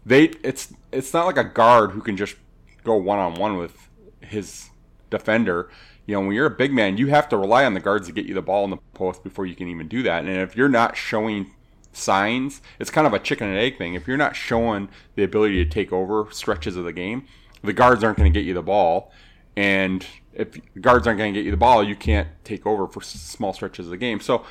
they 0.05 0.25
it's 0.43 0.73
it's 0.91 1.13
not 1.13 1.25
like 1.25 1.37
a 1.37 1.43
guard 1.43 1.91
who 1.91 2.01
can 2.01 2.17
just 2.17 2.35
go 2.83 2.95
one 2.95 3.19
on 3.19 3.35
one 3.35 3.57
with 3.57 3.89
his 4.21 4.69
defender. 5.09 5.69
You 6.05 6.15
know, 6.15 6.21
when 6.21 6.31
you're 6.31 6.47
a 6.47 6.51
big 6.51 6.73
man, 6.73 6.97
you 6.97 7.07
have 7.07 7.29
to 7.29 7.37
rely 7.37 7.65
on 7.65 7.75
the 7.75 7.79
guards 7.79 8.07
to 8.07 8.13
get 8.13 8.25
you 8.25 8.33
the 8.33 8.41
ball 8.41 8.63
in 8.63 8.71
the 8.71 8.77
post 8.93 9.23
before 9.23 9.45
you 9.45 9.55
can 9.55 9.67
even 9.67 9.87
do 9.87 10.01
that. 10.03 10.25
And 10.25 10.35
if 10.37 10.55
you're 10.55 10.69
not 10.69 10.97
showing 10.97 11.51
signs. 11.91 12.61
It's 12.79 12.89
kind 12.89 13.07
of 13.07 13.13
a 13.13 13.19
chicken 13.19 13.47
and 13.47 13.57
egg 13.57 13.77
thing. 13.77 13.93
If 13.93 14.07
you're 14.07 14.17
not 14.17 14.35
showing 14.35 14.89
the 15.15 15.23
ability 15.23 15.63
to 15.63 15.69
take 15.69 15.91
over 15.91 16.27
stretches 16.31 16.75
of 16.75 16.85
the 16.85 16.93
game, 16.93 17.25
the 17.63 17.73
guards 17.73 18.03
aren't 18.03 18.17
going 18.17 18.31
to 18.31 18.39
get 18.39 18.45
you 18.45 18.53
the 18.53 18.61
ball. 18.61 19.11
And 19.55 20.05
if 20.33 20.59
guards 20.79 21.07
aren't 21.07 21.19
going 21.19 21.33
to 21.33 21.39
get 21.39 21.45
you 21.45 21.51
the 21.51 21.57
ball, 21.57 21.83
you 21.83 21.95
can't 21.95 22.27
take 22.43 22.65
over 22.65 22.87
for 22.87 23.01
small 23.01 23.53
stretches 23.53 23.87
of 23.87 23.91
the 23.91 23.97
game. 23.97 24.19
So 24.19 24.45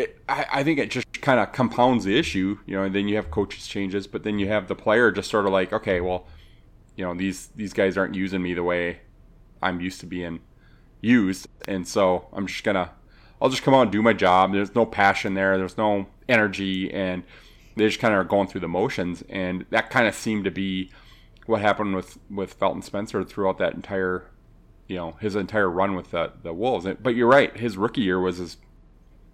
it, 0.00 0.22
I, 0.28 0.46
I, 0.52 0.64
think 0.64 0.78
it 0.78 0.90
just 0.90 1.20
kind 1.20 1.40
of 1.40 1.52
compounds 1.52 2.04
the 2.04 2.18
issue, 2.18 2.58
you 2.66 2.76
know. 2.76 2.84
And 2.84 2.94
then 2.94 3.08
you 3.08 3.16
have 3.16 3.30
coaches 3.30 3.66
changes, 3.66 4.06
but 4.06 4.22
then 4.22 4.38
you 4.38 4.48
have 4.48 4.68
the 4.68 4.74
player 4.74 5.10
just 5.10 5.30
sort 5.30 5.46
of 5.46 5.52
like, 5.52 5.72
okay, 5.72 6.00
well, 6.00 6.26
you 6.96 7.04
know, 7.04 7.14
these 7.14 7.48
these 7.54 7.72
guys 7.72 7.96
aren't 7.96 8.14
using 8.14 8.42
me 8.42 8.54
the 8.54 8.62
way 8.62 9.00
I'm 9.62 9.80
used 9.80 10.00
to 10.00 10.06
being 10.06 10.40
used, 11.00 11.48
and 11.66 11.86
so 11.86 12.28
I'm 12.32 12.46
just 12.46 12.64
gonna, 12.64 12.90
I'll 13.40 13.48
just 13.48 13.62
come 13.62 13.74
out 13.74 13.82
and 13.82 13.92
do 13.92 14.02
my 14.02 14.12
job. 14.12 14.52
There's 14.52 14.74
no 14.74 14.86
passion 14.86 15.34
there. 15.34 15.56
There's 15.56 15.78
no 15.78 16.06
energy 16.30 16.92
and 16.92 17.24
they 17.76 17.86
just 17.86 18.00
kind 18.00 18.14
of 18.14 18.20
are 18.20 18.24
going 18.24 18.48
through 18.48 18.60
the 18.60 18.68
motions 18.68 19.22
and 19.28 19.66
that 19.70 19.90
kind 19.90 20.06
of 20.06 20.14
seemed 20.14 20.44
to 20.44 20.50
be 20.50 20.90
what 21.46 21.60
happened 21.60 21.94
with 21.94 22.18
with 22.30 22.54
Felton 22.54 22.82
Spencer 22.82 23.24
throughout 23.24 23.58
that 23.58 23.74
entire 23.74 24.30
you 24.86 24.96
know 24.96 25.16
his 25.20 25.36
entire 25.36 25.68
run 25.68 25.94
with 25.96 26.12
the 26.12 26.32
the 26.42 26.52
Wolves 26.52 26.86
but 27.02 27.14
you're 27.14 27.28
right 27.28 27.56
his 27.56 27.76
rookie 27.76 28.02
year 28.02 28.20
was 28.20 28.38
his 28.38 28.56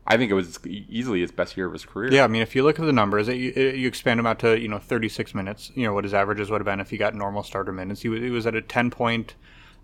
I 0.09 0.17
think 0.17 0.31
it 0.31 0.35
was 0.35 0.59
easily 0.67 1.21
his 1.21 1.33
best 1.33 1.57
year 1.57 1.67
of 1.67 1.73
his 1.73 1.85
career. 1.85 2.13
Yeah, 2.13 2.25
I 2.25 2.29
mean, 2.29 2.43
if 2.43 2.55
you 2.55 2.63
look 2.63 2.79
at 2.79 2.87
the 2.87 2.93
numbers, 2.93 3.27
you, 3.27 3.35
you 3.35 3.89
expand 3.89 4.21
him 4.21 4.27
out 4.27 4.39
to 4.41 4.59
you 4.59 4.69
know 4.69 4.79
36 4.79 5.35
minutes. 5.35 5.73
You 5.75 5.87
know 5.87 5.95
what 5.95 6.05
his 6.05 6.15
averages 6.15 6.51
would 6.51 6.61
have 6.61 6.67
been 6.67 6.81
if 6.81 6.91
he 6.91 6.97
got 6.97 7.15
normal 7.15 7.43
starter 7.43 7.73
minutes. 7.73 8.03
He 8.03 8.09
was, 8.09 8.21
he 8.21 8.31
was 8.31 8.47
at 8.47 8.55
a 8.55 8.63
10 8.63 8.91
point, 8.91 9.35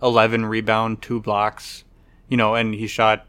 11 0.03 0.47
rebound, 0.47 1.03
two 1.03 1.21
blocks. 1.21 1.85
You 2.29 2.37
know, 2.37 2.55
and 2.55 2.75
he 2.75 2.87
shot 2.87 3.27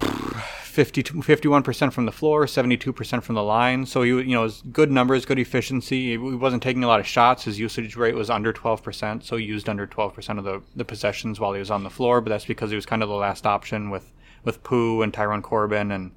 51% 0.00 1.92
from 1.92 2.06
the 2.06 2.12
floor, 2.12 2.46
72% 2.46 3.22
from 3.22 3.34
the 3.34 3.42
line. 3.42 3.86
So 3.86 4.02
he, 4.02 4.10
you 4.10 4.34
know, 4.34 4.42
was 4.42 4.62
good 4.72 4.90
numbers, 4.90 5.24
good 5.24 5.38
efficiency. 5.38 6.10
He 6.10 6.18
wasn't 6.18 6.62
taking 6.62 6.84
a 6.84 6.86
lot 6.86 7.00
of 7.00 7.06
shots. 7.06 7.44
His 7.44 7.58
usage 7.58 7.96
rate 7.96 8.14
was 8.14 8.30
under 8.30 8.52
12%, 8.52 9.24
so 9.24 9.36
he 9.36 9.44
used 9.44 9.68
under 9.68 9.86
12% 9.86 10.38
of 10.38 10.44
the, 10.44 10.62
the 10.74 10.84
possessions 10.84 11.40
while 11.40 11.52
he 11.52 11.58
was 11.58 11.70
on 11.70 11.84
the 11.84 11.90
floor. 11.90 12.20
But 12.20 12.30
that's 12.30 12.44
because 12.44 12.70
he 12.70 12.76
was 12.76 12.86
kind 12.86 13.02
of 13.02 13.08
the 13.08 13.14
last 13.14 13.46
option 13.46 13.90
with 13.90 14.12
with 14.48 14.62
Pooh 14.62 15.02
and 15.02 15.12
Tyrone 15.12 15.42
Corbin 15.42 15.92
and 15.92 16.12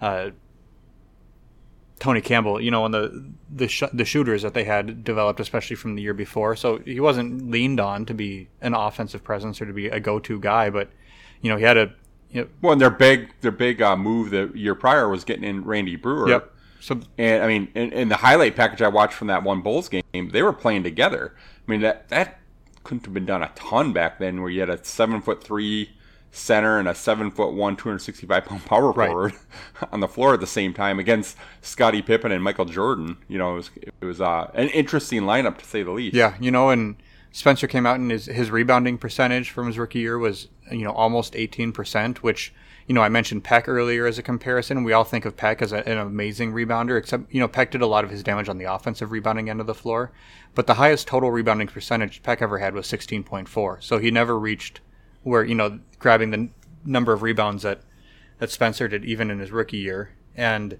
uh, 0.00 0.30
Tony 1.98 2.22
Campbell. 2.22 2.58
You 2.58 2.70
know, 2.70 2.84
on 2.84 2.90
the 2.90 3.30
the 3.54 3.68
sh- 3.68 3.92
the 3.92 4.06
shooters 4.06 4.40
that 4.40 4.54
they 4.54 4.64
had 4.64 5.04
developed, 5.04 5.40
especially 5.40 5.76
from 5.76 5.94
the 5.94 6.00
year 6.00 6.14
before. 6.14 6.56
So 6.56 6.78
he 6.78 7.00
wasn't 7.00 7.50
leaned 7.50 7.78
on 7.78 8.06
to 8.06 8.14
be 8.14 8.48
an 8.62 8.72
offensive 8.72 9.22
presence 9.22 9.60
or 9.60 9.66
to 9.66 9.74
be 9.74 9.88
a 9.88 10.00
go 10.00 10.18
to 10.20 10.40
guy, 10.40 10.70
but 10.70 10.88
you 11.42 11.50
know, 11.50 11.58
he 11.58 11.64
had 11.64 11.76
a 11.76 11.94
Yep. 12.30 12.50
Well, 12.60 12.72
and 12.72 12.80
their 12.80 12.90
big 12.90 13.32
their 13.40 13.52
big 13.52 13.80
uh, 13.80 13.96
move 13.96 14.30
the 14.30 14.50
year 14.54 14.74
prior 14.74 15.08
was 15.08 15.24
getting 15.24 15.44
in 15.44 15.64
Randy 15.64 15.96
Breuer. 15.96 16.28
Yep. 16.28 16.52
So 16.80 17.00
and 17.18 17.42
I 17.42 17.46
mean, 17.46 17.68
in, 17.74 17.92
in, 17.92 18.08
the 18.08 18.16
highlight 18.16 18.56
package 18.56 18.82
I 18.82 18.88
watched 18.88 19.14
from 19.14 19.28
that 19.28 19.42
one 19.42 19.62
Bulls 19.62 19.88
game, 19.88 20.02
they 20.12 20.42
were 20.42 20.52
playing 20.52 20.82
together. 20.82 21.34
I 21.36 21.70
mean 21.70 21.82
that 21.82 22.08
that 22.08 22.40
couldn't 22.84 23.04
have 23.04 23.14
been 23.14 23.26
done 23.26 23.42
a 23.42 23.50
ton 23.54 23.92
back 23.92 24.18
then, 24.18 24.40
where 24.40 24.50
you 24.50 24.60
had 24.60 24.70
a 24.70 24.84
seven 24.84 25.20
foot 25.22 25.42
three 25.42 25.95
center 26.36 26.78
and 26.78 26.86
a 26.86 26.94
seven 26.94 27.30
foot 27.30 27.52
one, 27.52 27.76
two 27.76 27.88
hundred 27.88 28.00
sixty 28.00 28.26
five 28.26 28.44
pound 28.44 28.64
power 28.66 28.92
right. 28.92 29.08
forward 29.08 29.34
on 29.92 30.00
the 30.00 30.08
floor 30.08 30.34
at 30.34 30.40
the 30.40 30.46
same 30.46 30.72
time 30.72 30.98
against 30.98 31.36
Scottie 31.62 32.02
Pippen 32.02 32.32
and 32.32 32.42
Michael 32.42 32.66
Jordan. 32.66 33.16
You 33.28 33.38
know, 33.38 33.52
it 33.52 33.56
was, 33.56 33.70
it 34.00 34.04
was 34.04 34.20
uh, 34.20 34.50
an 34.54 34.68
interesting 34.68 35.22
lineup 35.22 35.58
to 35.58 35.64
say 35.64 35.82
the 35.82 35.90
least. 35.90 36.14
Yeah, 36.14 36.34
you 36.40 36.50
know, 36.50 36.70
and 36.70 36.96
Spencer 37.32 37.66
came 37.66 37.86
out 37.86 37.98
and 37.98 38.10
his 38.10 38.26
his 38.26 38.50
rebounding 38.50 38.98
percentage 38.98 39.50
from 39.50 39.66
his 39.66 39.78
rookie 39.78 39.98
year 39.98 40.18
was 40.18 40.48
you 40.70 40.84
know 40.84 40.92
almost 40.92 41.34
18%, 41.34 42.18
which 42.18 42.54
you 42.86 42.94
know 42.94 43.02
I 43.02 43.08
mentioned 43.08 43.44
Peck 43.44 43.68
earlier 43.68 44.06
as 44.06 44.18
a 44.18 44.22
comparison. 44.22 44.84
We 44.84 44.92
all 44.92 45.04
think 45.04 45.24
of 45.24 45.36
Peck 45.36 45.60
as 45.62 45.72
a, 45.72 45.86
an 45.88 45.98
amazing 45.98 46.52
rebounder, 46.52 46.98
except 46.98 47.32
you 47.32 47.40
know 47.40 47.48
Peck 47.48 47.70
did 47.70 47.82
a 47.82 47.86
lot 47.86 48.04
of 48.04 48.10
his 48.10 48.22
damage 48.22 48.48
on 48.48 48.58
the 48.58 48.72
offensive 48.72 49.10
rebounding 49.10 49.50
end 49.50 49.60
of 49.60 49.66
the 49.66 49.74
floor. 49.74 50.12
But 50.54 50.66
the 50.66 50.74
highest 50.74 51.06
total 51.06 51.30
rebounding 51.30 51.68
percentage 51.68 52.22
Peck 52.22 52.40
ever 52.40 52.58
had 52.58 52.72
was 52.72 52.86
16.4. 52.86 53.82
So 53.82 53.98
he 53.98 54.10
never 54.10 54.38
reached 54.38 54.80
where 55.26 55.44
you 55.44 55.54
know 55.54 55.80
grabbing 55.98 56.30
the 56.30 56.48
number 56.84 57.12
of 57.12 57.22
rebounds 57.22 57.64
that 57.64 57.80
that 58.38 58.50
Spencer 58.50 58.86
did 58.86 59.04
even 59.04 59.30
in 59.30 59.40
his 59.40 59.50
rookie 59.50 59.78
year. 59.78 60.10
And 60.36 60.78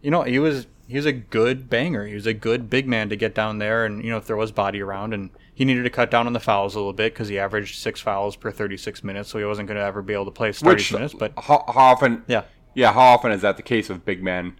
you 0.00 0.10
know 0.10 0.22
he 0.22 0.38
was 0.38 0.66
he 0.86 0.96
was 0.96 1.06
a 1.06 1.12
good 1.12 1.68
banger. 1.68 2.06
He 2.06 2.14
was 2.14 2.26
a 2.26 2.34
good 2.34 2.70
big 2.70 2.86
man 2.86 3.08
to 3.08 3.16
get 3.16 3.34
down 3.34 3.58
there 3.58 3.84
and 3.84 4.02
you 4.04 4.10
know 4.10 4.20
throw 4.20 4.40
his 4.40 4.52
body 4.52 4.80
around 4.80 5.12
and 5.12 5.30
he 5.52 5.64
needed 5.64 5.82
to 5.82 5.90
cut 5.90 6.08
down 6.08 6.28
on 6.28 6.32
the 6.32 6.40
fouls 6.40 6.76
a 6.76 6.78
little 6.78 6.92
bit 6.92 7.12
because 7.12 7.26
he 7.26 7.36
averaged 7.36 7.76
six 7.76 8.00
fouls 8.00 8.36
per 8.36 8.52
36 8.52 9.02
minutes, 9.02 9.28
so 9.28 9.40
he 9.40 9.44
wasn't 9.44 9.66
going 9.66 9.76
to 9.76 9.82
ever 9.82 10.02
be 10.02 10.14
able 10.14 10.26
to 10.26 10.30
play 10.30 10.52
30 10.52 10.68
Which, 10.68 10.92
minutes. 10.92 11.14
But 11.14 11.32
how, 11.36 11.64
how, 11.66 11.80
often? 11.80 12.22
Yeah, 12.28 12.44
yeah. 12.74 12.92
How 12.92 13.00
often 13.00 13.32
is 13.32 13.42
that 13.42 13.56
the 13.56 13.64
case 13.64 13.88
with 13.88 14.04
big 14.04 14.22
men 14.22 14.56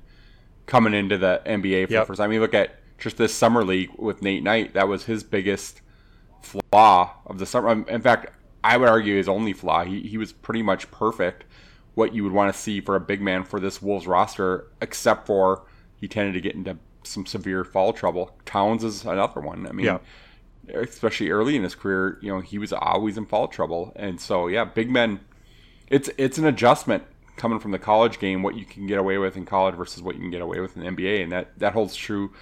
coming 0.67 0.95
into 0.95 1.17
the 1.17 1.41
NBA 1.47 1.87
for 1.87 1.93
yep. 1.93 2.03
the 2.03 2.07
first 2.07 2.19
time? 2.19 2.25
I 2.25 2.33
mean, 2.33 2.41
look 2.41 2.53
at 2.53 2.81
just 2.99 3.17
this 3.17 3.33
summer 3.33 3.63
league 3.63 3.91
with 3.97 4.23
Nate 4.23 4.43
Knight. 4.43 4.75
That 4.75 4.89
was 4.89 5.05
his 5.05 5.23
biggest 5.23 5.83
flaw 6.43 7.15
of 7.27 7.39
the 7.39 7.47
summer. 7.47 7.69
Um, 7.69 7.87
in 7.89 8.01
fact, 8.01 8.33
I 8.65 8.77
would 8.77 8.89
argue 8.89 9.17
his 9.17 9.29
only 9.29 9.53
flaw. 9.53 9.85
He 9.85 10.01
he 10.03 10.19
was 10.19 10.33
pretty 10.33 10.63
much 10.63 10.91
perfect. 10.91 11.45
What 11.95 12.15
you 12.15 12.23
would 12.25 12.33
want 12.33 12.53
to 12.55 12.59
see 12.59 12.81
for 12.81 12.95
a 12.97 13.01
big 13.01 13.21
man 13.21 13.43
for 13.45 13.59
this 13.59 13.83
Wolves 13.83 14.07
roster, 14.07 14.69
except 14.81 15.27
for 15.27 15.65
he 15.97 16.07
tended 16.07 16.35
to 16.35 16.41
get 16.41 16.55
into 16.55 16.77
some 17.03 17.27
severe 17.27 17.65
foul 17.65 17.93
trouble. 17.93 18.37
Towns 18.45 18.85
is 18.85 19.05
another 19.05 19.41
one. 19.41 19.67
I 19.67 19.73
mean, 19.73 19.87
Yeah. 19.87 19.99
especially 20.75 21.31
early 21.31 21.57
in 21.57 21.63
his 21.65 21.75
career, 21.75 22.19
you 22.21 22.29
know, 22.33 22.41
he 22.41 22.59
was 22.59 22.73
always 22.73 23.17
in 23.17 23.27
foul 23.27 23.49
trouble. 23.49 23.93
And 23.97 24.21
so, 24.21 24.47
yeah, 24.47 24.65
big 24.65 24.91
men, 24.91 25.21
it's 25.89 26.09
it's 26.19 26.39
an 26.39 26.45
adjustment 26.47 27.03
coming 27.37 27.59
from 27.59 27.71
the 27.71 27.79
college 27.79 28.19
game, 28.19 28.43
what 28.43 28.57
you 28.57 28.65
can 28.65 28.87
get 28.87 28.99
away 28.99 29.17
with 29.19 29.37
in 29.37 29.45
college 29.47 29.75
versus 29.75 30.03
what 30.03 30.15
you 30.17 30.21
can 30.21 30.31
get 30.31 30.43
away 30.43 30.61
with 30.61 30.77
in 30.77 30.83
the 30.83 30.89
NBA, 30.89 31.23
and 31.23 31.33
that 31.33 31.59
that 31.59 31.73
holds 31.73 31.97
true 31.97 32.33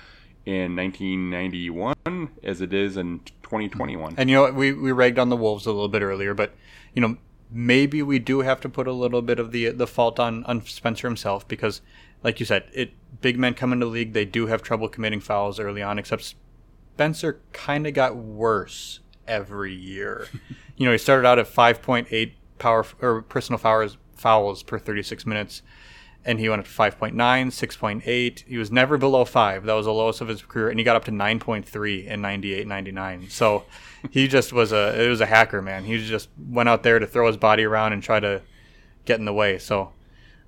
in 0.45 0.75
1991 0.77 2.31
as 2.43 2.61
it 2.61 2.73
is 2.73 2.97
in 2.97 3.21
2021. 3.47 4.15
And 4.17 4.29
you 4.29 4.37
know, 4.37 4.53
we 4.53 4.73
we 4.73 4.93
ragged 4.93 5.19
on 5.19 5.29
the 5.29 5.37
Wolves 5.37 5.67
a 5.67 5.73
little 5.73 5.89
bit 5.89 6.03
earlier, 6.03 6.35
but 6.35 6.53
you 6.95 7.01
know, 7.01 7.17
maybe 7.51 8.03
we 8.03 8.19
do 8.19 8.41
have 8.41 8.61
to 8.63 8.69
put 8.69 8.89
a 8.89 8.93
little 8.93 9.23
bit 9.23 9.39
of 9.39 9.53
the 9.53 9.71
the 9.71 9.87
fault 9.87 10.19
on 10.19 10.45
on 10.45 10.65
Spencer 10.67 11.07
himself 11.07 11.47
because, 11.47 11.81
like 12.25 12.41
you 12.41 12.47
said, 12.47 12.69
it 12.73 12.93
big 13.21 13.39
men 13.39 13.55
come 13.55 13.73
into 13.73 13.87
the 13.87 13.93
league, 13.93 14.13
they 14.13 14.25
do 14.25 14.49
have 14.49 14.63
trouble 14.63 14.89
committing 14.89 15.21
fouls 15.21 15.61
early 15.61 15.81
on. 15.81 15.99
Except 15.99 16.35
Spencer 16.95 17.41
kind 17.53 17.87
of 17.87 17.95
got 17.95 18.17
worse 18.17 19.01
every 19.29 19.73
year. 19.73 20.29
you 20.77 20.87
know, 20.87 20.93
he 20.93 20.99
started 20.99 21.27
out 21.27 21.39
at 21.39 21.47
5.8 21.47 22.33
power 22.59 22.85
or 23.01 23.23
personal 23.23 23.59
fouls 23.59 23.97
fouls 24.17 24.63
per 24.63 24.79
36 24.79 25.25
minutes. 25.25 25.63
And 26.27 26.41
he 26.41 26.49
went 26.49 26.61
up 26.61 26.67
to 26.67 26.73
5.9, 26.73 27.15
6.8. 27.15 28.45
He 28.47 28.59
was 28.59 28.73
never 28.73 28.99
below 28.99 29.25
5. 29.25 29.65
That 29.65 29.73
was 29.75 29.87
the 29.87 29.93
lowest 29.93 30.21
of 30.21 30.27
his 30.27 30.43
career. 30.43 30.71
And 30.71 30.79
he 30.79 30.85
got 30.85 30.97
up 30.97 31.05
to 31.05 31.13
9.3 31.13 32.07
in 32.07 32.21
98, 32.21 32.67
99. 32.67 33.31
So 33.31 33.65
he 34.11 34.27
just 34.27 34.53
was 34.53 34.73
a 34.73 35.01
it 35.01 35.09
was 35.09 35.21
a 35.21 35.27
hacker, 35.27 35.63
man. 35.63 35.85
He 35.85 36.05
just 36.05 36.29
went 36.37 36.69
out 36.69 36.83
there 36.83 36.99
to 36.99 37.07
throw 37.07 37.29
his 37.29 37.37
body 37.37 37.63
around 37.63 37.93
and 37.93 38.03
try 38.03 38.21
to 38.21 38.43
get 39.05 39.19
in 39.19 39.25
the 39.25 39.33
way. 39.33 39.59
So 39.59 39.93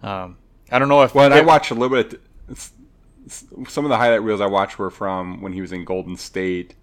um, 0.03 0.37
I 0.71 0.79
don't 0.79 0.89
know 0.89 1.03
if 1.03 1.15
Well, 1.15 1.33
I 1.33 1.41
watched 1.41 1.71
a 1.71 1.75
little 1.75 2.03
bit. 2.03 2.21
Some 3.29 3.85
of 3.85 3.89
the 3.89 3.97
highlight 3.97 4.23
reels 4.23 4.41
I 4.41 4.47
watched 4.47 4.79
were 4.79 4.91
from 4.91 5.43
when 5.43 5.53
he 5.53 5.61
was 5.61 5.73
in 5.73 5.85
Golden 5.85 6.17
State, 6.17 6.75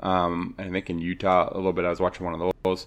um, 0.00 0.54
and 0.58 0.68
I 0.68 0.72
think 0.72 0.90
in 0.90 0.98
Utah 0.98 1.50
a 1.52 1.56
little 1.56 1.72
bit. 1.72 1.84
I 1.84 1.90
was 1.90 2.00
watching 2.00 2.24
one 2.24 2.40
of 2.40 2.52
those, 2.64 2.86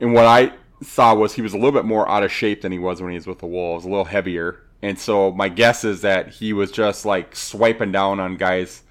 and 0.00 0.12
what 0.12 0.26
I 0.26 0.52
saw 0.82 1.14
was 1.14 1.34
he 1.34 1.42
was 1.42 1.54
a 1.54 1.56
little 1.56 1.72
bit 1.72 1.84
more 1.84 2.08
out 2.08 2.24
of 2.24 2.32
shape 2.32 2.62
than 2.62 2.72
he 2.72 2.78
was 2.78 3.00
when 3.00 3.10
he 3.10 3.16
was 3.16 3.26
with 3.26 3.38
the 3.38 3.46
Wolves, 3.46 3.84
a 3.84 3.88
little 3.88 4.04
heavier. 4.04 4.60
And 4.82 4.98
so 4.98 5.30
my 5.30 5.48
guess 5.48 5.84
is 5.84 6.00
that 6.00 6.28
he 6.28 6.52
was 6.52 6.70
just 6.72 7.04
like 7.04 7.36
swiping 7.36 7.92
down 7.92 8.18
on 8.20 8.36
guys 8.36 8.82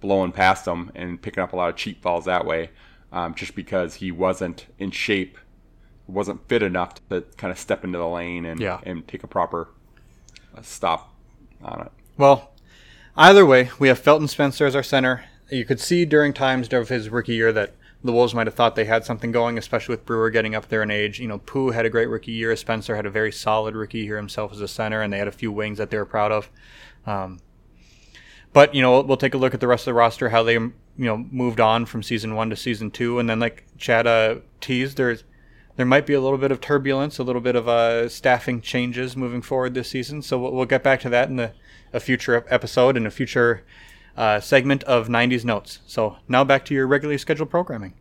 blowing 0.00 0.32
past 0.32 0.66
him 0.66 0.90
and 0.94 1.20
picking 1.20 1.42
up 1.42 1.52
a 1.52 1.56
lot 1.56 1.68
of 1.68 1.76
cheap 1.76 2.02
fouls 2.02 2.24
that 2.24 2.46
way, 2.46 2.70
um, 3.12 3.34
just 3.34 3.54
because 3.54 3.94
he 3.96 4.10
wasn't 4.10 4.66
in 4.78 4.90
shape, 4.90 5.38
wasn't 6.06 6.46
fit 6.48 6.62
enough 6.62 6.94
to 7.10 7.22
kind 7.36 7.50
of 7.50 7.58
step 7.58 7.84
into 7.84 7.98
the 7.98 8.06
lane 8.08 8.44
and 8.46 8.60
Yeah. 8.60 8.80
and 8.84 9.06
take 9.06 9.24
a 9.24 9.26
proper 9.26 9.68
uh, 10.56 10.62
stop 10.62 11.12
on 11.62 11.82
it. 11.82 11.92
Well, 12.16 12.52
either 13.16 13.44
way, 13.44 13.70
we 13.78 13.88
have 13.88 13.98
Felton 13.98 14.28
Spencer 14.28 14.64
as 14.66 14.74
our 14.76 14.82
center. 14.82 15.24
You 15.50 15.64
could 15.64 15.80
see 15.80 16.04
during 16.04 16.32
times 16.32 16.72
of 16.72 16.88
his 16.88 17.08
rookie 17.10 17.34
year 17.34 17.52
that 17.52 17.74
the 18.06 18.12
Wolves 18.12 18.34
might 18.34 18.46
have 18.46 18.54
thought 18.54 18.76
they 18.76 18.84
had 18.84 19.04
something 19.04 19.32
going, 19.32 19.58
especially 19.58 19.94
with 19.94 20.06
Breuer 20.06 20.30
getting 20.30 20.54
up 20.54 20.68
there 20.68 20.82
in 20.82 20.90
age. 20.90 21.20
You 21.20 21.28
know, 21.28 21.38
Pooh 21.38 21.70
had 21.70 21.84
a 21.84 21.90
great 21.90 22.08
rookie 22.08 22.32
year. 22.32 22.54
Spencer 22.56 22.96
had 22.96 23.06
a 23.06 23.10
very 23.10 23.32
solid 23.32 23.74
rookie 23.74 23.98
year 23.98 24.16
himself 24.16 24.52
as 24.52 24.60
a 24.60 24.68
center, 24.68 25.02
and 25.02 25.12
they 25.12 25.18
had 25.18 25.28
a 25.28 25.32
few 25.32 25.52
wings 25.52 25.78
that 25.78 25.90
they 25.90 25.98
were 25.98 26.06
proud 26.06 26.32
of. 26.32 26.50
Um, 27.06 27.40
but 28.52 28.74
you 28.74 28.82
know, 28.82 29.00
we'll, 29.02 29.16
take 29.16 29.34
a 29.34 29.38
look 29.38 29.52
at 29.52 29.60
the 29.60 29.66
rest 29.66 29.82
of 29.82 29.86
the 29.86 29.94
roster, 29.94 30.30
how 30.30 30.42
they 30.42 30.54
you 30.54 30.74
know 30.96 31.18
moved 31.18 31.60
on 31.60 31.84
from 31.84 32.02
season 32.02 32.34
one 32.34 32.50
to 32.50 32.56
season 32.56 32.90
two, 32.90 33.18
and 33.18 33.28
then 33.28 33.38
like 33.38 33.64
Chad 33.76 34.06
uh, 34.06 34.36
teased, 34.60 34.96
there's 34.96 35.24
there 35.76 35.86
might 35.86 36.06
be 36.06 36.14
a 36.14 36.20
little 36.20 36.38
bit 36.38 36.50
of 36.50 36.60
turbulence, 36.60 37.18
a 37.18 37.22
little 37.22 37.42
bit 37.42 37.54
of 37.54 37.68
uh, 37.68 38.08
staffing 38.08 38.62
changes 38.62 39.14
moving 39.14 39.42
forward 39.42 39.74
this 39.74 39.90
season. 39.90 40.22
So 40.22 40.38
we'll, 40.38 40.52
we'll 40.52 40.64
get 40.64 40.82
back 40.82 41.00
to 41.00 41.10
that 41.10 41.28
in 41.28 41.36
the, 41.36 41.52
a 41.92 42.00
future 42.00 42.46
episode 42.48 42.96
and 42.96 43.06
a 43.06 43.10
future 43.10 43.62
uh, 44.16 44.40
segment 44.40 44.82
of 44.84 45.08
90s 45.08 45.44
Notes. 45.44 45.80
So 45.86 46.16
now 46.28 46.44
back 46.44 46.64
to 46.66 46.74
your 46.74 46.86
regularly 46.86 47.18
scheduled 47.18 47.50
programming. 47.50 47.94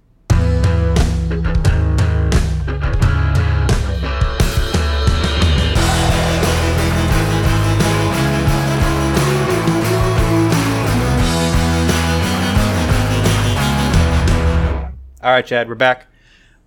All 15.25 15.32
right, 15.32 15.43
Chad, 15.43 15.67
we're 15.67 15.73
back. 15.73 16.06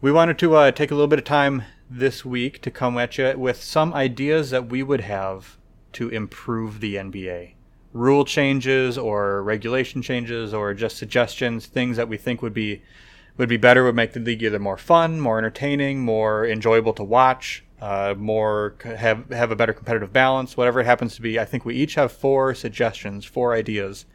We 0.01 0.11
wanted 0.11 0.37
to 0.41 0.57
uh, 0.57 0.71
take 0.73 0.91
a 0.91 0.95
little 0.95 1.07
bit 1.07 1.21
of 1.21 1.25
time 1.25 1.63
this 1.89 2.25
week 2.25 2.61
to 2.63 2.73
come 2.73 2.99
at 2.99 3.17
you 3.17 3.39
with 3.39 3.63
some 3.63 3.95
ideas 3.95 4.51
that 4.51 4.69
we 4.69 4.83
would 4.83 5.03
have 5.03 5.59
to 5.93 6.09
improve 6.09 6.81
the 6.81 6.97
NBA. 6.97 7.53
Rule 7.99 8.25
changes 8.25 8.97
or 8.97 9.43
regulation 9.43 10.03
changes 10.03 10.55
or 10.55 10.73
just 10.73 10.97
suggestions, 10.97 11.67
things 11.67 11.97
that 11.97 12.09
we 12.09 12.17
think 12.17 12.43
would 12.43 12.55
be 12.55 12.83
would 13.37 13.49
be 13.49 13.57
better, 13.57 13.83
would 13.85 13.97
make 13.97 14.13
the 14.13 14.21
league 14.21 14.43
either 14.43 14.61
more 14.61 14.77
fun, 14.77 15.21
more 15.21 15.39
entertaining, 15.39 16.05
more 16.05 16.47
enjoyable 16.47 16.93
to 16.93 17.03
watch, 17.03 17.65
uh, 17.81 18.15
more 18.17 18.77
have 18.85 19.29
have 19.31 19.51
a 19.51 19.57
better 19.57 19.73
competitive 19.73 20.13
balance, 20.13 20.57
whatever 20.57 20.79
it 20.79 20.87
happens 20.87 21.17
to 21.17 21.23
be. 21.23 21.41
I 21.41 21.45
think 21.45 21.65
we 21.65 21.75
each 21.75 21.97
have 21.97 22.13
four 22.13 22.55
suggestions, 22.55 23.25
four 23.25 23.53
ideas 23.53 24.07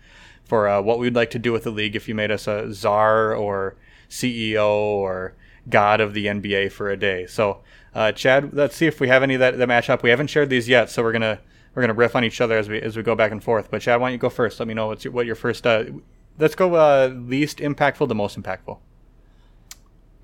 for 0.45 0.67
uh, 0.69 0.81
what 0.81 0.97
we'd 0.97 1.15
like 1.15 1.31
to 1.31 1.39
do 1.39 1.51
with 1.51 1.63
the 1.63 1.71
league 1.71 1.95
if 1.95 2.07
you 2.07 2.15
made 2.15 2.31
us 2.31 2.47
a 2.47 2.73
czar 2.73 3.33
or 3.33 3.75
CEO 4.09 4.69
or 4.69 5.33
god 5.69 5.99
of 5.99 6.13
the 6.13 6.27
NBA 6.27 6.71
for 6.71 6.89
a 6.89 6.95
day. 6.97 7.25
So, 7.25 7.59
uh, 7.93 8.13
Chad, 8.13 8.53
let's 8.53 8.77
see 8.77 8.87
if 8.87 9.01
we 9.01 9.09
have 9.09 9.23
any 9.23 9.35
that, 9.35 9.57
that 9.57 9.67
match 9.67 9.89
up. 9.89 10.03
We 10.03 10.09
haven't 10.09 10.27
shared 10.27 10.49
these 10.49 10.69
yet, 10.69 10.89
so 10.89 11.03
we're 11.03 11.11
gonna 11.11 11.39
we're 11.73 11.81
gonna 11.81 11.93
riff 11.93 12.15
on 12.15 12.23
each 12.23 12.41
other 12.41 12.57
as 12.57 12.69
we 12.69 12.81
as 12.81 12.95
we 12.95 13.03
go 13.03 13.15
back 13.15 13.31
and 13.31 13.43
forth. 13.43 13.71
But 13.71 13.81
Chad, 13.81 13.99
why 13.99 14.07
don't 14.07 14.13
you 14.13 14.19
go 14.19 14.29
first? 14.29 14.59
Let 14.59 14.67
me 14.67 14.73
know 14.73 14.87
what's 14.87 15.03
your, 15.03 15.13
what 15.13 15.25
your 15.25 15.35
first. 15.35 15.65
Uh, 15.65 15.85
let's 16.37 16.55
go 16.55 16.75
uh, 16.75 17.07
least 17.07 17.59
impactful 17.59 18.07
to 18.07 18.13
most 18.13 18.39
impactful. 18.39 18.79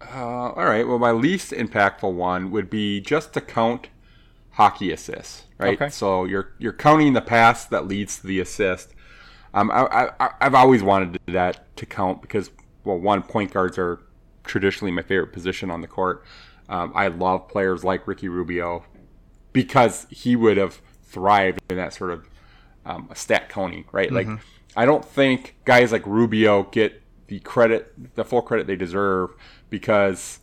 Uh, 0.01 0.51
all 0.51 0.65
right. 0.65 0.87
Well, 0.87 0.99
my 0.99 1.11
least 1.11 1.51
impactful 1.51 2.13
one 2.13 2.51
would 2.51 2.69
be 2.69 3.01
just 3.01 3.33
to 3.33 3.41
count 3.41 3.89
hockey 4.51 4.91
assists. 4.91 5.43
Right. 5.57 5.79
Okay. 5.79 5.89
So 5.89 6.25
you're 6.25 6.53
you're 6.57 6.73
counting 6.73 7.13
the 7.13 7.21
pass 7.21 7.65
that 7.65 7.87
leads 7.87 8.19
to 8.19 8.27
the 8.27 8.39
assist. 8.39 8.93
Um, 9.53 9.71
I, 9.71 10.11
I 10.19 10.29
I've 10.41 10.55
always 10.55 10.83
wanted 10.83 11.13
to 11.13 11.19
do 11.25 11.33
that 11.33 11.75
to 11.77 11.85
count 11.85 12.21
because 12.21 12.51
well, 12.83 12.97
one 12.97 13.23
point 13.23 13.51
guards 13.51 13.77
are 13.77 13.99
traditionally 14.43 14.91
my 14.91 15.01
favorite 15.01 15.33
position 15.33 15.69
on 15.69 15.81
the 15.81 15.87
court. 15.87 16.23
Um, 16.69 16.91
I 16.95 17.07
love 17.07 17.47
players 17.47 17.83
like 17.83 18.07
Ricky 18.07 18.29
Rubio 18.29 18.85
because 19.53 20.05
he 20.09 20.35
would 20.35 20.57
have 20.57 20.81
thrived 21.09 21.59
in 21.69 21.77
that 21.77 21.93
sort 21.93 22.11
of 22.11 22.29
um, 22.85 23.09
stat 23.13 23.49
counting, 23.49 23.85
right? 23.91 24.11
Like, 24.11 24.27
I 24.75 24.85
don't 24.85 25.03
think 25.03 25.55
guys 25.65 25.91
like 25.91 26.05
Rubio 26.05 26.63
get 26.63 27.01
the 27.27 27.39
credit, 27.39 28.15
the 28.15 28.23
full 28.23 28.41
credit 28.41 28.67
they 28.67 28.75
deserve 28.75 29.31
because, 29.69 30.39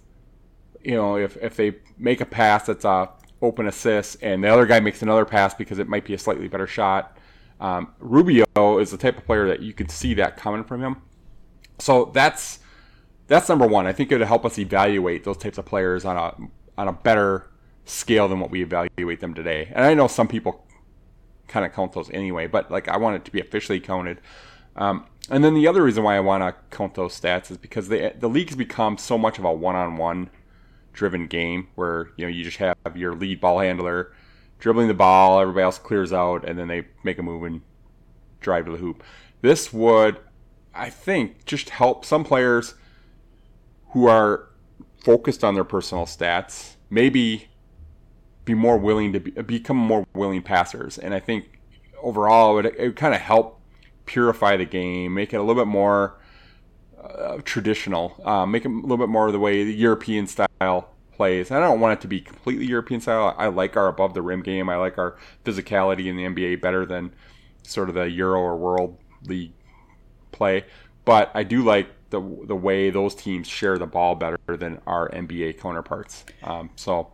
you 0.82 0.94
know, 0.94 1.16
if, 1.16 1.36
if 1.38 1.56
they 1.56 1.76
make 1.98 2.20
a 2.20 2.26
pass 2.26 2.66
that's 2.66 2.84
a 2.84 3.10
open 3.42 3.66
assist 3.66 4.16
and 4.22 4.42
the 4.42 4.48
other 4.48 4.66
guy 4.66 4.80
makes 4.80 5.02
another 5.02 5.24
pass 5.24 5.54
because 5.54 5.78
it 5.78 5.88
might 5.88 6.04
be 6.04 6.14
a 6.14 6.18
slightly 6.18 6.48
better 6.48 6.66
shot, 6.66 7.16
um, 7.60 7.94
Rubio 7.98 8.78
is 8.78 8.90
the 8.90 8.98
type 8.98 9.18
of 9.18 9.24
player 9.24 9.48
that 9.48 9.60
you 9.60 9.72
could 9.72 9.90
see 9.90 10.14
that 10.14 10.36
coming 10.36 10.64
from 10.64 10.82
him. 10.82 10.96
So 11.78 12.10
that's 12.14 12.60
that's 13.28 13.48
number 13.48 13.66
one. 13.66 13.86
I 13.86 13.92
think 13.92 14.12
it 14.12 14.18
would 14.18 14.26
help 14.26 14.44
us 14.44 14.58
evaluate 14.58 15.24
those 15.24 15.36
types 15.36 15.58
of 15.58 15.64
players 15.64 16.04
on 16.04 16.16
a 16.16 16.34
on 16.78 16.88
a 16.88 16.92
better 16.92 17.50
scale 17.86 18.28
than 18.28 18.40
what 18.40 18.50
we 18.50 18.62
evaluate 18.62 19.20
them 19.20 19.32
today. 19.32 19.72
And 19.74 19.84
I 19.84 19.94
know 19.94 20.08
some 20.08 20.28
people 20.28 20.66
kind 21.48 21.64
of 21.64 21.72
count 21.72 21.92
those 21.92 22.10
anyway, 22.10 22.46
but 22.46 22.70
like 22.70 22.88
I 22.88 22.98
want 22.98 23.16
it 23.16 23.24
to 23.24 23.30
be 23.30 23.40
officially 23.40 23.80
counted. 23.80 24.20
Um, 24.74 25.06
and 25.30 25.42
then 25.42 25.54
the 25.54 25.66
other 25.66 25.82
reason 25.82 26.04
why 26.04 26.16
I 26.16 26.20
want 26.20 26.42
to 26.42 26.76
count 26.76 26.94
those 26.94 27.18
stats 27.18 27.50
is 27.50 27.56
because 27.56 27.88
the 27.88 28.28
league 28.28 28.48
has 28.48 28.56
become 28.56 28.98
so 28.98 29.16
much 29.16 29.38
of 29.38 29.44
a 29.44 29.52
one-on-one 29.52 30.30
driven 30.92 31.26
game 31.26 31.68
where 31.74 32.10
you 32.16 32.24
know 32.24 32.30
you 32.30 32.44
just 32.44 32.58
have 32.58 32.76
your 32.94 33.14
lead 33.14 33.40
ball 33.40 33.60
handler 33.60 34.12
dribbling 34.58 34.88
the 34.88 34.94
ball, 34.94 35.40
everybody 35.40 35.62
else 35.62 35.78
clears 35.78 36.12
out, 36.12 36.48
and 36.48 36.58
then 36.58 36.68
they 36.68 36.86
make 37.04 37.18
a 37.18 37.22
move 37.22 37.42
and 37.42 37.60
drive 38.40 38.64
to 38.66 38.72
the 38.72 38.78
hoop. 38.78 39.02
This 39.42 39.72
would, 39.72 40.18
I 40.74 40.90
think, 40.90 41.44
just 41.44 41.70
help 41.70 42.04
some 42.04 42.24
players 42.24 42.74
who 43.90 44.06
are 44.06 44.48
focused 44.98 45.44
on 45.44 45.54
their 45.54 45.64
personal 45.64 46.06
stats 46.06 46.76
maybe 46.90 47.48
be 48.46 48.54
more 48.54 48.78
willing 48.78 49.12
to 49.12 49.20
be, 49.20 49.32
become 49.42 49.76
more 49.76 50.06
willing 50.14 50.40
passers. 50.40 50.96
And 50.96 51.12
I 51.12 51.20
think 51.20 51.60
overall 52.00 52.58
it 52.58 52.66
it 52.78 52.96
kind 52.96 53.14
of 53.14 53.20
help 53.20 53.60
purify 54.06 54.56
the 54.56 54.64
game, 54.64 55.12
make 55.12 55.34
it 55.34 55.36
a 55.36 55.42
little 55.42 55.62
bit 55.62 55.68
more 55.68 56.18
uh, 57.02 57.38
traditional, 57.44 58.18
uh, 58.24 58.46
make 58.46 58.64
it 58.64 58.68
a 58.68 58.74
little 58.74 58.96
bit 58.96 59.08
more 59.08 59.26
of 59.26 59.34
the 59.34 59.38
way 59.38 59.64
the 59.64 59.74
European 59.74 60.26
style 60.26 60.88
plays. 61.12 61.50
I 61.50 61.58
don't 61.58 61.80
want 61.80 61.98
it 61.98 62.00
to 62.02 62.08
be 62.08 62.20
completely 62.20 62.66
European 62.66 63.00
style. 63.00 63.34
I 63.36 63.48
like 63.48 63.76
our 63.76 63.88
above 63.88 64.14
the 64.14 64.22
rim 64.22 64.42
game. 64.42 64.70
I 64.70 64.76
like 64.76 64.96
our 64.96 65.16
physicality 65.44 66.06
in 66.06 66.16
the 66.16 66.24
NBA 66.24 66.60
better 66.60 66.86
than 66.86 67.12
sort 67.62 67.88
of 67.88 67.96
the 67.96 68.08
Euro 68.10 68.40
or 68.40 68.56
World 68.56 68.96
League 69.24 69.52
play. 70.30 70.64
But 71.04 71.30
I 71.34 71.42
do 71.42 71.62
like 71.62 71.88
the 72.10 72.20
the 72.44 72.54
way 72.54 72.90
those 72.90 73.14
teams 73.14 73.48
share 73.48 73.78
the 73.78 73.86
ball 73.86 74.14
better 74.14 74.38
than 74.46 74.80
our 74.86 75.08
NBA 75.10 75.58
counterparts. 75.58 76.24
Um, 76.42 76.70
so 76.76 77.10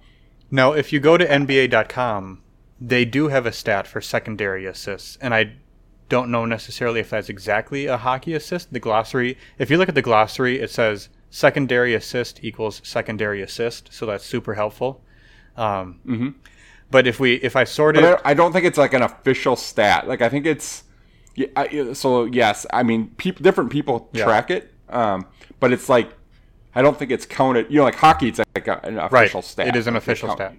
Now, 0.54 0.72
if 0.72 0.92
you 0.92 1.00
go 1.00 1.16
to 1.16 1.26
NBA.com, 1.26 2.42
they 2.80 3.04
do 3.04 3.28
have 3.28 3.46
a 3.46 3.52
stat 3.52 3.86
for 3.86 4.00
secondary 4.00 4.66
assists, 4.66 5.16
and 5.20 5.34
I 5.34 5.54
don't 6.10 6.30
know 6.30 6.44
necessarily 6.44 7.00
if 7.00 7.10
that's 7.10 7.30
exactly 7.30 7.86
a 7.86 7.96
hockey 7.96 8.34
assist. 8.34 8.70
The 8.72 8.78
glossary, 8.78 9.38
if 9.58 9.70
you 9.70 9.78
look 9.78 9.88
at 9.88 9.94
the 9.94 10.02
glossary, 10.02 10.60
it 10.60 10.70
says 10.70 11.08
secondary 11.30 11.94
assist 11.94 12.44
equals 12.44 12.82
secondary 12.84 13.40
assist, 13.40 13.88
so 13.92 14.04
that's 14.06 14.24
super 14.24 14.54
helpful. 14.54 15.02
Um, 15.56 16.00
Mm-hmm. 16.06 16.28
But 16.90 17.06
if 17.06 17.18
we 17.18 17.36
if 17.36 17.56
I 17.56 17.64
sort 17.64 17.94
But 17.94 18.20
I 18.22 18.34
don't 18.34 18.52
think 18.52 18.66
it's 18.66 18.76
like 18.76 18.92
an 18.92 19.00
official 19.00 19.56
stat. 19.56 20.06
Like 20.06 20.20
I 20.20 20.28
think 20.28 20.44
it's 20.44 20.84
yeah. 21.34 21.46
I- 21.56 21.94
So 21.94 22.24
yes, 22.24 22.66
I 22.70 22.82
mean, 22.82 23.14
peop 23.16 23.40
different 23.40 23.70
people 23.72 24.10
Yeah. 24.12 24.24
track 24.24 24.50
it, 24.50 24.70
um, 24.90 25.24
but 25.58 25.72
it's 25.72 25.88
like 25.88 26.10
I 26.74 26.82
don't 26.82 26.98
think 26.98 27.10
it's 27.10 27.26
counted. 27.26 27.66
You 27.70 27.78
know, 27.78 27.84
like 27.84 27.96
hockey, 27.96 28.28
it's 28.28 28.38
like 28.54 28.66
an 28.68 28.96
right, 28.96 29.24
official 29.24 29.42
stat. 29.42 29.68
it 29.68 29.76
is 29.76 29.86
an 29.86 29.94
Like, 29.94 30.02
official 30.02 30.30
stat. 30.32 30.54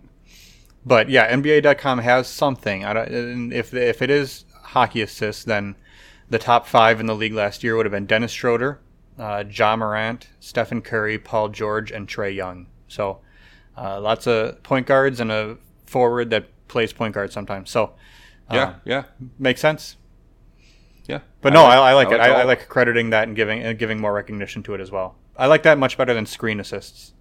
But 0.86 1.10
yeah, 1.10 1.34
NBA.com 1.34 2.00
has 2.00 2.28
something. 2.28 2.84
I 2.86 2.94
don't, 2.94 3.52
if 3.54 3.74
if 3.74 4.02
it 4.02 4.10
is 4.10 4.46
hockey 4.62 5.02
assists, 5.02 5.44
then 5.44 5.76
the 6.30 6.40
top 6.40 6.68
five 6.68 7.00
in 7.00 7.06
the 7.06 7.16
league 7.16 7.34
last 7.34 7.64
year 7.64 7.76
would 7.76 7.86
have 7.86 7.92
been 7.92 8.06
Dennis 8.06 8.32
Schroeder, 8.32 8.80
uh, 9.18 9.44
Ja 9.50 9.76
Morant, 9.76 10.28
Stephen 10.40 10.82
Curry, 10.82 11.18
Paul 11.18 11.50
George, 11.50 11.92
and 11.92 12.08
Trae 12.08 12.36
Young. 12.36 12.68
So 12.88 13.20
uh, 13.78 14.00
lots 14.02 14.28
of 14.28 14.62
point 14.64 14.86
guards 14.88 15.20
and 15.20 15.32
a 15.32 15.58
forward 15.86 16.30
that 16.32 16.48
plays 16.68 16.92
point 16.94 17.14
guard 17.14 17.32
sometimes. 17.32 17.70
So 17.70 17.94
uh, 18.50 18.56
Yeah, 18.56 18.76
yeah, 18.84 19.04
makes 19.40 19.62
sense. 19.62 19.96
yeah. 21.06 21.20
But 21.42 21.54
no, 21.54 21.64
I, 21.64 21.92
I 21.92 21.94
like 21.94 22.12
it. 22.12 22.20
I, 22.20 22.42
I 22.42 22.44
like 22.44 22.68
crediting 22.68 23.10
that 23.12 23.28
and 23.28 23.36
giving 23.36 23.62
and 23.64 23.78
giving 23.80 24.02
more 24.02 24.14
recognition 24.14 24.64
to 24.64 24.74
it 24.74 24.82
as 24.82 24.92
well. 24.92 25.16
I 25.38 25.48
like 25.48 25.64
that 25.64 25.78
much 25.78 25.98
better 25.98 26.14
than 26.14 26.26
screen 26.26 26.60
assists. 26.60 27.14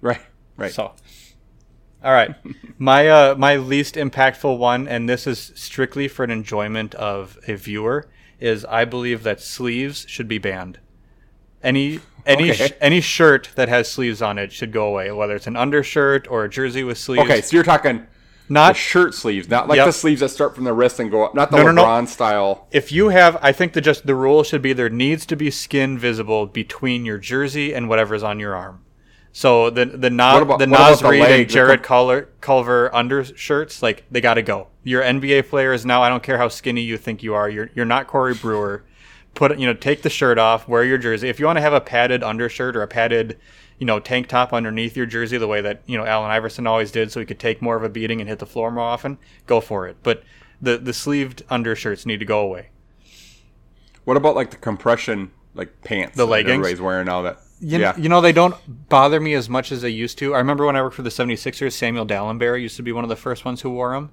right, 0.00 0.20
right. 0.56 0.72
So, 0.72 0.92
all 2.02 2.12
right, 2.12 2.34
my 2.78 3.08
uh, 3.08 3.34
my 3.36 3.56
least 3.56 3.94
impactful 3.96 4.58
one, 4.58 4.88
and 4.88 5.08
this 5.08 5.26
is 5.26 5.52
strictly 5.54 6.08
for 6.08 6.24
an 6.24 6.30
enjoyment 6.30 6.94
of 6.94 7.38
a 7.46 7.54
viewer, 7.54 8.08
is 8.40 8.64
I 8.66 8.84
believe 8.84 9.22
that 9.22 9.40
sleeves 9.40 10.04
should 10.08 10.28
be 10.28 10.38
banned. 10.38 10.78
Any 11.62 12.00
any 12.26 12.50
Okay. 12.52 12.68
sh- 12.68 12.72
any 12.80 13.00
shirt 13.00 13.50
that 13.54 13.68
has 13.68 13.90
sleeves 13.90 14.20
on 14.22 14.38
it 14.38 14.52
should 14.52 14.72
go 14.72 14.86
away, 14.88 15.10
whether 15.12 15.34
it's 15.34 15.46
an 15.46 15.56
undershirt 15.56 16.26
or 16.30 16.44
a 16.44 16.48
jersey 16.48 16.84
with 16.84 16.98
sleeves. 16.98 17.24
okay, 17.24 17.40
so 17.40 17.54
you're 17.56 17.64
talking 17.64 18.06
the 18.48 18.54
not 18.54 18.76
shirt 18.76 19.14
sleeves, 19.14 19.48
not 19.48 19.68
like 19.68 19.76
Yep. 19.76 19.86
the 19.86 19.92
sleeves 19.92 20.20
that 20.20 20.28
start 20.30 20.54
from 20.54 20.64
the 20.64 20.72
wrist 20.72 21.00
and 21.00 21.10
go 21.10 21.24
up, 21.24 21.34
not 21.34 21.50
the 21.50 21.56
No, 21.58 21.70
no, 21.70 22.00
no. 22.00 22.04
Style. 22.06 22.66
if 22.70 22.92
you 22.92 23.08
have. 23.08 23.38
I 23.42 23.52
think 23.52 23.72
the 23.72 23.80
just 23.80 24.06
the 24.06 24.14
rule 24.14 24.42
should 24.42 24.62
be 24.62 24.72
there 24.72 24.90
needs 24.90 25.24
to 25.26 25.36
be 25.36 25.50
skin 25.50 25.98
visible 25.98 26.46
between 26.46 27.04
your 27.04 27.18
jersey 27.18 27.74
and 27.74 27.88
whatever's 27.88 28.22
on 28.22 28.38
your 28.40 28.54
arm. 28.54 28.80
So 29.32 29.68
the 29.70 29.84
the 29.86 30.10
Naz, 30.10 30.42
about- 30.42 30.58
the 30.60 30.66
Naz 30.66 31.00
the 31.00 31.08
and? 31.08 31.40
The 31.40 31.44
Jarrett 31.44 31.82
Culver, 31.82 32.28
Culver 32.40 32.94
undershirts, 32.94 33.82
like 33.82 34.04
they 34.10 34.20
got 34.20 34.34
to 34.34 34.42
go. 34.42 34.68
You're 34.84 35.02
NBA 35.02 35.48
players 35.48 35.84
now. 35.84 36.02
I 36.02 36.08
don't 36.08 36.22
care 36.22 36.38
how 36.38 36.48
skinny 36.48 36.82
you 36.82 36.96
think 36.96 37.22
you 37.22 37.34
are. 37.34 37.48
You're 37.48 37.70
you're 37.74 37.84
not 37.86 38.06
Corey 38.06 38.34
Brewer. 38.34 38.84
Put 39.34 39.58
you 39.58 39.66
know 39.66 39.74
take 39.74 40.02
the 40.02 40.10
shirt 40.10 40.38
off, 40.38 40.68
wear 40.68 40.84
your 40.84 40.98
jersey. 40.98 41.28
If 41.28 41.40
you 41.40 41.46
want 41.46 41.56
to 41.56 41.62
have 41.62 41.72
a 41.72 41.80
padded 41.80 42.22
undershirt 42.22 42.76
or 42.76 42.82
a 42.82 42.86
padded 42.86 43.36
you 43.78 43.86
know 43.86 44.00
tank 44.00 44.28
top 44.28 44.52
underneath 44.52 44.96
your 44.96 45.06
jersey, 45.06 45.38
the 45.38 45.46
way 45.46 45.60
that 45.60 45.82
you 45.86 45.98
know 45.98 46.04
Allen 46.04 46.30
Iverson 46.30 46.66
always 46.66 46.90
did, 46.90 47.10
so 47.12 47.20
he 47.20 47.26
could 47.26 47.38
take 47.38 47.60
more 47.60 47.76
of 47.76 47.82
a 47.82 47.88
beating 47.88 48.20
and 48.20 48.28
hit 48.28 48.38
the 48.38 48.46
floor 48.46 48.70
more 48.70 48.84
often, 48.84 49.18
go 49.46 49.60
for 49.60 49.86
it. 49.86 49.96
But 50.02 50.22
the 50.60 50.78
the 50.78 50.92
sleeved 50.92 51.42
undershirts 51.50 52.06
need 52.06 52.20
to 52.20 52.26
go 52.26 52.40
away. 52.40 52.68
What 54.04 54.16
about 54.16 54.34
like 54.34 54.50
the 54.50 54.56
compression 54.56 55.32
like 55.54 55.82
pants? 55.82 56.16
The 56.16 56.24
that 56.24 56.30
leggings? 56.30 56.52
everybody's 56.52 56.80
wearing 56.80 57.06
now. 57.06 57.22
That 57.22 57.38
You, 57.60 57.78
yeah, 57.78 57.96
you 57.96 58.08
know, 58.08 58.20
they 58.20 58.32
don't 58.32 58.54
bother 58.88 59.20
me 59.20 59.34
as 59.34 59.48
much 59.48 59.72
as 59.72 59.82
they 59.82 59.90
used 59.90 60.18
to. 60.18 60.34
I 60.34 60.38
remember 60.38 60.66
when 60.66 60.76
I 60.76 60.82
worked 60.82 60.96
for 60.96 61.02
the 61.02 61.10
76ers, 61.10 61.72
Samuel 61.72 62.06
Dalembert 62.06 62.60
used 62.60 62.76
to 62.76 62.82
be 62.82 62.92
one 62.92 63.04
of 63.04 63.08
the 63.08 63.16
first 63.16 63.44
ones 63.44 63.62
who 63.62 63.70
wore 63.70 63.92
them. 63.94 64.10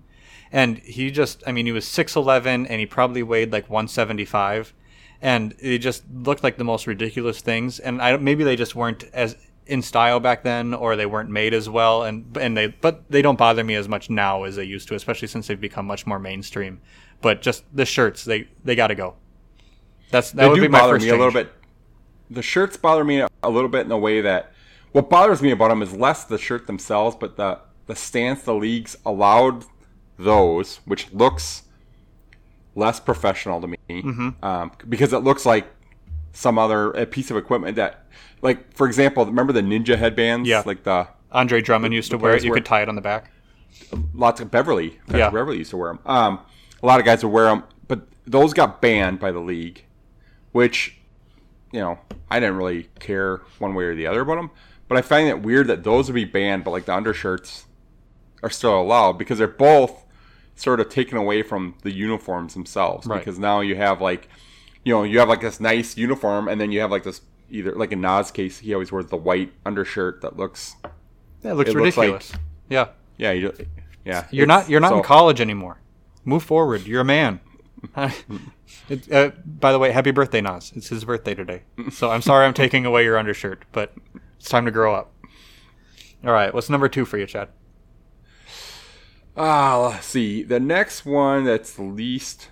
And 0.52 0.80
he 0.80 1.12
just, 1.12 1.44
I 1.48 1.52
mean, 1.52 1.66
he 1.66 1.72
was 1.72 1.86
6'11 1.86 2.68
and 2.70 2.80
he 2.80 2.86
probably 2.86 3.24
weighed 3.24 3.52
like 3.52 3.70
175. 3.70 4.74
And 5.22 5.56
it 5.60 5.80
just 5.80 6.04
looked 6.12 6.44
like 6.44 6.58
the 6.58 6.64
most 6.64 6.88
ridiculous 6.88 7.42
things. 7.42 7.80
And 7.80 8.02
I, 8.02 8.18
maybe 8.18 8.44
they 8.44 8.56
just 8.56 8.76
weren't 8.76 9.04
as 9.14 9.38
in 9.72 9.82
style 9.82 10.20
back 10.20 10.44
then 10.44 10.74
or 10.74 10.96
they 10.96 11.06
weren't 11.06 11.30
made 11.30 11.54
as 11.54 11.70
well. 11.70 12.04
And, 12.04 12.36
and 12.38 12.56
they, 12.58 12.68
but 12.68 13.10
they 13.10 13.22
don't 13.22 13.38
bother 13.38 13.64
me 13.64 13.76
as 13.76 13.88
much 13.88 14.10
now 14.10 14.44
as 14.44 14.56
they 14.58 14.64
used 14.66 14.88
to, 14.90 14.96
especially 14.96 15.28
since 15.30 15.48
they've 15.48 15.60
become 15.60 15.86
much 15.88 16.06
more 16.06 16.20
mainstream. 16.20 16.82
But 17.22 17.42
just 17.42 17.64
the 17.76 17.86
shirts, 17.86 18.26
they, 18.26 18.48
they 18.64 18.76
got 18.76 18.88
to 18.88 18.96
go. 18.96 19.16
That's, 20.12 20.32
that 20.32 20.42
they 20.44 20.50
would 20.50 20.56
do 20.56 20.62
be 20.62 20.68
my 20.68 20.80
bother 20.80 20.94
first 20.96 21.06
me 21.06 21.12
a 21.12 21.16
little 21.18 21.32
bit. 21.32 21.52
The 22.30 22.42
shirts 22.42 22.78
bother 22.78 23.04
me 23.04 23.26
a 23.44 23.50
little 23.50 23.70
bit 23.70 23.82
in 23.82 23.90
the 23.90 23.98
way 23.98 24.22
that 24.22 24.52
what 24.92 25.10
bothers 25.10 25.42
me 25.42 25.52
about 25.52 25.70
them 25.70 25.82
is 25.82 25.94
less 25.94 26.26
the 26.26 26.38
shirt 26.38 26.68
themselves, 26.68 27.16
but 27.20 27.38
the 27.38 27.60
the 27.88 27.96
stance 27.96 28.44
the 28.44 28.54
leagues 28.54 28.96
allowed 29.06 29.66
those, 30.18 30.78
which 30.86 31.12
looks 31.14 31.64
less 32.76 33.00
professional 33.00 33.60
to 33.62 33.68
me, 33.68 33.78
Mm-hmm. 33.90 34.30
um, 34.46 34.72
because 34.88 35.14
it 35.14 35.20
looks 35.20 35.46
like 35.46 35.68
some 36.34 36.58
other 36.58 36.92
a 36.92 37.06
piece 37.06 37.30
of 37.32 37.38
equipment 37.38 37.76
that, 37.76 38.06
like 38.42 38.74
for 38.76 38.88
example, 38.88 39.26
remember 39.26 39.54
the 39.54 39.62
ninja 39.62 39.98
headbands? 39.98 40.48
Yeah. 40.48 40.64
like 40.66 40.84
the 40.84 41.08
Andre 41.32 41.62
Drummond 41.62 41.94
used 41.94 42.12
to 42.12 42.18
wear 42.18 42.36
it. 42.36 42.44
You 42.44 42.52
wear- 42.52 42.58
could 42.58 42.66
tie 42.66 42.82
it 42.82 42.90
on 42.90 42.96
the 42.96 43.02
back. 43.02 43.32
lots 44.14 44.42
of 44.42 44.52
Beverley. 44.52 44.92
Patrick 45.08 45.18
Yeah. 45.20 45.30
Beverley 45.30 45.58
used 45.60 45.72
to 45.72 45.78
wear 45.78 45.94
them. 45.94 46.00
Um, 46.06 46.40
a 46.82 46.86
lot 46.86 47.00
of 47.00 47.06
guys 47.06 47.24
would 47.24 47.32
wear 47.32 47.46
them, 47.46 47.64
but 47.88 48.02
those 48.26 48.54
got 48.54 48.82
banned 48.82 49.20
by 49.20 49.32
the 49.32 49.40
league, 49.40 49.86
which, 50.52 50.98
you 51.72 51.80
know, 51.80 52.00
I 52.30 52.40
didn't 52.40 52.58
really 52.58 52.90
care 53.00 53.42
one 53.60 53.74
way 53.76 53.86
or 53.86 53.96
the 53.96 54.08
other 54.08 54.22
about 54.22 54.36
them. 54.36 54.52
But 54.88 54.98
I 54.98 55.02
find 55.02 55.28
it 55.30 55.42
weird 55.42 55.68
that 55.68 55.84
those 55.84 56.08
would 56.10 56.16
be 56.16 56.26
banned, 56.26 56.64
but 56.66 56.72
like 56.72 56.86
the 56.86 56.94
undershirts 56.94 57.66
are 58.44 58.50
still 58.50 58.80
allowed 58.82 59.14
because 59.14 59.38
they're 59.38 59.48
both 59.48 60.06
sort 60.56 60.80
of 60.82 60.90
taken 60.90 61.18
away 61.18 61.44
from 61.44 61.76
the 61.84 61.92
uniforms 61.92 62.54
themselves. 62.54 63.08
Right. 63.08 63.20
Because 63.20 63.40
now 63.40 63.62
you 63.62 63.76
have 63.78 64.02
like, 64.02 64.28
you 64.84 64.94
know, 64.94 65.04
you 65.04 65.20
have 65.20 65.30
like 65.30 65.42
this 65.42 65.60
nice 65.60 65.98
uniform, 65.98 66.48
and 66.48 66.60
then 66.60 66.72
you 66.72 66.80
have 66.82 66.92
like 66.92 67.04
this 67.04 67.22
either 67.50 67.74
like 67.74 67.92
in 67.92 68.02
Naz 68.02 68.32
case, 68.32 68.60
he 68.60 68.74
always 68.74 68.92
wears 68.92 69.08
the 69.08 69.18
white 69.18 69.52
undershirt 69.66 70.22
that 70.22 70.38
looks, 70.38 70.76
Yeah, 71.44 71.52
it 71.52 71.54
looks 71.56 71.70
It 71.70 71.76
looks 71.76 71.98
like- 71.98 72.08
ridiculous. 72.14 72.34
yeah, 72.70 72.88
yeah, 73.18 73.32
you, 73.32 73.54
yeah. 74.06 74.28
you're 74.32 74.48
not 74.48 74.70
you're 74.70 74.80
not 74.80 74.94
in 74.94 75.04
college 75.04 75.42
anymore. 75.42 75.80
Move 76.26 76.44
forward. 76.44 76.86
You're 76.88 77.02
a 77.02 77.06
man. 77.06 77.40
it, 78.90 79.12
uh, 79.12 79.32
by 79.46 79.72
the 79.72 79.80
way, 79.80 79.92
happy 79.92 80.12
birthday, 80.12 80.40
Naz. 80.42 80.72
It's 80.76 80.90
his 80.90 81.04
birthday 81.04 81.34
today. 81.34 81.64
So 81.92 82.10
I'm 82.12 82.22
sorry 82.22 82.46
I'm 82.46 82.54
taking 82.54 82.86
away 82.86 83.04
your 83.04 83.18
undershirt, 83.18 83.66
but 83.72 83.94
it's 84.40 84.50
time 84.50 84.66
to 84.66 84.72
grow 84.72 84.94
up. 84.94 85.12
All 86.24 86.32
right, 86.32 86.54
what's 86.54 86.70
number 86.70 86.88
two 86.88 87.06
for 87.06 87.18
you, 87.18 87.26
Chad? 87.26 87.50
Ah, 89.36 89.78
let's 89.92 90.06
see. 90.06 90.44
The 90.44 90.60
next 90.60 91.06
one 91.06 91.46
that's 91.46 91.80
least. 91.80 92.50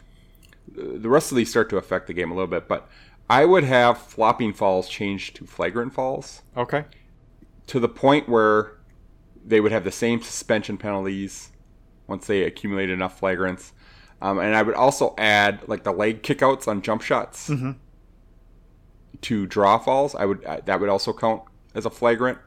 The 0.76 1.10
rest 1.10 1.32
of 1.32 1.38
these 1.38 1.50
start 1.50 1.70
to 1.70 1.78
affect 1.78 2.08
the 2.08 2.14
game 2.14 2.32
a 2.32 2.34
little 2.36 2.48
bit, 2.48 2.68
but 2.68 2.88
I 3.30 3.46
would 3.46 3.64
have 3.64 3.98
flopping 3.98 4.54
falls 4.54 4.88
changed 4.90 5.36
to 5.38 5.46
flagrant 5.46 5.94
falls 5.94 6.42
Okay. 6.58 6.86
to 7.68 7.80
the 7.80 7.90
point 7.90 8.28
where 8.28 8.78
they 9.46 9.60
would 9.62 9.72
have 9.72 9.84
the 9.84 9.92
same 9.92 10.22
suspension 10.22 10.78
penalties 10.78 11.52
once 12.08 12.28
they 12.28 12.44
accumulate 12.44 12.90
enough 12.90 13.20
flagrants. 13.20 13.72
Um, 14.22 14.40
and 14.40 14.56
I 14.56 14.62
would 14.64 14.76
also 14.76 15.14
add 15.18 15.68
like 15.68 15.84
the 15.84 15.92
leg 15.94 16.24
kickouts 16.24 16.68
on 16.68 16.82
jump 16.82 17.02
shots 17.02 17.50
to 19.22 19.46
draw 19.48 19.78
falls. 19.78 20.16
I 20.16 20.26
would 20.26 20.44
uh, 20.46 20.62
that 20.66 20.80
would 20.80 20.90
also 20.90 21.14
count 21.14 21.44
as 21.76 21.86
a 21.86 21.90
flagrant. 21.90 22.38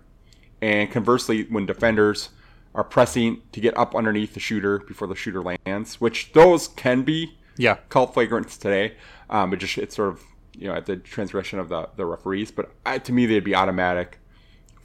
And 0.61 0.91
conversely, 0.91 1.45
when 1.45 1.67
defenders 1.67 2.31
are 2.75 2.85
pressing 2.85 3.43
to 3.53 3.61
get 3.61 3.77
up 3.77 3.95
underneath 3.95 4.35
the 4.35 4.41
shooter 4.41 4.79
before 4.81 5.09
the 5.09 5.15
shooter 5.15 5.43
lands, 5.43 6.01
which 6.01 6.33
those 6.33 6.69
can 6.69 7.03
be 7.03 7.37
Yeah. 7.63 7.77
called 7.89 8.15
flagrants 8.15 8.59
today, 8.59 8.95
um, 9.31 9.51
but 9.51 9.59
just 9.59 9.79
it's 9.79 9.95
sort 9.97 10.09
of 10.11 10.23
you 10.59 10.69
know 10.69 10.75
at 10.75 10.87
the 10.87 10.97
transgression 10.97 11.59
of 11.59 11.69
the 11.69 11.89
the 11.97 12.05
referees. 12.05 12.51
But 12.51 12.71
I, 12.85 12.99
to 12.99 13.13
me, 13.13 13.27
they'd 13.27 13.45
be 13.53 13.55
automatic 13.55 14.19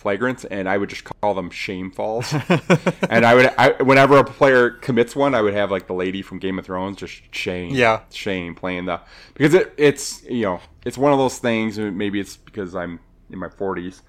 flagrants, 0.01 0.45
and 0.51 0.69
I 0.69 0.77
would 0.77 0.89
just 0.89 1.03
call 1.21 1.33
them 1.33 1.49
shame 1.49 1.89
falls. 1.91 2.31
and 3.09 3.25
I 3.25 3.33
would, 3.35 3.51
I, 3.57 3.71
whenever 3.81 4.17
a 4.19 4.23
player 4.23 4.69
commits 4.69 5.15
one, 5.15 5.33
I 5.33 5.41
would 5.41 5.55
have 5.55 5.71
like 5.71 5.87
the 5.87 5.93
lady 5.95 6.21
from 6.21 6.37
Game 6.37 6.59
of 6.59 6.65
Thrones 6.65 6.97
just 6.97 7.15
shame, 7.35 7.73
Yeah. 7.73 8.01
shame 8.13 8.53
playing 8.53 8.85
the 8.85 9.01
because 9.33 9.53
it 9.55 9.73
it's 9.77 10.23
you 10.25 10.43
know 10.43 10.59
it's 10.85 10.97
one 10.97 11.11
of 11.13 11.17
those 11.17 11.39
things. 11.39 11.79
Maybe 11.79 12.19
it's 12.19 12.37
because 12.37 12.75
I'm 12.75 12.99
in 13.31 13.39
my 13.39 13.47
40s 13.49 14.01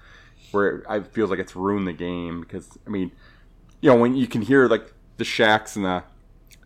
where 0.51 0.83
I 0.89 1.01
feels 1.01 1.29
like 1.29 1.39
it's 1.39 1.55
ruined 1.55 1.87
the 1.87 1.93
game 1.93 2.41
because 2.41 2.67
I 2.87 2.89
mean, 2.89 3.11
you 3.81 3.89
know, 3.89 3.97
when 3.97 4.15
you 4.15 4.27
can 4.27 4.41
hear 4.41 4.67
like 4.67 4.93
the 5.17 5.25
Shacks 5.25 5.75
and 5.75 5.83
the 5.85 6.03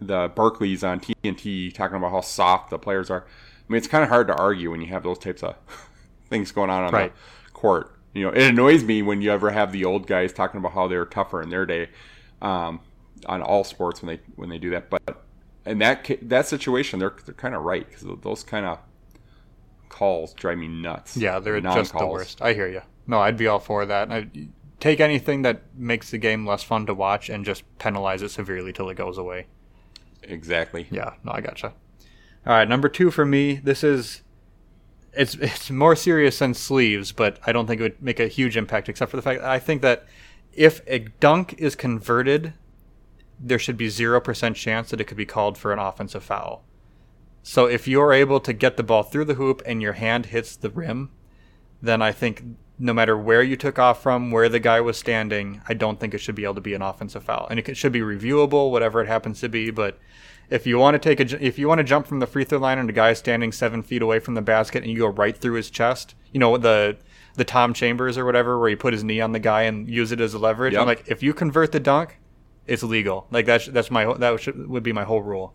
the 0.07 0.29
Barkleys 0.29 0.87
on 0.87 0.99
TNT 0.99 1.73
talking 1.73 1.97
about 1.97 2.11
how 2.11 2.21
soft 2.21 2.69
the 2.69 2.79
players 2.79 3.09
are. 3.09 3.21
I 3.25 3.71
mean, 3.71 3.77
it's 3.77 3.87
kind 3.87 4.03
of 4.03 4.09
hard 4.09 4.27
to 4.27 4.35
argue 4.35 4.71
when 4.71 4.81
you 4.81 4.87
have 4.87 5.03
those 5.03 5.17
types 5.19 5.43
of 5.43 5.55
things 6.29 6.51
going 6.51 6.69
on 6.69 6.83
on 6.83 6.91
Right. 6.93 7.13
the 7.45 7.51
court. 7.51 7.97
You 8.13 8.25
know, 8.25 8.29
it 8.31 8.43
annoys 8.43 8.83
me 8.83 9.01
when 9.01 9.21
you 9.21 9.31
ever 9.31 9.49
have 9.51 9.71
the 9.71 9.85
old 9.85 10.05
guys 10.05 10.33
talking 10.33 10.59
about 10.59 10.73
how 10.73 10.87
they 10.87 10.97
were 10.97 11.05
tougher 11.05 11.41
in 11.41 11.49
their 11.49 11.65
day 11.65 11.89
um, 12.41 12.79
on 13.25 13.41
all 13.41 13.63
sports 13.63 14.01
when 14.01 14.15
they 14.15 14.21
when 14.35 14.49
they 14.49 14.57
do 14.59 14.69
that. 14.71 14.89
But 14.89 15.23
in 15.65 15.79
that 15.79 16.07
that 16.23 16.45
situation, 16.47 16.99
they're 16.99 17.15
they're 17.25 17.33
kind 17.33 17.55
of 17.55 17.63
right 17.63 17.87
because 17.87 18.05
those 18.21 18.43
kind 18.43 18.65
of 18.65 18.79
calls 19.89 20.33
drive 20.33 20.57
me 20.57 20.67
nuts. 20.67 21.17
Yeah, 21.17 21.39
they're 21.39 21.59
just 21.61 21.93
the 21.97 22.05
worst. 22.05 22.41
I 22.41 22.53
hear 22.53 22.67
you. 22.67 22.81
No, 23.07 23.19
I'd 23.19 23.37
be 23.37 23.47
all 23.47 23.59
for 23.59 23.85
that. 23.85 24.11
I, 24.11 24.27
take 24.79 24.99
anything 24.99 25.43
that 25.43 25.61
makes 25.75 26.11
the 26.11 26.17
game 26.17 26.45
less 26.45 26.61
fun 26.63 26.85
to 26.85 26.93
watch 26.93 27.29
and 27.29 27.45
just 27.45 27.63
penalize 27.79 28.21
it 28.21 28.29
severely 28.29 28.73
till 28.73 28.89
it 28.89 28.95
goes 28.95 29.17
away. 29.17 29.47
Exactly. 30.23 30.87
Yeah, 30.91 31.13
no, 31.23 31.31
I 31.33 31.41
gotcha. 31.41 31.73
All 32.45 32.53
right, 32.53 32.67
number 32.67 32.89
two 32.89 33.11
for 33.11 33.25
me. 33.25 33.55
This 33.55 33.83
is 33.83 34.21
it's 35.13 35.35
it's 35.35 35.69
more 35.69 35.95
serious 35.95 36.39
than 36.39 36.53
sleeves, 36.53 37.11
but 37.11 37.39
I 37.45 37.51
don't 37.51 37.67
think 37.67 37.79
it 37.79 37.83
would 37.83 38.01
make 38.01 38.19
a 38.19 38.27
huge 38.27 38.57
impact, 38.57 38.89
except 38.89 39.11
for 39.11 39.17
the 39.17 39.23
fact 39.23 39.41
that 39.41 39.49
I 39.49 39.59
think 39.59 39.81
that 39.81 40.05
if 40.51 40.81
a 40.87 40.99
dunk 40.99 41.55
is 41.57 41.75
converted, 41.75 42.53
there 43.39 43.59
should 43.59 43.77
be 43.77 43.89
zero 43.89 44.19
percent 44.19 44.55
chance 44.55 44.89
that 44.89 45.01
it 45.01 45.05
could 45.05 45.17
be 45.17 45.25
called 45.25 45.57
for 45.57 45.71
an 45.71 45.79
offensive 45.79 46.23
foul. 46.23 46.63
So 47.43 47.65
if 47.65 47.87
you're 47.87 48.13
able 48.13 48.39
to 48.39 48.53
get 48.53 48.77
the 48.77 48.83
ball 48.83 49.03
through 49.03 49.25
the 49.25 49.33
hoop 49.33 49.61
and 49.65 49.81
your 49.81 49.93
hand 49.93 50.27
hits 50.27 50.55
the 50.55 50.69
rim, 50.69 51.11
then 51.81 52.01
I 52.01 52.13
think 52.13 52.43
no 52.83 52.93
matter 52.93 53.17
where 53.17 53.41
you 53.41 53.55
took 53.55 53.79
off 53.79 54.03
from, 54.03 54.29
where 54.29 54.49
the 54.49 54.59
guy 54.59 54.81
was 54.81 54.97
standing, 54.97 55.61
I 55.69 55.73
don't 55.73 56.01
think 56.01 56.13
it 56.13 56.17
should 56.17 56.35
be 56.35 56.43
able 56.43 56.55
to 56.55 56.61
be 56.61 56.73
an 56.73 56.81
offensive 56.81 57.23
foul. 57.23 57.47
And 57.49 57.57
it 57.57 57.77
should 57.77 57.93
be 57.93 58.01
reviewable, 58.01 58.71
whatever 58.71 59.01
it 59.01 59.07
happens 59.07 59.39
to 59.39 59.47
be. 59.47 59.71
But 59.71 59.97
if 60.49 60.67
you 60.67 60.77
want 60.77 60.95
to 60.95 60.99
take 60.99 61.21
a, 61.21 61.43
if 61.43 61.57
you 61.57 61.69
want 61.69 61.79
to 61.79 61.85
jump 61.85 62.07
from 62.07 62.19
the 62.19 62.27
free 62.27 62.43
throw 62.43 62.59
line 62.59 62.77
and 62.77 62.89
a 62.89 62.93
guy 62.93 63.11
is 63.11 63.19
standing 63.19 63.53
seven 63.53 63.83
feet 63.83 64.01
away 64.01 64.19
from 64.19 64.33
the 64.33 64.41
basket 64.41 64.83
and 64.83 64.91
you 64.91 64.99
go 64.99 65.07
right 65.07 65.37
through 65.37 65.53
his 65.53 65.69
chest, 65.69 66.13
you 66.33 66.41
know 66.41 66.57
the 66.57 66.97
the 67.35 67.45
Tom 67.45 67.73
Chambers 67.73 68.17
or 68.17 68.25
whatever, 68.25 68.59
where 68.59 68.69
you 68.69 68.77
put 68.77 68.91
his 68.91 69.03
knee 69.03 69.21
on 69.21 69.31
the 69.31 69.39
guy 69.39 69.61
and 69.61 69.89
use 69.89 70.11
it 70.11 70.19
as 70.19 70.33
a 70.33 70.37
leverage. 70.37 70.73
Yep. 70.73 70.81
I'm 70.81 70.87
like, 70.87 71.07
if 71.07 71.23
you 71.23 71.33
convert 71.33 71.71
the 71.71 71.79
dunk, 71.79 72.19
it's 72.67 72.83
legal. 72.83 73.27
Like 73.31 73.45
that's 73.45 73.67
that's 73.67 73.89
my 73.91 74.13
that 74.15 74.41
should, 74.41 74.67
would 74.67 74.83
be 74.83 74.91
my 74.91 75.05
whole 75.05 75.21
rule. 75.21 75.53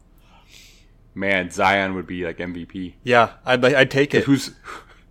Man, 1.14 1.51
Zion 1.51 1.95
would 1.95 2.07
be 2.07 2.24
like 2.24 2.39
MVP. 2.39 2.95
Yeah, 3.05 3.33
I'd 3.45 3.62
I'd 3.62 3.91
take 3.91 4.14
it. 4.14 4.24
Who's 4.24 4.53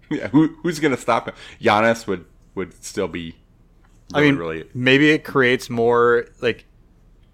yeah, 0.11 0.27
who, 0.29 0.55
who's 0.63 0.79
gonna 0.79 0.97
stop 0.97 1.27
him? 1.27 1.35
Giannis 1.61 2.07
would 2.07 2.25
would 2.55 2.83
still 2.83 3.07
be. 3.07 3.35
I 4.13 4.21
mean, 4.21 4.37
really 4.37 4.65
maybe 4.73 5.11
it 5.11 5.23
creates 5.25 5.69
more 5.69 6.27
like 6.41 6.65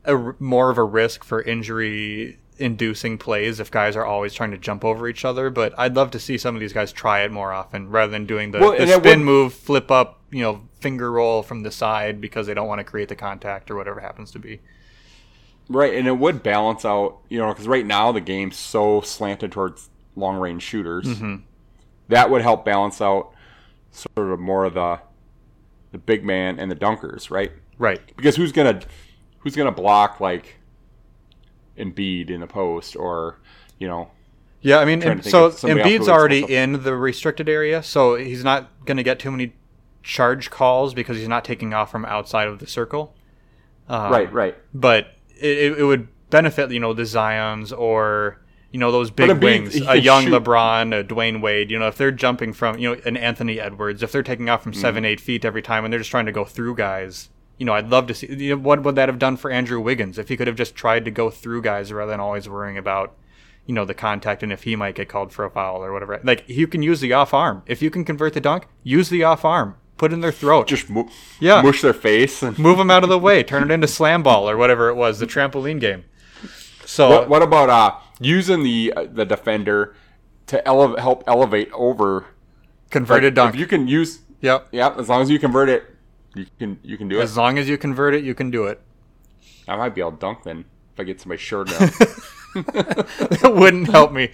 a 0.06 0.34
more 0.40 0.70
of 0.72 0.78
a 0.78 0.84
risk 0.84 1.24
for 1.24 1.42
injury 1.42 2.40
inducing 2.58 3.18
plays 3.18 3.60
if 3.60 3.70
guys 3.72 3.96
are 3.96 4.06
always 4.06 4.34
trying 4.34 4.52
to 4.52 4.58
jump 4.58 4.84
over 4.86 5.08
each 5.08 5.24
other. 5.26 5.50
But 5.50 5.74
I'd 5.78 5.96
love 5.96 6.12
to 6.12 6.20
see 6.20 6.38
some 6.38 6.56
of 6.56 6.62
these 6.62 6.74
guys 6.74 6.92
try 6.92 7.22
it 7.22 7.32
more 7.32 7.52
often 7.52 7.90
rather 7.90 8.12
than 8.12 8.26
doing 8.26 8.52
the, 8.52 8.60
Well, 8.60 8.72
the 8.78 8.88
spin 8.88 9.20
would- 9.20 9.26
move, 9.26 9.54
flip 9.54 9.90
up, 9.92 10.22
you 10.32 10.42
know, 10.42 10.62
finger 10.80 11.12
roll 11.12 11.42
from 11.44 11.64
the 11.64 11.72
side 11.72 12.20
because 12.22 12.48
they 12.48 12.54
don't 12.54 12.68
want 12.68 12.80
to 12.80 12.84
create 12.84 13.10
the 13.10 13.16
contact 13.16 13.70
or 13.72 13.76
whatever 13.76 14.00
happens 14.00 14.32
to 14.32 14.40
be. 14.40 14.60
right, 15.70 15.94
and 15.96 16.08
it 16.08 16.18
would 16.18 16.44
balance 16.44 16.86
out, 16.86 17.20
you 17.30 17.38
know, 17.40 17.50
because 17.50 17.68
right 17.68 17.86
now 17.86 18.12
the 18.12 18.22
game's 18.22 18.58
so 18.58 19.02
slanted 19.02 19.52
towards 19.52 19.90
long 20.16 20.38
range 20.38 20.62
shooters. 20.64 21.06
Mm-hmm. 21.06 21.36
That 22.10 22.30
would 22.30 22.42
help 22.42 22.66
balance 22.66 23.02
out 23.02 23.32
sort 23.92 24.32
of 24.32 24.40
more 24.40 24.66
of 24.66 24.74
the 24.74 25.00
the 25.92 25.98
big 26.00 26.24
man 26.26 26.60
and 26.60 26.70
the 26.72 26.76
dunkers, 26.76 27.30
right? 27.30 27.52
Right. 27.78 28.02
Because 28.16 28.36
who's 28.36 28.52
gonna 28.52 28.82
who's 29.40 29.56
gonna 29.56 29.72
block 29.72 30.20
like 30.20 30.56
Embiid 31.78 32.30
in 32.30 32.40
the 32.42 32.48
post 32.48 32.96
or 32.96 33.40
you 33.80 33.88
know 33.88 34.12
Yeah, 34.62 34.78
I 34.80 34.86
mean, 34.86 35.02
Trying 35.02 35.14
and 35.14 35.24
to 35.24 35.32
think 35.32 35.54
so 35.58 35.68
Embiid's 35.68 36.08
already 36.10 36.56
in 36.56 36.84
the 36.84 36.96
restricted 36.96 37.50
area, 37.50 37.82
so 37.84 38.16
he's 38.16 38.44
not 38.44 38.70
going 38.86 38.98
to 38.98 39.04
get 39.04 39.20
too 39.20 39.32
many 39.32 39.54
charge 40.04 40.50
calls 40.50 40.94
because 40.94 41.18
he's 41.18 41.28
not 41.28 41.44
taking 41.44 41.74
off 41.74 41.90
from 41.92 42.06
outside 42.06 42.48
of 42.48 42.60
the 42.60 42.68
circle. 42.68 43.16
Um, 43.90 44.12
right 44.12 44.32
right 44.32 44.56
but 44.74 45.08
it- 45.42 45.78
it 45.80 45.84
would 45.84 46.08
benefit 46.30 46.72
you 46.72 46.80
know 46.80 46.94
the 46.94 47.06
Zion's 47.06 47.74
or 47.74 48.40
you 48.74 48.80
know 48.80 48.92
those 48.92 49.10
big 49.12 49.42
wings, 49.42 49.76
a 49.88 49.96
young 49.98 50.24
shoot. 50.26 50.34
LeBron, 50.44 51.00
a 51.00 51.04
Dwyane 51.06 51.40
Wade. 51.42 51.72
You 51.72 51.80
know 51.80 51.88
if 51.88 51.96
they're 51.98 52.12
jumping 52.12 52.52
from 52.52 52.78
you 52.80 52.90
know 52.94 53.02
an 53.06 53.16
Anthony 53.16 53.60
Edwards, 53.60 54.04
if 54.04 54.12
they're 54.12 54.24
taking 54.24 54.50
off 54.50 54.64
from 54.64 54.74
Mm. 54.74 54.82
seven 54.82 55.06
eight 55.06 55.22
feet 55.22 55.46
every 55.46 55.62
time 55.62 55.86
and 55.86 55.94
they're 55.94 56.00
just 56.00 56.12
trying 56.12 56.26
to 56.26 56.32
go 56.34 56.44
through 56.44 56.76
guys. 56.76 57.30
You 57.60 57.66
know, 57.68 57.74
I'd 57.74 57.90
love 57.90 58.08
to 58.08 58.14
see. 58.16 58.28
You 58.34 58.56
know, 58.56 58.62
what 58.62 58.82
would 58.84 58.96
that 58.96 59.08
have 59.08 59.20
done 59.20 59.38
for 59.38 59.50
Andrew 59.52 59.80
Wiggins 59.80 60.18
if 60.18 60.28
he 60.28 60.36
could 60.36 60.48
have 60.48 60.56
just 60.58 60.76
tried 60.76 61.06
to 61.06 61.12
go 61.12 61.30
through 61.30 61.62
guys 61.62 61.94
rather 61.94 62.10
than 62.12 62.20
always 62.20 62.50
worrying 62.50 62.80
about, 62.80 63.14
you 63.68 63.76
know, 63.76 63.86
the 63.86 63.94
contact 63.94 64.42
and 64.42 64.52
if 64.52 64.64
he 64.64 64.76
might 64.76 64.96
get 64.96 65.08
called 65.08 65.32
for 65.32 65.46
a 65.46 65.52
foul 65.52 65.84
or 65.84 65.94
whatever. 65.94 66.20
Like 66.24 66.44
you 66.48 66.66
can 66.68 66.82
use 66.82 67.00
the 67.00 67.14
off 67.14 67.32
arm. 67.32 67.62
If 67.68 67.82
you 67.84 67.92
can 67.92 68.04
convert 68.04 68.34
the 68.34 68.42
dunk, 68.42 68.66
use 68.82 69.10
the 69.10 69.24
off 69.24 69.46
arm. 69.46 69.76
Put 69.98 70.12
in 70.12 70.22
their 70.22 70.32
throat. 70.32 70.68
just 70.68 70.90
mo- 70.90 71.08
Yeah. 71.40 71.62
mush 71.62 71.82
their 71.84 71.94
face 71.94 72.42
and 72.42 72.58
move 72.58 72.80
them 72.80 72.90
out 72.90 73.04
of 73.04 73.10
the 73.10 73.20
way, 73.28 73.44
turn 73.44 73.64
it 73.64 73.72
into 73.72 73.88
slam 73.88 74.24
ball 74.24 74.50
or 74.50 74.58
whatever 74.58 74.90
it 74.90 74.96
was, 74.96 75.20
the 75.20 75.28
trampoline 75.28 75.80
game. 75.80 76.04
So 76.86 77.10
What, 77.10 77.30
what 77.30 77.42
about 77.44 77.70
uh, 77.70 77.94
using 78.26 78.64
the 78.64 78.94
uh, 78.96 79.06
the 79.12 79.26
defender 79.26 79.96
to 80.48 80.66
ele- 80.68 80.98
help 80.98 81.24
elevate 81.28 81.72
over? 81.74 82.26
converted 82.94 83.34
dunk. 83.34 83.56
If 83.56 83.60
you 83.60 83.66
can 83.66 83.88
use, 83.90 84.22
yep. 84.40 84.68
yeah, 84.72 84.96
as 84.98 85.10
long 85.10 85.22
as 85.22 85.30
you 85.30 85.40
convert 85.40 85.68
it, 85.68 85.84
you 86.36 86.46
can 86.58 86.80
you 86.84 86.98
can 86.98 87.10
do 87.10 87.20
it. 87.20 87.24
As 87.24 87.36
long 87.36 87.58
as 87.58 87.68
you 87.68 87.78
convert 87.78 88.14
it, 88.14 88.24
you 88.24 88.34
can 88.34 88.50
do 88.50 88.66
it. 88.66 88.80
I 89.68 89.76
might 89.76 89.94
be 89.94 90.00
able 90.02 90.14
to 90.14 90.18
dunk 90.18 90.44
then 90.44 90.66
if 90.94 91.00
I 91.00 91.04
get 91.04 91.20
somebody 91.20 91.40
short 91.40 91.70
enough. 91.70 92.00
it 92.56 93.54
wouldn't 93.56 93.90
help 93.90 94.12
me. 94.12 94.30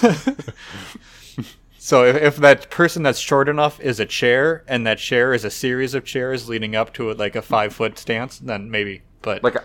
so 1.78 2.04
if, 2.04 2.16
if 2.16 2.36
that 2.36 2.70
person 2.70 3.02
that's 3.02 3.18
short 3.18 3.48
enough 3.48 3.78
is 3.80 4.00
a 4.00 4.06
chair 4.06 4.64
and 4.66 4.86
that 4.86 4.98
chair 4.98 5.34
is 5.34 5.44
a 5.44 5.50
series 5.50 5.94
of 5.94 6.04
chairs 6.04 6.48
leading 6.48 6.74
up 6.74 6.94
to 6.94 7.10
it 7.10 7.18
like 7.18 7.36
a 7.36 7.42
five 7.42 7.74
foot 7.74 7.98
stance, 7.98 8.38
then 8.38 8.70
maybe. 8.70 9.02
But 9.20 9.44
like 9.44 9.56
a, 9.56 9.64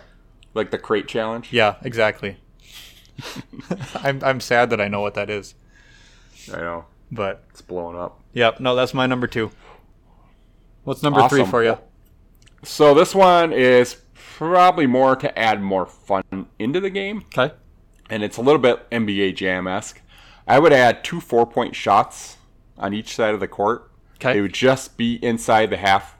like 0.53 0.71
the 0.71 0.77
crate 0.77 1.07
challenge. 1.07 1.53
yeah, 1.53 1.75
exactly. 1.83 2.37
I'm 3.95 4.23
I'm 4.23 4.39
sad 4.39 4.69
that 4.71 4.81
I 4.81 4.87
know 4.87 5.01
what 5.01 5.13
that 5.15 5.29
is. 5.29 5.55
I 6.53 6.57
know 6.57 6.85
But 7.11 7.43
it's 7.51 7.61
blowing 7.61 7.97
up. 7.97 8.19
yep, 8.33 8.59
no, 8.59 8.75
that's 8.75 8.93
my 8.93 9.05
number 9.07 9.27
two. 9.27 9.51
What's 10.83 11.01
number 11.03 11.27
three 11.29 11.45
for 11.45 11.63
you? 11.63 11.77
So 12.63 12.93
this 12.93 13.13
one 13.15 13.53
is 13.53 13.97
probably 14.13 14.87
more 14.87 15.15
to 15.15 15.37
add 15.39 15.61
more 15.61 15.85
fun 15.85 16.23
into 16.59 16.79
the 16.79 16.89
game, 16.89 17.23
Okay. 17.37 17.53
and 18.09 18.23
it's 18.23 18.37
a 18.37 18.41
little 18.41 18.59
bit 18.61 18.89
NBA 18.89 19.35
Jam 19.35 19.67
esque. 19.67 20.01
I 20.47 20.59
would 20.59 20.73
add 20.73 21.03
two 21.03 21.21
four 21.21 21.45
point 21.45 21.75
shots 21.75 22.37
on 22.77 22.93
each 22.93 23.15
side 23.15 23.33
of 23.33 23.39
the 23.39 23.47
court. 23.47 23.91
Okay. 24.15 24.37
It 24.37 24.41
would 24.41 24.53
just 24.53 24.97
be 24.97 25.15
inside 25.23 25.69
the 25.69 25.77
half, 25.77 26.15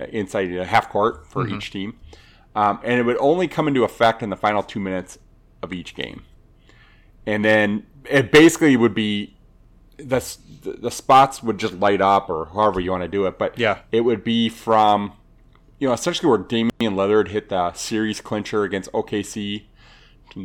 uh, 0.00 0.04
inside 0.06 0.46
the 0.46 0.64
half 0.64 0.88
court 0.88 1.26
for 1.26 1.44
Mm-hmm. 1.44 1.56
each 1.56 1.70
team, 1.70 1.98
um, 2.54 2.80
and 2.82 2.98
it 3.00 3.02
would 3.04 3.18
only 3.18 3.48
come 3.48 3.68
into 3.68 3.84
effect 3.84 4.22
in 4.22 4.30
the 4.30 4.36
final 4.36 4.62
two 4.62 4.80
minutes 4.80 5.18
of 5.62 5.72
each 5.72 5.94
game. 5.94 6.22
And 7.26 7.44
then 7.44 7.86
it 8.04 8.32
basically 8.32 8.76
would 8.76 8.94
be 8.94 9.36
the 9.96 10.24
the 10.62 10.90
spots 10.90 11.42
would 11.42 11.58
just 11.58 11.74
light 11.74 12.00
up, 12.00 12.28
or 12.30 12.46
however 12.46 12.80
you 12.80 12.90
want 12.90 13.02
to 13.02 13.08
do 13.08 13.26
it. 13.26 13.38
But 13.38 13.58
Yeah. 13.58 13.78
it 13.92 14.00
would 14.02 14.24
be 14.24 14.48
from 14.48 15.12
you 15.78 15.86
know 15.88 15.94
essentially 15.94 16.28
where 16.28 16.38
Damian 16.38 16.72
Lillard 16.96 17.28
hit 17.28 17.48
the 17.48 17.72
series 17.74 18.20
clincher 18.20 18.64
against 18.64 18.90
OKC 18.92 19.64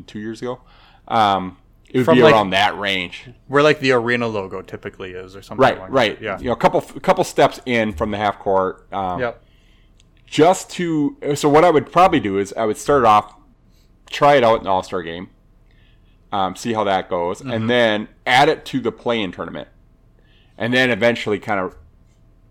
two 0.07 0.19
years 0.19 0.41
ago. 0.41 0.61
Um, 1.07 1.57
it 1.89 1.99
would 1.99 2.05
From, 2.05 2.15
be 2.17 2.23
like- 2.23 2.33
around 2.33 2.49
that 2.49 2.77
range. 2.77 3.29
Where 3.47 3.63
like 3.63 3.79
the 3.79 3.91
arena 3.93 4.27
logo 4.27 4.61
typically 4.61 5.11
is, 5.11 5.35
or 5.35 5.41
something. 5.41 5.61
Right, 5.61 5.89
right. 5.89 6.19
that. 6.19 6.23
Yeah. 6.23 6.37
You 6.39 6.45
know, 6.45 6.53
a 6.53 6.57
couple 6.57 6.79
a 6.95 6.99
couple 6.99 7.23
steps 7.23 7.61
in 7.65 7.93
from 7.93 8.11
the 8.11 8.17
half 8.17 8.39
court. 8.39 8.87
Um, 8.91 9.19
Yep. 9.21 9.41
Just 10.27 10.71
to 10.71 11.15
so 11.35 11.47
what 11.47 11.63
I 11.63 11.69
would 11.69 11.91
probably 11.91 12.19
do 12.19 12.37
is 12.39 12.53
I 12.57 12.65
would 12.65 12.77
start 12.77 13.05
off, 13.05 13.35
try 14.09 14.35
it 14.35 14.43
out 14.43 14.59
in 14.59 14.63
the 14.63 14.69
All 14.69 14.83
Star 14.83 15.01
game, 15.01 15.29
um, 16.31 16.55
see 16.55 16.73
how 16.73 16.83
that 16.83 17.09
goes, 17.09 17.39
Mm-hmm. 17.39 17.51
and 17.51 17.69
then 17.69 18.07
add 18.25 18.49
it 18.49 18.65
to 18.65 18.79
the 18.79 18.91
play-in 18.91 19.31
tournament, 19.31 19.67
and 20.57 20.73
then 20.73 20.89
eventually 20.91 21.39
kind 21.39 21.59
of 21.59 21.75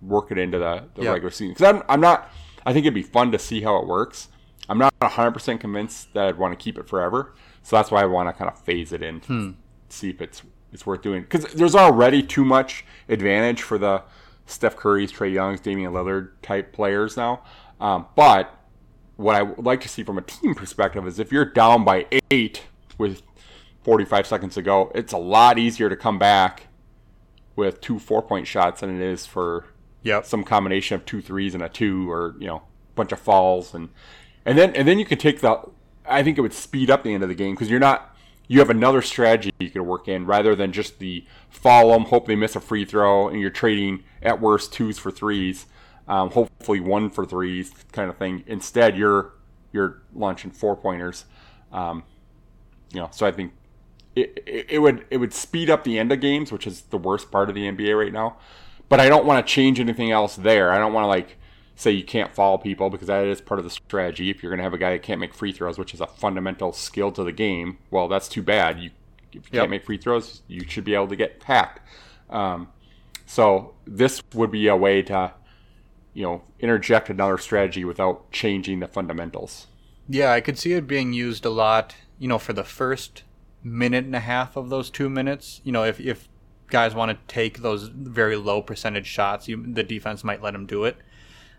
work 0.02 0.30
it 0.30 0.38
into 0.38 0.58
the, 0.58 0.84
the 0.94 1.02
Yeah. 1.04 1.10
regular 1.10 1.30
season. 1.30 1.54
Because 1.54 1.74
I'm 1.74 1.82
I'm 1.88 2.00
not. 2.00 2.30
I 2.66 2.72
think 2.72 2.84
it'd 2.84 2.94
be 2.94 3.02
fun 3.02 3.30
to 3.32 3.38
see 3.38 3.60
how 3.62 3.76
it 3.76 3.86
works. 3.86 4.28
I'm 4.68 4.78
not 4.78 4.94
100 5.00 5.32
percent 5.32 5.60
convinced 5.60 6.12
that 6.14 6.26
I'd 6.26 6.38
want 6.38 6.58
to 6.58 6.62
keep 6.62 6.78
it 6.78 6.88
forever. 6.88 7.34
So 7.62 7.76
that's 7.76 7.90
why 7.90 8.02
I 8.02 8.06
want 8.06 8.28
to 8.28 8.32
kind 8.32 8.50
of 8.50 8.58
phase 8.60 8.92
it 8.92 9.02
in, 9.02 9.20
Hmm. 9.20 9.50
see 9.88 10.10
if 10.10 10.20
it's 10.22 10.42
it's 10.72 10.84
worth 10.86 11.02
doing. 11.02 11.22
Because 11.22 11.44
there's 11.52 11.74
already 11.76 12.22
too 12.22 12.44
much 12.44 12.84
advantage 13.08 13.62
for 13.62 13.78
the 13.78 14.02
Steph 14.46 14.76
Curry's, 14.76 15.12
Trae 15.12 15.32
Young's, 15.32 15.60
Damian 15.60 15.92
Lillard 15.92 16.30
type 16.42 16.72
players 16.72 17.16
now. 17.16 17.42
Um, 17.80 18.06
but 18.16 18.52
what 19.16 19.36
I 19.36 19.42
would 19.42 19.64
like 19.64 19.80
to 19.82 19.88
see 19.88 20.02
from 20.02 20.18
a 20.18 20.22
team 20.22 20.54
perspective 20.54 21.06
is 21.06 21.18
if 21.18 21.30
you're 21.32 21.44
down 21.44 21.84
by 21.84 22.06
eight 22.30 22.62
with 22.98 23.22
45 23.82 24.26
seconds 24.26 24.54
to 24.54 24.62
go, 24.62 24.90
it's 24.94 25.12
a 25.12 25.18
lot 25.18 25.58
easier 25.58 25.88
to 25.88 25.96
come 25.96 26.18
back 26.18 26.68
with 27.56 27.80
two 27.80 27.98
four 27.98 28.22
point 28.22 28.46
shots 28.46 28.80
than 28.80 28.94
it 28.94 29.02
is 29.02 29.26
for 29.26 29.66
Yep. 30.02 30.26
some 30.26 30.44
combination 30.44 30.96
of 30.96 31.06
two 31.06 31.22
threes 31.22 31.54
and 31.54 31.62
a 31.62 31.68
two 31.68 32.10
or 32.10 32.34
you 32.38 32.46
know 32.46 32.56
a 32.56 32.94
bunch 32.94 33.12
of 33.12 33.18
falls 33.18 33.72
and 33.72 33.88
and 34.44 34.58
then 34.58 34.74
and 34.76 34.86
then 34.86 34.98
you 34.98 35.04
could 35.06 35.20
take 35.20 35.40
the 35.40 35.58
I 36.06 36.22
think 36.22 36.36
it 36.36 36.42
would 36.42 36.52
speed 36.52 36.90
up 36.90 37.04
the 37.04 37.14
end 37.14 37.22
of 37.22 37.30
the 37.30 37.34
game 37.34 37.54
because 37.54 37.70
you're 37.70 37.80
not 37.80 38.14
you 38.46 38.58
have 38.58 38.68
another 38.68 39.00
strategy 39.00 39.50
you 39.58 39.70
could 39.70 39.80
work 39.82 40.06
in 40.06 40.26
rather 40.26 40.54
than 40.54 40.72
just 40.72 40.98
the 40.98 41.24
follow 41.48 41.94
them 41.94 42.04
hope 42.06 42.26
they 42.26 42.36
miss 42.36 42.54
a 42.54 42.60
free 42.60 42.84
throw 42.84 43.28
and 43.28 43.40
you're 43.40 43.48
trading 43.48 44.02
at 44.22 44.40
worst 44.42 44.72
twos 44.74 44.98
for 44.98 45.10
threes 45.10 45.64
um, 46.08 46.30
hopefully 46.30 46.80
one 46.80 47.10
for 47.10 47.24
threes 47.24 47.72
kind 47.92 48.10
of 48.10 48.16
thing 48.16 48.44
instead 48.46 48.96
you're 48.96 49.32
you're 49.72 50.02
launching 50.14 50.50
four 50.50 50.76
pointers 50.76 51.24
um, 51.72 52.02
you 52.92 53.00
know 53.00 53.08
so 53.12 53.26
I 53.26 53.32
think 53.32 53.52
it, 54.16 54.42
it, 54.46 54.66
it 54.70 54.78
would 54.80 55.06
it 55.10 55.18
would 55.18 55.34
speed 55.34 55.70
up 55.70 55.84
the 55.84 55.98
end 55.98 56.12
of 56.12 56.20
games, 56.20 56.52
which 56.52 56.66
is 56.66 56.82
the 56.82 56.98
worst 56.98 57.30
part 57.30 57.48
of 57.48 57.54
the 57.54 57.66
NBA 57.66 57.94
right 57.94 58.12
now. 58.12 58.38
But 58.88 59.00
I 59.00 59.08
don't 59.08 59.26
want 59.26 59.44
to 59.46 59.52
change 59.52 59.80
anything 59.80 60.10
else 60.10 60.36
there. 60.36 60.70
I 60.72 60.78
don't 60.78 60.92
want 60.92 61.04
to 61.04 61.08
like 61.08 61.38
say 61.76 61.90
you 61.90 62.04
can't 62.04 62.34
follow 62.34 62.58
people 62.58 62.90
because 62.90 63.08
that 63.08 63.26
is 63.26 63.40
part 63.40 63.58
of 63.58 63.64
the 63.64 63.70
strategy. 63.70 64.30
If 64.30 64.42
you're 64.42 64.50
going 64.50 64.58
to 64.58 64.64
have 64.64 64.74
a 64.74 64.78
guy 64.78 64.92
that 64.92 65.02
can't 65.02 65.20
make 65.20 65.34
free 65.34 65.52
throws, 65.52 65.78
which 65.78 65.94
is 65.94 66.00
a 66.00 66.06
fundamental 66.06 66.72
skill 66.72 67.10
to 67.12 67.24
the 67.24 67.32
game, 67.32 67.78
well, 67.90 68.08
that's 68.08 68.28
too 68.28 68.42
bad. 68.42 68.78
You 68.78 68.90
If 69.32 69.46
you 69.46 69.52
Yep. 69.52 69.60
can't 69.60 69.70
make 69.70 69.84
free 69.84 69.98
throws, 69.98 70.42
you 70.46 70.64
should 70.68 70.84
be 70.84 70.94
able 70.94 71.08
to 71.08 71.16
get 71.16 71.40
packed. 71.40 71.80
Um, 72.30 72.68
so 73.26 73.74
this 73.86 74.22
would 74.34 74.50
be 74.50 74.68
a 74.68 74.76
way 74.76 75.02
to, 75.02 75.32
you 76.14 76.22
know, 76.22 76.42
interject 76.60 77.10
another 77.10 77.36
strategy 77.36 77.84
without 77.84 78.30
changing 78.30 78.80
the 78.80 78.88
fundamentals. 78.88 79.66
Yeah, 80.08 80.32
I 80.32 80.40
could 80.40 80.58
see 80.58 80.72
it 80.72 80.86
being 80.86 81.12
used 81.12 81.44
a 81.44 81.50
lot, 81.50 81.94
you 82.18 82.28
know, 82.28 82.38
for 82.38 82.52
the 82.52 82.64
first 82.64 83.24
minute 83.62 84.04
and 84.04 84.14
a 84.14 84.20
half 84.20 84.56
of 84.56 84.70
those 84.70 84.90
two 84.90 85.10
minutes. 85.10 85.60
You 85.64 85.72
know, 85.72 85.84
if, 85.84 85.98
if 85.98 86.28
guys 86.68 86.94
want 86.94 87.10
to 87.10 87.18
take 87.32 87.58
those 87.58 87.88
very 87.88 88.36
low 88.36 88.62
percentage 88.62 89.06
shots, 89.06 89.48
you, 89.48 89.64
the 89.72 89.82
defense 89.82 90.22
might 90.22 90.42
let 90.42 90.52
them 90.52 90.66
do 90.66 90.84
it. 90.84 90.96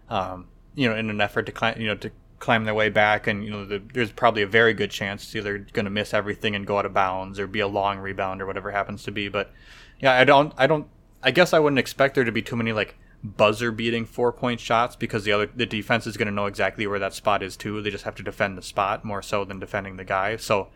Um, 0.09 0.47
you 0.73 0.89
know, 0.89 0.95
in 0.95 1.09
an 1.09 1.19
effort 1.19 1.45
to 1.47 1.51
climb, 1.51 1.79
you 1.79 1.87
know, 1.87 1.95
to 1.95 2.11
climb 2.39 2.65
their 2.65 2.73
way 2.73 2.89
back, 2.89 3.27
and 3.27 3.43
you 3.43 3.49
know, 3.49 3.65
the, 3.65 3.81
there's 3.93 4.11
probably 4.11 4.43
a 4.43 4.47
very 4.47 4.73
good 4.73 4.91
chance 4.91 5.23
it's 5.23 5.35
either 5.35 5.57
going 5.57 5.85
to 5.85 5.91
miss 5.91 6.13
everything 6.13 6.55
and 6.55 6.67
go 6.67 6.77
out 6.77 6.85
of 6.85 6.93
bounds, 6.93 7.39
or 7.39 7.47
be 7.47 7.59
a 7.59 7.67
long 7.67 7.97
rebound, 7.97 8.41
or 8.41 8.45
whatever 8.45 8.71
happens 8.71 9.03
to 9.03 9.11
be. 9.11 9.27
But 9.27 9.51
yeah, 9.99 10.13
I 10.13 10.23
don't, 10.23 10.53
I 10.57 10.67
don't, 10.67 10.87
I 11.23 11.31
guess 11.31 11.53
I 11.53 11.59
wouldn't 11.59 11.79
expect 11.79 12.15
there 12.15 12.23
to 12.23 12.31
be 12.31 12.41
too 12.41 12.55
many 12.55 12.71
like 12.71 12.95
buzzer 13.25 13.71
beating 13.71 14.05
four 14.05 14.31
point 14.31 14.59
shots 14.59 14.95
because 14.95 15.23
the 15.23 15.31
other 15.31 15.49
the 15.55 15.65
defense 15.65 16.05
is 16.07 16.17
going 16.17 16.27
to 16.27 16.33
know 16.33 16.45
exactly 16.45 16.85
where 16.87 16.99
that 16.99 17.13
spot 17.13 17.41
is 17.43 17.57
too. 17.57 17.81
They 17.81 17.89
just 17.89 18.03
have 18.05 18.15
to 18.15 18.23
defend 18.23 18.57
the 18.57 18.61
spot 18.61 19.03
more 19.03 19.21
so 19.21 19.43
than 19.45 19.59
defending 19.59 19.97
the 19.97 20.05
guy. 20.05 20.37
So. 20.37 20.69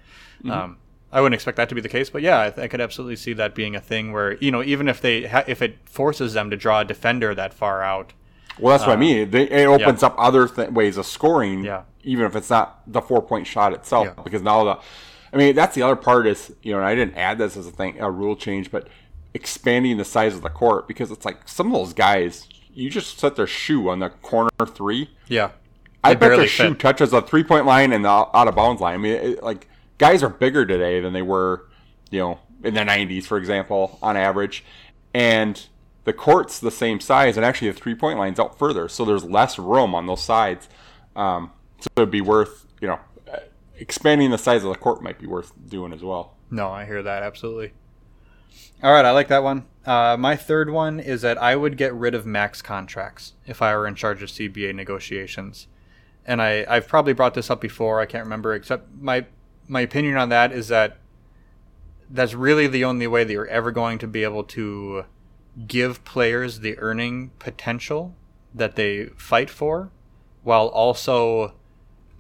Um, 0.49 0.77
I 1.11 1.21
wouldn't 1.21 1.33
expect 1.33 1.57
that 1.57 1.67
to 1.69 1.75
be 1.75 1.81
the 1.81 1.89
case, 1.89 2.09
but 2.11 2.21
yeah, 2.21 2.39
I, 2.39 2.49
th- 2.51 2.63
I 2.63 2.67
could 2.67 2.79
absolutely 2.79 3.15
see 3.15 3.33
that 3.33 3.55
being 3.55 3.75
a 3.75 3.81
thing 3.81 4.11
where 4.13 4.37
you 4.37 4.51
know 4.51 4.61
even 4.61 4.87
if 4.87 5.01
they 5.01 5.25
ha- 5.25 5.43
if 5.47 5.59
it 5.61 5.77
forces 5.85 6.33
them 6.33 6.51
to 6.51 6.55
draw 6.55 6.81
a 6.81 6.85
defender 6.85 7.33
that 7.33 7.51
far 7.51 7.81
out, 7.81 8.13
Well, 8.59 8.77
that's 8.77 8.87
what 8.87 8.93
I 8.93 8.99
mean. 8.99 9.31
They, 9.31 9.49
it 9.49 9.65
opens 9.65 10.03
up 10.03 10.13
other 10.19 10.47
th- 10.47 10.69
ways 10.69 10.97
of 10.97 11.07
scoring, 11.07 11.63
Yeah. 11.63 11.81
even 12.03 12.25
if 12.27 12.35
it's 12.35 12.51
not 12.51 12.81
the 12.85 13.01
four 13.01 13.23
point 13.23 13.47
shot 13.47 13.73
itself. 13.73 14.05
Yeah. 14.15 14.23
Because 14.23 14.43
now 14.43 14.63
the, 14.63 14.79
I 15.33 15.37
mean, 15.37 15.55
that's 15.55 15.73
the 15.73 15.81
other 15.81 15.95
part 15.95 16.27
is 16.27 16.53
you 16.61 16.73
know, 16.73 16.77
and 16.77 16.85
I 16.85 16.93
didn't 16.93 17.15
add 17.17 17.39
this 17.39 17.57
as 17.57 17.65
a 17.65 17.71
thing, 17.71 17.99
a 17.99 18.09
rule 18.11 18.35
change, 18.35 18.69
but 18.69 18.87
expanding 19.33 19.97
the 19.97 20.05
size 20.05 20.35
of 20.35 20.41
the 20.41 20.49
court 20.49 20.87
because 20.87 21.11
it's 21.11 21.25
like 21.25 21.47
some 21.47 21.67
of 21.67 21.73
those 21.73 21.93
guys, 21.93 22.47
you 22.73 22.89
just 22.89 23.19
set 23.19 23.35
their 23.35 23.47
shoe 23.47 23.89
on 23.89 23.99
the 23.99 24.09
corner 24.09 24.49
three. 24.65 25.09
yeah, 25.27 25.51
I 26.03 26.13
bet 26.13 26.19
their 26.19 26.29
barely 26.29 26.47
shoe 26.47 26.73
touches 26.75 27.11
the 27.11 27.21
three 27.21 27.43
point 27.43 27.65
line 27.65 27.93
and 27.93 28.05
the 28.05 28.09
out 28.09 28.47
of 28.47 28.55
bounds 28.55 28.81
line. 28.81 28.95
I 28.95 28.97
mean, 28.97 29.13
it, 29.13 29.43
like 29.43 29.67
guys 29.97 30.23
are 30.23 30.29
bigger 30.29 30.65
today 30.65 30.99
than 30.99 31.13
they 31.13 31.21
were, 31.21 31.67
you 32.09 32.19
know, 32.19 32.39
in 32.63 32.73
the 32.73 32.81
'90s, 32.81 33.25
for 33.25 33.37
example, 33.37 33.99
on 34.01 34.17
average, 34.17 34.63
and 35.13 35.67
the 36.05 36.13
court's 36.13 36.59
the 36.59 36.71
same 36.71 36.99
size, 36.99 37.37
and 37.37 37.45
actually 37.45 37.71
the 37.71 37.79
three 37.79 37.95
point 37.95 38.17
line's 38.17 38.39
out 38.39 38.57
further, 38.57 38.87
so 38.87 39.05
there's 39.05 39.23
less 39.23 39.59
room 39.59 39.93
on 39.93 40.07
those 40.07 40.23
sides. 40.23 40.67
Um, 41.15 41.51
so 41.79 41.87
it'd 41.97 42.11
be 42.11 42.21
worth, 42.21 42.65
you 42.81 42.87
know, 42.87 42.99
expanding 43.77 44.31
the 44.31 44.37
size 44.37 44.63
of 44.63 44.71
the 44.71 44.77
court 44.77 45.01
might 45.01 45.19
be 45.19 45.27
worth 45.27 45.51
doing 45.67 45.93
as 45.93 46.01
well. 46.01 46.35
No, 46.51 46.69
I 46.69 46.85
hear 46.85 47.03
that 47.03 47.23
absolutely. 47.23 47.73
All 48.81 48.93
right, 48.93 49.05
I 49.05 49.11
like 49.11 49.27
that 49.27 49.43
one. 49.43 49.65
Uh, 49.85 50.15
my 50.17 50.35
third 50.35 50.69
one 50.69 50.99
is 50.99 51.21
that 51.21 51.37
I 51.37 51.55
would 51.55 51.77
get 51.77 51.93
rid 51.93 52.13
of 52.13 52.25
max 52.25 52.61
contracts 52.61 53.33
if 53.45 53.61
I 53.61 53.75
were 53.75 53.87
in 53.87 53.95
charge 53.95 54.21
of 54.21 54.29
CBA 54.29 54.73
negotiations. 54.75 55.67
And 56.25 56.41
I, 56.41 56.65
I've 56.67 56.87
probably 56.87 57.13
brought 57.13 57.33
this 57.33 57.49
up 57.49 57.59
before. 57.59 57.99
I 57.99 58.05
can't 58.05 58.23
remember. 58.23 58.53
Except 58.53 58.87
my 58.99 59.25
my 59.67 59.81
opinion 59.81 60.17
on 60.17 60.29
that 60.29 60.51
is 60.51 60.67
that 60.67 60.97
that's 62.09 62.33
really 62.33 62.67
the 62.67 62.83
only 62.83 63.07
way 63.07 63.23
that 63.23 63.31
you're 63.31 63.47
ever 63.47 63.71
going 63.71 63.99
to 63.99 64.07
be 64.07 64.23
able 64.23 64.43
to 64.43 65.05
give 65.67 66.03
players 66.05 66.59
the 66.59 66.77
earning 66.79 67.31
potential 67.39 68.15
that 68.53 68.75
they 68.75 69.07
fight 69.17 69.49
for, 69.49 69.91
while 70.43 70.67
also 70.67 71.53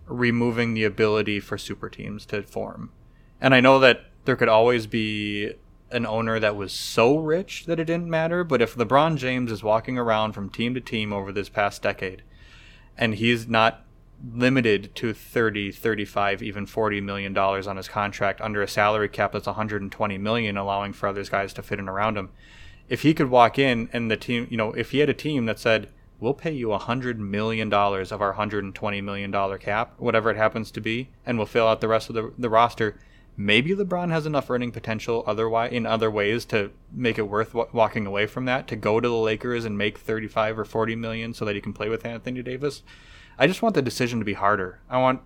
removing 0.05 0.73
the 0.73 0.83
ability 0.83 1.39
for 1.39 1.57
super 1.57 1.89
teams 1.89 2.25
to 2.25 2.43
form. 2.43 2.91
And 3.39 3.55
I 3.55 3.61
know 3.61 3.79
that 3.79 4.05
there 4.25 4.35
could 4.35 4.49
always 4.49 4.87
be 4.87 5.53
an 5.91 6.05
owner 6.05 6.39
that 6.39 6.55
was 6.55 6.71
so 6.71 7.17
rich 7.17 7.65
that 7.65 7.79
it 7.79 7.85
didn't 7.85 8.09
matter, 8.09 8.43
but 8.43 8.61
if 8.61 8.75
LeBron 8.75 9.17
James 9.17 9.51
is 9.51 9.63
walking 9.63 9.97
around 9.97 10.33
from 10.33 10.49
team 10.49 10.73
to 10.73 10.81
team 10.81 11.11
over 11.11 11.31
this 11.31 11.49
past 11.49 11.81
decade 11.81 12.23
and 12.97 13.15
he's 13.15 13.47
not 13.47 13.85
limited 14.33 14.93
to 14.95 15.13
30, 15.13 15.71
35, 15.71 16.43
even 16.43 16.65
40 16.65 17.01
million 17.01 17.33
dollars 17.33 17.67
on 17.67 17.77
his 17.77 17.87
contract 17.87 18.41
under 18.41 18.61
a 18.61 18.67
salary 18.67 19.07
cap 19.07 19.31
that's 19.31 19.47
120 19.47 20.17
million 20.17 20.57
allowing 20.57 20.91
for 20.91 21.07
other 21.07 21.23
guys 21.23 21.53
to 21.53 21.63
fit 21.63 21.79
in 21.79 21.87
around 21.87 22.17
him. 22.17 22.29
If 22.89 23.03
he 23.03 23.13
could 23.13 23.29
walk 23.29 23.57
in 23.57 23.89
and 23.93 24.11
the 24.11 24.17
team, 24.17 24.47
you 24.49 24.57
know, 24.57 24.73
if 24.73 24.91
he 24.91 24.99
had 24.99 25.09
a 25.09 25.13
team 25.13 25.45
that 25.45 25.59
said, 25.59 25.89
"We'll 26.19 26.33
pay 26.33 26.51
you 26.51 26.69
100 26.69 27.19
million 27.19 27.69
dollars 27.69 28.11
of 28.11 28.21
our 28.21 28.31
120 28.31 29.01
million 29.01 29.31
dollar 29.31 29.57
cap, 29.57 29.93
whatever 29.97 30.29
it 30.29 30.37
happens 30.37 30.71
to 30.71 30.81
be, 30.81 31.09
and 31.25 31.37
we'll 31.37 31.47
fill 31.47 31.67
out 31.67 31.81
the 31.81 31.87
rest 31.87 32.09
of 32.09 32.15
the 32.15 32.33
the 32.37 32.49
roster." 32.49 32.99
Maybe 33.41 33.73
LeBron 33.73 34.11
has 34.11 34.25
enough 34.25 34.49
earning 34.49 34.73
potential 34.73 35.23
otherwise 35.25 35.71
in 35.71 35.85
other 35.85 36.11
ways 36.11 36.43
to 36.47 36.71
make 36.91 37.17
it 37.17 37.29
worth 37.29 37.53
wa- 37.53 37.67
walking 37.71 38.05
away 38.05 38.25
from 38.25 38.43
that 38.43 38.67
to 38.67 38.75
go 38.75 38.99
to 38.99 39.07
the 39.07 39.15
Lakers 39.15 39.63
and 39.63 39.77
make 39.77 39.97
35 39.97 40.59
or 40.59 40.65
40 40.65 40.97
million 40.97 41.33
so 41.33 41.45
that 41.45 41.55
he 41.55 41.61
can 41.61 41.71
play 41.71 41.87
with 41.87 42.05
Anthony 42.05 42.43
Davis. 42.43 42.83
I 43.37 43.47
just 43.47 43.61
want 43.61 43.75
the 43.75 43.81
decision 43.81 44.19
to 44.19 44.25
be 44.25 44.33
harder. 44.33 44.81
I 44.89 44.97
want 44.97 45.21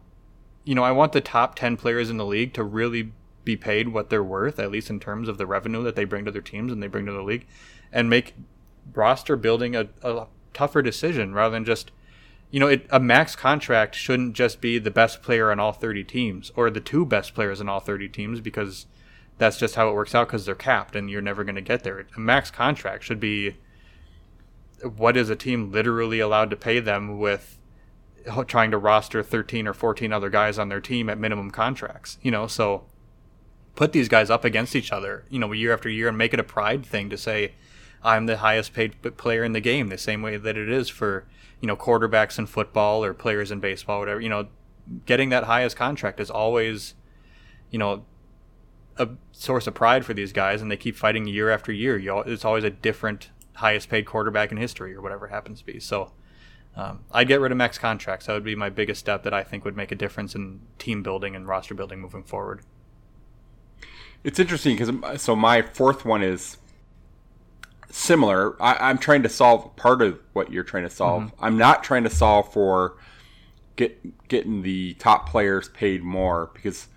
you 0.64 0.76
know, 0.76 0.84
I 0.84 0.92
want 0.92 1.14
the 1.14 1.22
top 1.22 1.56
10 1.56 1.76
players 1.76 2.12
in 2.12 2.18
the 2.18 2.26
league 2.26 2.54
to 2.54 2.64
really 2.64 3.14
be 3.44 3.58
paid 3.58 3.90
what 3.90 4.12
they're 4.12 4.24
worth, 4.24 4.60
at 4.60 4.70
least 4.70 4.92
in 4.92 5.00
terms 5.00 5.28
of 5.28 5.40
the 5.40 5.48
revenue 5.48 5.82
that 5.82 5.96
they 5.96 6.06
bring 6.06 6.24
to 6.26 6.32
their 6.32 6.40
teams 6.40 6.72
and 6.72 6.84
they 6.84 6.88
bring 6.88 7.08
to 7.08 7.12
the 7.12 7.24
league, 7.24 7.48
and 7.92 8.12
make 8.12 8.36
roster 8.94 9.36
building 9.36 9.76
a, 9.76 9.90
a 10.04 10.28
tougher 10.54 10.84
decision 10.84 11.34
rather 11.34 11.54
than 11.54 11.66
just, 11.66 11.90
you 12.54 12.60
know, 12.60 12.68
it, 12.68 12.86
a 12.92 13.00
max 13.00 13.36
contract 13.36 13.96
shouldn't 13.96 14.36
just 14.36 14.62
be 14.62 14.78
the 14.78 14.92
best 14.92 15.24
player 15.24 15.50
on 15.50 15.60
all 15.60 15.72
30 15.72 16.04
teams 16.04 16.52
or 16.56 16.70
the 16.70 16.80
two 16.80 17.04
best 17.04 17.34
players 17.34 17.60
in 17.60 17.68
all 17.68 17.80
30 17.80 18.08
teams 18.10 18.42
because 18.42 18.86
that's 19.40 19.58
just 19.58 19.74
how 19.74 19.90
it 19.90 19.96
works 19.96 20.14
out 20.14 20.28
because 20.28 20.46
they're 20.46 20.54
capped 20.54 20.96
and 20.96 21.10
you're 21.10 21.20
never 21.20 21.44
going 21.44 21.56
to 21.56 21.62
get 21.62 21.84
there. 21.84 22.06
A 22.16 22.20
max 22.20 22.52
contract 22.52 23.04
should 23.04 23.20
be 23.20 23.56
what 24.84 25.18
is 25.18 25.32
a 25.32 25.36
team 25.36 25.72
literally 25.72 26.20
allowed 26.20 26.52
to 26.52 26.56
pay 26.56 26.80
them 26.80 27.18
with 27.18 27.58
trying 28.46 28.70
to 28.70 28.78
roster 28.78 29.24
13 29.24 29.68
or 29.68 29.74
14 29.74 30.14
other 30.14 30.30
guys 30.30 30.60
on 30.60 30.70
their 30.70 30.80
team 30.80 31.10
at 31.10 31.18
minimum 31.18 31.50
contracts, 31.50 32.20
you 32.22 32.30
know, 32.30 32.46
so 32.46 32.86
put 33.74 33.94
these 33.94 34.08
guys 34.08 34.30
up 34.30 34.46
against 34.46 34.76
each 34.76 34.92
other, 34.92 35.26
you 35.28 35.40
know, 35.40 35.52
year 35.54 35.74
after 35.74 35.90
year 35.90 36.08
and 36.08 36.20
make 36.20 36.36
it 36.36 36.40
a 36.40 36.44
pride 36.44 36.86
thing 36.86 37.10
to 37.10 37.18
say 37.18 37.56
I'm 38.04 38.28
the 38.28 38.38
highest 38.38 38.74
paid 38.74 39.02
player 39.18 39.44
in 39.44 39.54
the 39.54 39.60
game 39.60 39.88
the 39.88 39.98
same 39.98 40.22
way 40.22 40.38
that 40.38 40.56
it 40.56 40.70
is 40.70 40.88
for, 40.88 41.26
you 41.64 41.68
know, 41.68 41.78
quarterbacks 41.78 42.38
in 42.38 42.46
football 42.46 43.06
or 43.06 43.14
players 43.14 43.50
in 43.50 43.62
baseball 43.62 44.00
whatever, 44.00 44.20
you 44.20 44.28
know, 44.28 44.48
getting 45.06 45.30
that 45.30 45.46
highest 45.46 45.78
contract 45.78 46.20
is 46.20 46.30
always, 46.30 46.94
you 47.72 47.80
know, 47.80 48.04
a 48.98 49.08
source 49.32 49.66
of 49.66 49.74
pride 49.74 50.04
for 50.04 50.14
these 50.14 50.34
guys 50.34 50.62
and 50.62 50.70
they 50.70 50.76
keep 50.76 50.94
fighting 50.94 51.26
year 51.26 51.50
after 51.50 51.72
year. 51.72 51.98
You, 51.98 52.20
it's 52.20 52.44
always 52.44 52.66
a 52.66 52.70
different 52.70 53.30
highest 53.54 53.88
paid 53.88 54.06
quarterback 54.06 54.52
in 54.52 54.58
history 54.58 54.94
or 54.94 55.02
whatever 55.02 55.28
happens 55.28 55.60
to 55.60 55.66
be. 55.66 55.80
So, 55.80 56.12
um, 56.76 57.06
I'd 57.14 57.30
get 57.30 57.40
rid 57.40 57.54
of 57.54 57.58
max 57.58 57.78
contracts. 57.78 58.26
That 58.26 58.34
would 58.34 58.44
be 58.44 58.56
my 58.56 58.70
biggest 58.70 59.00
step 59.00 59.24
that 59.24 59.34
I 59.34 59.42
think 59.42 59.64
would 59.64 59.78
make 59.78 59.94
a 59.94 59.96
difference 59.96 60.36
in 60.36 60.60
team 60.78 61.02
building 61.02 61.34
and 61.34 61.48
roster 61.48 61.74
building 61.74 62.02
moving 62.02 62.24
forward. 62.24 62.60
It's 64.26 64.38
interesting 64.38 64.76
because 64.76 65.22
so 65.22 65.34
my 65.34 65.62
fourth 65.62 66.04
one 66.04 66.24
is 66.24 66.58
similar. 67.94 68.62
I, 68.62 68.90
I'm 68.90 68.98
trying 68.98 69.24
to 69.24 69.30
solve 69.30 69.76
part 69.76 70.02
of 70.02 70.20
what 70.34 70.52
you're 70.52 70.64
trying 70.64 70.84
to 70.84 70.90
solve. 70.90 71.24
Mm-hmm. 71.24 71.46
I'm 71.46 71.58
not 71.58 71.84
trying 71.84 72.04
to 72.04 72.10
solve 72.10 72.52
for 72.52 72.98
get 73.76 74.28
getting 74.28 74.64
the 74.64 74.96
top 74.96 75.30
players 75.30 75.70
paid 75.70 76.04
more 76.04 76.52
because 76.54 76.88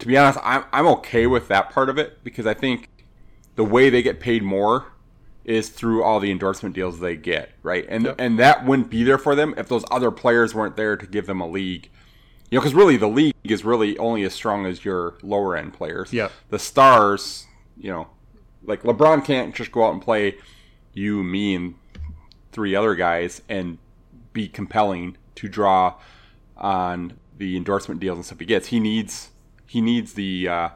to 0.00 0.06
be 0.06 0.16
honest, 0.18 0.38
I'm 0.42 0.64
I'm 0.72 0.86
okay 0.88 1.26
with 1.26 1.48
that 1.48 1.70
part 1.70 1.88
of 1.88 1.96
it 1.98 2.22
because 2.24 2.46
I 2.46 2.54
think 2.54 2.88
the 3.54 3.64
way 3.64 3.88
they 3.88 4.02
get 4.02 4.20
paid 4.20 4.42
more 4.42 4.86
is 5.44 5.68
through 5.68 6.02
all 6.02 6.20
the 6.20 6.30
endorsement 6.30 6.74
deals 6.74 7.00
they 7.00 7.16
get, 7.16 7.50
right? 7.62 7.86
And 7.88 8.04
Yep. 8.04 8.16
and 8.18 8.38
that 8.38 8.66
wouldn't 8.66 8.90
be 8.90 9.04
there 9.04 9.18
for 9.18 9.34
them 9.34 9.54
if 9.56 9.68
those 9.68 9.84
other 9.90 10.10
players 10.10 10.54
weren't 10.54 10.76
there 10.76 10.96
to 10.96 11.06
give 11.06 11.26
them 11.26 11.40
a 11.40 11.48
league. 11.48 11.88
You 12.50 12.58
know, 12.58 12.62
because 12.62 12.74
really 12.74 12.96
the 12.96 13.08
league 13.08 13.34
is 13.44 13.64
really 13.64 13.96
only 13.98 14.24
as 14.24 14.34
strong 14.34 14.66
as 14.66 14.84
your 14.84 15.14
lower 15.22 15.56
end 15.56 15.72
players. 15.72 16.12
Yeah. 16.12 16.30
The 16.48 16.58
stars, 16.58 17.46
you 17.76 17.90
know, 17.90 18.08
like 18.64 18.82
LeBron 18.82 19.24
can't 19.24 19.54
just 19.54 19.72
go 19.72 19.84
out 19.84 19.92
and 19.92 20.02
play 20.02 20.36
you, 20.92 21.22
me, 21.22 21.54
and 21.54 21.74
three 22.52 22.74
other 22.74 22.94
guys 22.94 23.42
and 23.48 23.78
be 24.32 24.48
compelling 24.48 25.16
to 25.36 25.48
draw 25.48 25.94
on 26.56 27.14
the 27.38 27.56
endorsement 27.56 28.00
deals 28.00 28.18
and 28.18 28.24
stuff 28.24 28.38
he 28.38 28.46
gets. 28.46 28.68
He 28.68 28.80
needs 28.80 29.30
he 29.66 29.80
needs 29.80 30.14
the 30.14 30.48
uh, 30.48 30.68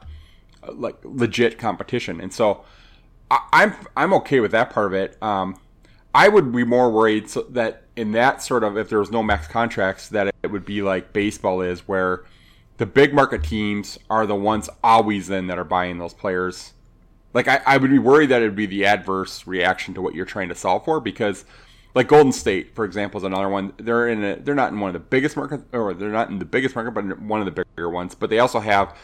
like 0.73 0.97
legit 1.05 1.59
competition, 1.59 2.21
and 2.21 2.33
so 2.33 2.65
I, 3.31 3.41
I'm 3.53 3.75
I'm 3.97 4.15
okay 4.15 4.41
with 4.41 4.53
that 4.53 4.71
part 4.71 4.87
of 4.87 4.95
it. 4.95 5.23
Um, 5.23 5.59
I 6.15 6.29
would 6.29 6.53
be 6.53 6.65
more 6.65 6.91
worried 6.91 7.29
so 7.29 7.43
that 7.51 7.83
in 7.97 8.13
that 8.13 8.41
sort 8.43 8.65
of 8.65 8.79
if 8.79 8.89
there 8.89 9.01
was 9.01 9.11
no 9.11 9.23
max 9.23 9.49
contracts 9.49 10.09
that 10.11 10.33
it 10.43 10.51
would 10.51 10.65
be 10.65 10.81
like 10.83 11.13
baseball 11.13 11.61
is 11.61 11.89
where 11.89 12.25
the 12.77 12.87
big 12.87 13.13
market 13.13 13.43
teams 13.45 13.99
are 14.09 14.27
the 14.27 14.35
ones 14.35 14.69
always 14.83 15.29
then 15.29 15.47
that 15.49 15.59
are 15.59 15.65
buying 15.65 15.99
those 15.99 16.15
players. 16.15 16.73
Like 17.35 17.49
I, 17.49 17.61
I 17.67 17.77
would 17.77 17.91
be 17.91 17.99
worried 17.99 18.31
that 18.31 18.41
it 18.41 18.47
would 18.47 18.57
be 18.57 18.67
the 18.67 18.87
adverse 18.87 19.47
reaction 19.47 19.93
to 19.95 20.03
what 20.03 20.15
you're 20.15 20.25
trying 20.25 20.49
to 20.49 20.55
solve 20.55 20.85
for 20.85 21.01
because 21.01 21.45
like 21.95 22.09
Golden 22.09 22.33
State, 22.33 22.75
for 22.75 22.85
example, 22.85 23.19
is 23.19 23.25
another 23.25 23.49
one. 23.49 23.73
They're 23.77 24.09
in 24.09 24.25
a, 24.25 24.37
they're 24.37 24.55
not 24.55 24.73
in 24.73 24.81
one 24.81 24.89
of 24.89 24.95
the 24.95 25.01
biggest 25.01 25.37
markets 25.37 25.65
or 25.73 25.95
they're 25.95 26.11
not 26.11 26.31
in 26.31 26.39
the 26.39 26.45
biggest 26.45 26.75
market, 26.75 26.93
but 26.93 27.05
in 27.05 27.29
one 27.29 27.41
of 27.41 27.47
the 27.47 27.65
bigger 27.65 27.91
ones. 27.91 28.15
But 28.15 28.31
they 28.31 28.39
also 28.39 28.61
have 28.61 28.97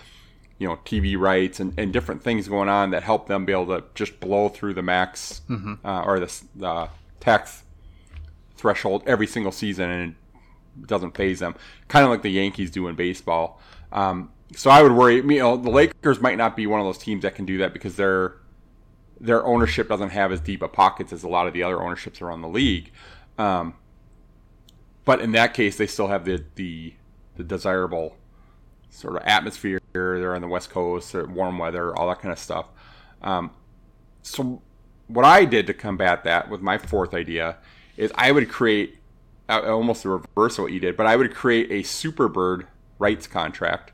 you 0.58 0.68
know 0.68 0.76
TV 0.84 1.18
rights 1.18 1.58
and, 1.58 1.72
and 1.78 1.92
different 1.92 2.22
things 2.22 2.46
going 2.46 2.68
on 2.68 2.90
that 2.90 3.02
help 3.02 3.26
them 3.26 3.44
be 3.44 3.52
able 3.52 3.66
to 3.66 3.84
just 3.94 4.20
blow 4.20 4.48
through 4.48 4.74
the 4.74 4.82
max 4.82 5.40
uh, 5.84 6.02
or 6.02 6.20
the, 6.20 6.42
the 6.54 6.88
tax 7.18 7.64
threshold 8.56 9.02
every 9.06 9.26
single 9.26 9.52
season 9.52 9.90
and 9.90 10.14
it 10.82 10.86
doesn't 10.86 11.16
phase 11.16 11.40
them. 11.40 11.54
Kind 11.88 12.04
of 12.04 12.10
like 12.10 12.22
the 12.22 12.30
Yankees 12.30 12.70
do 12.70 12.88
in 12.88 12.94
baseball. 12.94 13.60
Um, 13.90 14.30
so 14.54 14.70
I 14.70 14.82
would 14.82 14.92
worry. 14.92 15.16
You 15.16 15.38
know, 15.38 15.56
the 15.56 15.70
Lakers 15.70 16.20
might 16.20 16.38
not 16.38 16.56
be 16.56 16.66
one 16.66 16.80
of 16.80 16.86
those 16.86 16.98
teams 16.98 17.22
that 17.22 17.34
can 17.34 17.44
do 17.44 17.58
that 17.58 17.72
because 17.72 17.96
their 17.96 18.36
their 19.20 19.44
ownership 19.44 19.88
doesn't 19.88 20.10
have 20.10 20.32
as 20.32 20.40
deep 20.40 20.62
a 20.62 20.68
pockets 20.68 21.12
as 21.12 21.22
a 21.22 21.28
lot 21.28 21.46
of 21.46 21.52
the 21.52 21.62
other 21.62 21.82
ownerships 21.82 22.22
around 22.22 22.40
the 22.42 22.48
league. 22.48 22.90
Um, 23.38 23.74
but 25.04 25.20
in 25.20 25.32
that 25.32 25.54
case, 25.54 25.76
they 25.76 25.86
still 25.86 26.08
have 26.08 26.24
the 26.24 26.44
the, 26.54 26.94
the 27.36 27.44
desirable 27.44 28.16
sort 28.88 29.16
of 29.16 29.22
atmosphere. 29.24 29.80
They're 29.92 30.34
on 30.34 30.40
the 30.40 30.48
West 30.48 30.70
Coast, 30.70 31.14
warm 31.14 31.58
weather, 31.58 31.96
all 31.96 32.08
that 32.08 32.20
kind 32.20 32.32
of 32.32 32.38
stuff. 32.38 32.66
Um, 33.22 33.50
so 34.22 34.62
what 35.06 35.24
I 35.24 35.44
did 35.44 35.66
to 35.66 35.74
combat 35.74 36.24
that 36.24 36.48
with 36.48 36.60
my 36.60 36.78
fourth 36.78 37.14
idea 37.14 37.58
is 37.96 38.12
I 38.14 38.32
would 38.32 38.48
create 38.48 38.98
almost 39.48 40.04
the 40.04 40.10
reverse 40.10 40.58
of 40.58 40.62
what 40.64 40.72
you 40.72 40.80
did, 40.80 40.96
but 40.96 41.06
I 41.06 41.16
would 41.16 41.34
create 41.34 41.70
a 41.70 41.82
Superbird 41.82 42.66
rights 42.98 43.26
contract, 43.26 43.92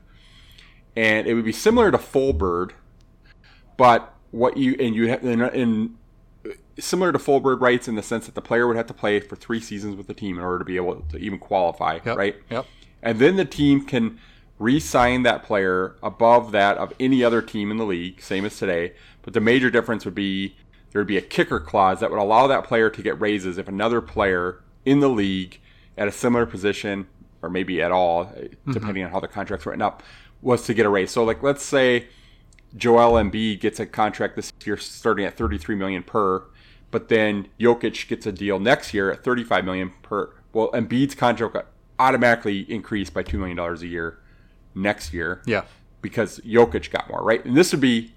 and 0.97 1.27
it 1.27 1.35
would 1.35 1.45
be 1.45 1.51
similar 1.51 1.91
to 1.91 1.97
Full 1.99 2.33
Bird, 2.33 2.73
but 3.77 4.15
what 4.31 4.57
you 4.57 4.75
and 4.79 4.95
you 4.95 5.07
have 5.09 5.23
in, 5.23 5.41
in 5.41 5.95
similar 6.79 7.11
to 7.11 7.19
Full 7.19 7.39
Bird 7.39 7.61
rights 7.61 7.87
in 7.87 7.93
the 7.93 8.01
sense 8.01 8.25
that 8.25 8.33
the 8.33 8.41
player 8.41 8.67
would 8.67 8.75
have 8.75 8.87
to 8.87 8.95
play 8.95 9.19
for 9.19 9.35
three 9.35 9.59
seasons 9.59 9.95
with 9.95 10.07
the 10.07 10.15
team 10.15 10.39
in 10.39 10.43
order 10.43 10.57
to 10.57 10.65
be 10.65 10.75
able 10.75 11.01
to 11.11 11.17
even 11.17 11.37
qualify, 11.37 11.99
Yep. 12.03 12.17
right? 12.17 12.35
Yep. 12.49 12.65
And 13.03 13.19
then 13.19 13.35
the 13.35 13.45
team 13.45 13.85
can 13.85 14.19
re-sign 14.57 15.21
that 15.21 15.43
player 15.43 15.95
above 16.01 16.51
that 16.51 16.79
of 16.79 16.91
any 16.99 17.23
other 17.23 17.43
team 17.43 17.69
in 17.69 17.77
the 17.77 17.85
league, 17.85 18.19
same 18.19 18.43
as 18.43 18.57
today. 18.57 18.93
But 19.21 19.35
the 19.35 19.39
major 19.39 19.69
difference 19.69 20.03
would 20.03 20.15
be 20.15 20.55
there 20.91 21.01
would 21.01 21.07
be 21.07 21.17
a 21.17 21.21
kicker 21.21 21.59
clause 21.59 21.99
that 21.99 22.09
would 22.09 22.19
allow 22.19 22.47
that 22.47 22.63
player 22.63 22.89
to 22.89 23.01
get 23.03 23.21
raises 23.21 23.59
if 23.59 23.67
another 23.67 24.01
player 24.01 24.63
in 24.83 24.99
the 24.99 25.09
league 25.09 25.59
at 25.95 26.07
a 26.07 26.11
similar 26.11 26.47
position 26.47 27.05
or 27.43 27.49
maybe 27.51 27.83
at 27.83 27.91
all, 27.91 28.25
mm-hmm. 28.25 28.71
depending 28.71 29.03
on 29.03 29.11
how 29.11 29.19
the 29.19 29.27
contract's 29.27 29.65
written 29.67 29.81
up, 29.83 30.01
was 30.47 30.63
to 30.63 30.73
get 30.73 30.85
a 30.85 30.89
raise. 30.89 31.11
So 31.11 31.25
like 31.25 31.43
let's 31.43 31.61
say 31.63 32.07
Joel 32.75 33.21
Embiid 33.21 33.59
gets 33.59 33.81
a 33.81 33.85
contract 33.85 34.37
this 34.37 34.51
year 34.65 34.77
starting 34.77 35.25
at 35.25 35.35
33 35.35 35.75
million 35.75 36.03
per, 36.03 36.45
but 36.89 37.09
then 37.09 37.49
Jokic 37.59 38.07
gets 38.07 38.25
a 38.25 38.31
deal 38.31 38.57
next 38.57 38.93
year 38.93 39.11
at 39.11 39.25
35 39.25 39.65
million 39.65 39.91
per. 40.01 40.33
Well, 40.53 40.71
Embiid's 40.71 41.15
contract 41.15 41.53
got 41.53 41.67
automatically 41.99 42.59
increased 42.71 43.13
by 43.13 43.23
2 43.23 43.37
million 43.37 43.57
dollars 43.57 43.81
a 43.81 43.87
year 43.87 44.19
next 44.73 45.13
year 45.13 45.41
Yeah. 45.45 45.63
because 46.01 46.39
Jokic 46.39 46.91
got 46.91 47.09
more, 47.09 47.21
right? 47.23 47.43
And 47.43 47.57
this 47.57 47.73
would 47.73 47.81
be 47.81 48.13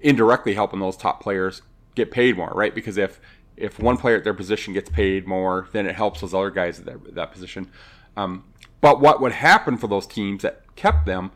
indirectly 0.00 0.52
helping 0.54 0.78
those 0.80 0.96
top 0.96 1.22
players 1.22 1.62
get 1.94 2.10
paid 2.10 2.36
more, 2.36 2.52
right? 2.54 2.74
Because 2.74 2.98
if 2.98 3.18
if 3.56 3.78
one 3.80 3.96
player 3.96 4.16
at 4.16 4.24
their 4.24 4.34
position 4.34 4.74
gets 4.74 4.90
paid 4.90 5.26
more, 5.26 5.68
then 5.72 5.86
it 5.86 5.94
helps 5.96 6.20
those 6.20 6.34
other 6.34 6.50
guys 6.50 6.78
at 6.80 6.84
that, 6.86 7.14
that 7.14 7.32
position. 7.32 7.68
Um, 8.16 8.44
but 8.80 9.00
what 9.00 9.20
would 9.20 9.32
happen 9.32 9.76
for 9.76 9.88
those 9.88 10.06
teams 10.06 10.42
that 10.42 10.62
kept 10.78 11.04
them 11.06 11.30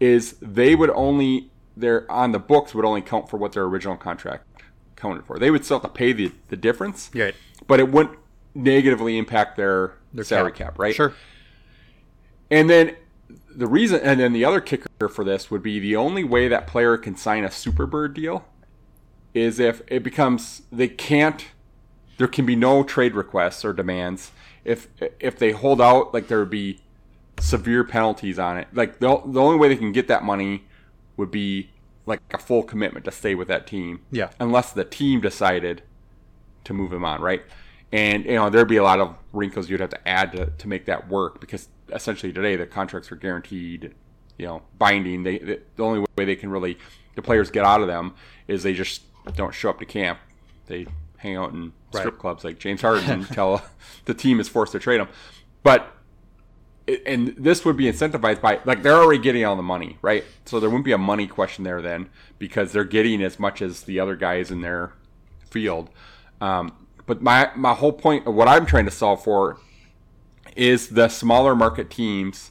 is 0.00 0.36
they 0.42 0.74
would 0.74 0.90
only 0.90 1.50
their 1.76 2.10
on 2.10 2.32
the 2.32 2.38
books 2.38 2.74
would 2.74 2.84
only 2.84 3.00
count 3.00 3.30
for 3.30 3.36
what 3.36 3.52
their 3.52 3.62
original 3.64 3.96
contract 3.96 4.44
counted 4.96 5.24
for. 5.24 5.38
They 5.38 5.50
would 5.50 5.64
still 5.64 5.76
have 5.78 5.82
to 5.84 5.88
pay 5.96 6.12
the, 6.12 6.32
the 6.48 6.56
difference, 6.56 7.08
Right. 7.14 7.34
but 7.68 7.78
it 7.78 7.88
wouldn't 7.90 8.18
negatively 8.54 9.16
impact 9.16 9.56
their, 9.56 9.94
Their 10.12 10.24
salary 10.24 10.50
cap, 10.52 10.76
right? 10.78 10.92
Sure. 10.94 11.12
And 12.50 12.68
then 12.68 12.96
the 13.54 13.68
reason, 13.68 14.00
and 14.00 14.18
then 14.18 14.32
the 14.32 14.44
other 14.44 14.60
kicker 14.60 15.08
for 15.08 15.22
this 15.24 15.50
would 15.52 15.62
be 15.62 15.78
the 15.78 15.94
only 15.94 16.24
way 16.24 16.48
that 16.48 16.66
player 16.66 16.96
can 16.96 17.14
sign 17.16 17.44
a 17.44 17.48
Superbird 17.48 18.14
deal 18.14 18.44
is 19.34 19.60
if 19.60 19.82
it 19.86 20.02
becomes 20.02 20.62
they 20.72 20.88
can't. 20.88 21.46
There 22.16 22.26
can 22.26 22.44
be 22.46 22.56
no 22.56 22.82
trade 22.82 23.14
requests 23.14 23.64
or 23.64 23.72
demands 23.72 24.32
if 24.64 24.88
if 25.20 25.38
they 25.38 25.52
hold 25.52 25.80
out. 25.80 26.12
Like 26.12 26.26
there 26.26 26.40
would 26.40 26.50
be 26.50 26.80
severe 27.40 27.84
penalties 27.84 28.38
on 28.38 28.58
it. 28.58 28.68
Like 28.72 28.98
the 29.00 29.20
the 29.26 29.40
only 29.40 29.56
way 29.58 29.68
they 29.68 29.76
can 29.76 29.92
get 29.92 30.08
that 30.08 30.24
money 30.24 30.64
would 31.16 31.30
be 31.30 31.70
like 32.06 32.20
a 32.32 32.38
full 32.38 32.62
commitment 32.62 33.04
to 33.04 33.10
stay 33.10 33.34
with 33.34 33.48
that 33.48 33.66
team. 33.66 34.00
Yeah. 34.10 34.30
Unless 34.40 34.72
the 34.72 34.84
team 34.84 35.20
decided 35.20 35.82
to 36.64 36.72
move 36.74 36.92
him 36.92 37.04
on, 37.04 37.20
right? 37.20 37.42
And 37.92 38.24
you 38.24 38.34
know 38.34 38.50
there'd 38.50 38.68
be 38.68 38.76
a 38.76 38.82
lot 38.82 39.00
of 39.00 39.14
wrinkles 39.32 39.70
you'd 39.70 39.80
have 39.80 39.90
to 39.90 40.08
add 40.08 40.32
to, 40.32 40.46
to 40.46 40.68
make 40.68 40.86
that 40.86 41.08
work 41.08 41.40
because 41.40 41.68
essentially 41.92 42.32
today 42.32 42.56
the 42.56 42.66
contracts 42.66 43.10
are 43.10 43.16
guaranteed, 43.16 43.94
you 44.36 44.46
know, 44.46 44.62
binding. 44.78 45.22
They, 45.22 45.38
they 45.38 45.58
the 45.76 45.84
only 45.84 46.04
way 46.16 46.24
they 46.24 46.36
can 46.36 46.50
really 46.50 46.78
the 47.14 47.22
players 47.22 47.50
get 47.50 47.64
out 47.64 47.80
of 47.80 47.86
them 47.86 48.14
is 48.46 48.62
they 48.62 48.74
just 48.74 49.02
don't 49.36 49.54
show 49.54 49.70
up 49.70 49.78
to 49.80 49.86
camp. 49.86 50.18
They 50.66 50.86
hang 51.16 51.36
out 51.36 51.52
in 51.52 51.72
strip 51.92 52.14
Right. 52.14 52.18
clubs 52.20 52.44
like 52.44 52.58
James 52.58 52.80
Harden 52.82 53.10
until 53.28 53.62
the 54.04 54.14
team 54.14 54.38
is 54.40 54.48
forced 54.48 54.72
to 54.72 54.78
trade 54.78 55.00
them. 55.00 55.08
But 55.62 55.92
and 57.06 57.28
this 57.36 57.64
would 57.64 57.76
be 57.76 57.84
incentivized 57.84 58.40
by 58.40 58.60
like 58.64 58.82
they're 58.82 58.96
already 58.96 59.20
getting 59.20 59.44
all 59.44 59.56
the 59.56 59.62
money, 59.62 59.98
right? 60.02 60.24
So 60.44 60.60
there 60.60 60.70
wouldn't 60.70 60.84
be 60.84 60.92
a 60.92 60.98
money 60.98 61.26
question 61.26 61.64
there 61.64 61.82
then 61.82 62.08
because 62.38 62.72
they're 62.72 62.84
getting 62.84 63.22
as 63.22 63.38
much 63.38 63.60
as 63.60 63.82
the 63.82 64.00
other 64.00 64.16
guys 64.16 64.50
in 64.50 64.62
their 64.62 64.92
field. 65.50 65.90
Um, 66.40 66.86
but 67.06 67.22
my 67.22 67.50
my 67.56 67.74
whole 67.74 67.92
point 67.92 68.26
of 68.26 68.34
what 68.34 68.48
I'm 68.48 68.66
trying 68.66 68.86
to 68.86 68.90
solve 68.90 69.22
for 69.22 69.58
is 70.56 70.88
the 70.88 71.08
smaller 71.08 71.54
market 71.54 71.90
teams 71.90 72.50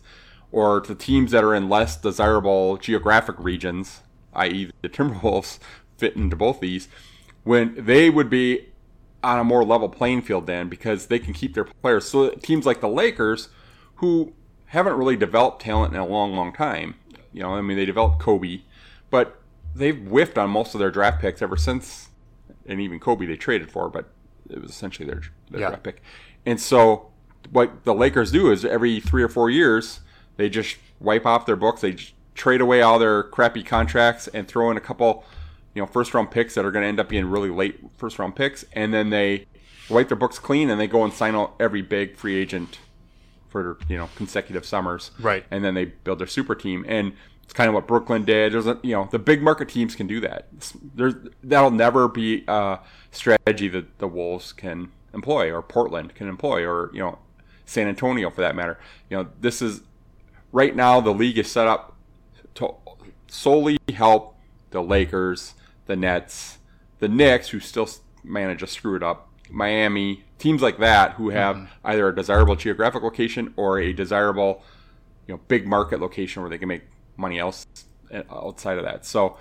or 0.52 0.82
the 0.82 0.96
teams 0.96 1.32
that 1.32 1.44
are 1.44 1.54
in 1.54 1.68
less 1.70 1.98
desirable 1.98 2.78
geographic 2.78 3.36
regions, 3.40 4.02
i.e., 4.34 4.72
the 4.82 4.90
Timberwolves 4.90 5.60
fit 5.98 6.16
into 6.16 6.36
both 6.36 6.60
these, 6.60 6.88
when 7.44 7.74
they 7.78 8.10
would 8.10 8.30
be 8.30 8.68
on 9.24 9.40
a 9.40 9.44
more 9.44 9.66
level 9.66 9.90
playing 9.90 10.22
field 10.22 10.46
then 10.46 10.70
because 10.70 11.08
they 11.08 11.20
can 11.20 11.34
keep 11.34 11.54
their 11.54 11.66
players. 11.66 12.08
So 12.08 12.30
teams 12.30 12.66
like 12.66 12.82
the 12.82 12.88
Lakers, 12.88 13.50
who 13.98 14.34
haven't 14.68 14.94
really 14.98 15.16
developed 15.16 15.62
talent 15.62 15.94
in 15.94 16.00
a 16.00 16.06
long, 16.06 16.34
long 16.36 16.52
time, 16.54 16.96
you 17.34 17.42
know, 17.42 17.54
I 17.54 17.62
mean, 17.62 17.78
they 17.78 17.86
developed 17.86 18.20
Kobe, 18.20 18.62
but 19.10 19.40
they've 19.76 19.98
whiffed 19.98 20.38
on 20.38 20.50
most 20.50 20.74
of 20.74 20.80
their 20.80 20.92
draft 20.92 21.22
picks 21.22 21.42
ever 21.42 21.56
since, 21.58 22.10
and 22.66 22.80
even 22.82 23.00
Kobe 23.00 23.26
they 23.26 23.36
traded 23.36 23.72
for, 23.72 23.90
but 23.90 24.10
it 24.50 24.62
was 24.62 24.72
essentially 24.72 25.08
their, 25.08 25.22
their 25.50 25.62
Yeah. 25.62 25.68
draft 25.70 25.84
pick. 25.84 26.02
And 26.46 26.60
so 26.60 27.10
what 27.52 27.84
the 27.84 27.94
Lakers 27.94 28.32
do 28.32 28.52
is 28.52 28.66
every 28.66 29.00
three 29.00 29.24
or 29.24 29.30
four 29.30 29.50
years, 29.50 30.02
they 30.38 30.50
just 30.50 30.78
wipe 31.00 31.26
off 31.26 31.46
their 31.46 31.56
books. 31.56 31.82
They 31.82 31.94
just 31.94 32.14
trade 32.36 32.62
away 32.62 32.82
all 32.82 33.00
their 33.00 33.24
crappy 33.24 33.64
contracts 33.64 34.28
and 34.28 34.48
throw 34.48 34.70
in 34.72 34.78
a 34.78 34.82
couple, 34.82 35.26
you 35.74 35.82
know, 35.82 35.86
first 35.88 36.14
round 36.14 36.32
picks 36.32 36.56
that 36.56 36.66
are 36.66 36.72
going 36.72 36.84
to 36.84 36.88
end 36.88 37.00
up 37.00 37.10
being 37.10 37.26
really 37.26 37.50
late 37.50 37.80
first 37.98 38.20
round 38.20 38.36
picks. 38.36 38.66
And 38.74 38.94
then 38.94 39.10
they 39.10 39.46
wipe 39.90 40.08
their 40.08 40.18
books 40.18 40.38
clean 40.40 40.70
and 40.70 40.80
they 40.80 40.88
go 40.88 41.04
and 41.04 41.14
sign 41.14 41.36
out 41.36 41.56
every 41.60 41.82
big 41.82 42.16
free 42.16 42.36
agent 42.36 42.80
for, 43.50 43.78
you 43.90 43.98
know, 43.98 44.10
consecutive 44.16 44.66
summers. 44.66 45.12
Right. 45.20 45.46
And 45.52 45.64
then 45.64 45.74
they 45.74 45.86
build 45.86 46.20
their 46.20 46.28
super 46.28 46.56
team. 46.56 46.86
And 46.88 47.14
it's 47.44 47.54
kind 47.54 47.68
of 47.68 47.74
what 47.74 47.88
Brooklyn 47.88 48.26
did. 48.26 48.54
There's 48.54 48.68
a, 48.68 48.80
you 48.84 48.92
know, 48.92 49.08
the 49.12 49.20
big 49.20 49.42
market 49.42 49.70
teams 49.70 49.96
can 49.96 50.08
do 50.08 50.20
that. 50.22 50.48
There's, 50.96 51.14
that'll 51.44 51.72
never 51.72 52.08
be 52.08 52.44
a 52.48 52.80
strategy 53.12 53.68
that 53.70 54.00
the 54.00 54.08
Wolves 54.08 54.52
can 54.52 54.92
employ 55.14 55.52
or 55.52 55.62
Portland 55.62 56.14
can 56.14 56.28
employ 56.28 56.68
or, 56.68 56.92
you 56.94 57.00
know, 57.00 57.20
San 57.66 57.88
Antonio 57.88 58.30
for 58.30 58.42
that 58.42 58.56
matter. 58.56 58.80
You 59.10 59.18
know, 59.18 59.30
this 59.40 59.62
is 59.62 59.82
right 60.52 60.76
now 60.76 61.00
the 61.02 61.14
league 61.14 61.38
is 61.38 61.50
set 61.50 61.68
up 61.68 61.96
to 62.56 62.76
solely 63.28 63.78
help 63.94 64.36
the 64.72 64.82
Lakers, 64.82 65.54
the 65.86 65.96
Nets, 65.96 66.58
the 67.00 67.08
Knicks, 67.08 67.50
who 67.50 67.60
still 67.60 67.90
manage 68.24 68.60
to 68.60 68.68
screw 68.68 68.96
it 68.96 69.04
up, 69.04 69.30
Miami, 69.50 70.24
teams 70.40 70.62
like 70.62 70.78
that 70.80 71.14
who 71.14 71.30
have 71.30 71.70
either 71.84 72.08
a 72.10 72.16
desirable 72.16 72.56
geographic 72.56 73.04
location 73.04 73.54
or 73.58 73.80
a 73.80 73.94
desirable, 73.94 74.64
you 75.28 75.34
know, 75.34 75.42
big 75.48 75.68
market 75.68 76.00
location 76.00 76.42
where 76.42 76.50
they 76.50 76.58
can 76.58 76.68
make 76.68 76.84
money 77.16 77.40
else 77.40 77.66
uh, 78.14 78.22
outside 78.32 78.78
of 78.78 78.84
that. 78.84 79.06
So, 79.06 79.38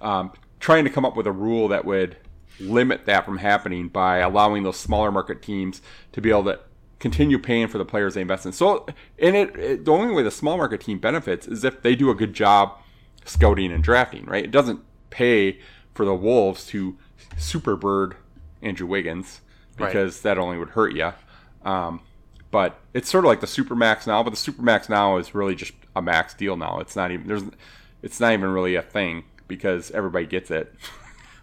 um, 0.00 0.32
trying 0.58 0.84
to 0.84 0.90
come 0.90 1.04
up 1.04 1.16
with 1.16 1.26
a 1.26 1.32
rule 1.32 1.68
that 1.68 1.84
would 1.84 2.16
limit 2.60 3.06
that 3.06 3.24
from 3.24 3.38
happening 3.38 3.88
by 3.88 4.18
allowing 4.18 4.62
those 4.62 4.76
smaller 4.76 5.10
market 5.10 5.42
teams 5.42 5.80
to 6.12 6.20
be 6.20 6.30
able 6.30 6.44
to 6.44 6.60
continue 6.98 7.38
paying 7.38 7.66
for 7.68 7.78
the 7.78 7.84
players 7.84 8.14
they 8.14 8.20
invest 8.20 8.46
in. 8.46 8.52
So, 8.52 8.86
in 9.18 9.34
it, 9.34 9.56
it 9.56 9.84
the 9.84 9.92
only 9.92 10.12
way 10.12 10.22
the 10.22 10.30
small 10.30 10.56
market 10.56 10.80
team 10.80 10.98
benefits 10.98 11.46
is 11.46 11.64
if 11.64 11.82
they 11.82 11.94
do 11.94 12.10
a 12.10 12.14
good 12.14 12.34
job 12.34 12.78
scouting 13.24 13.72
and 13.72 13.82
drafting. 13.82 14.24
Right? 14.24 14.44
It 14.44 14.50
doesn't 14.50 14.80
pay 15.10 15.60
for 15.94 16.04
the 16.04 16.14
Wolves 16.14 16.66
to 16.66 16.96
superbird 17.36 18.14
Andrew 18.60 18.86
Wiggins 18.86 19.40
Right. 19.78 19.88
because 19.88 20.20
that 20.22 20.38
only 20.38 20.58
would 20.58 20.70
hurt 20.70 20.94
you. 20.94 21.12
Um, 21.64 22.00
but 22.50 22.78
it's 22.92 23.10
sort 23.10 23.24
of 23.24 23.28
like 23.28 23.40
the 23.40 23.46
supermax 23.46 24.06
now, 24.06 24.22
but 24.22 24.30
the 24.30 24.36
supermax 24.36 24.88
now 24.88 25.16
is 25.16 25.34
really 25.34 25.54
just 25.54 25.72
a 25.96 26.02
max 26.02 26.34
deal 26.34 26.56
now. 26.56 26.78
It's 26.80 26.96
not 26.96 27.10
even 27.10 27.26
there's 27.26 27.44
it's 28.02 28.20
not 28.20 28.32
even 28.32 28.50
really 28.50 28.74
a 28.74 28.82
thing 28.82 29.24
because 29.48 29.90
everybody 29.92 30.26
gets 30.26 30.50
it. 30.50 30.74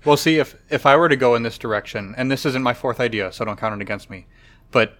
Well, 0.05 0.15
see, 0.15 0.37
if 0.37 0.55
if 0.69 0.85
I 0.85 0.95
were 0.95 1.09
to 1.09 1.17
go 1.17 1.35
in 1.35 1.43
this 1.43 1.57
direction, 1.57 2.15
and 2.17 2.31
this 2.31 2.45
isn't 2.45 2.63
my 2.63 2.73
fourth 2.73 3.01
idea, 3.01 3.33
so 3.33 3.43
don't 3.43 3.59
count 3.59 3.75
it 3.75 3.81
against 3.81 4.09
me, 4.09 4.27
but 4.71 4.97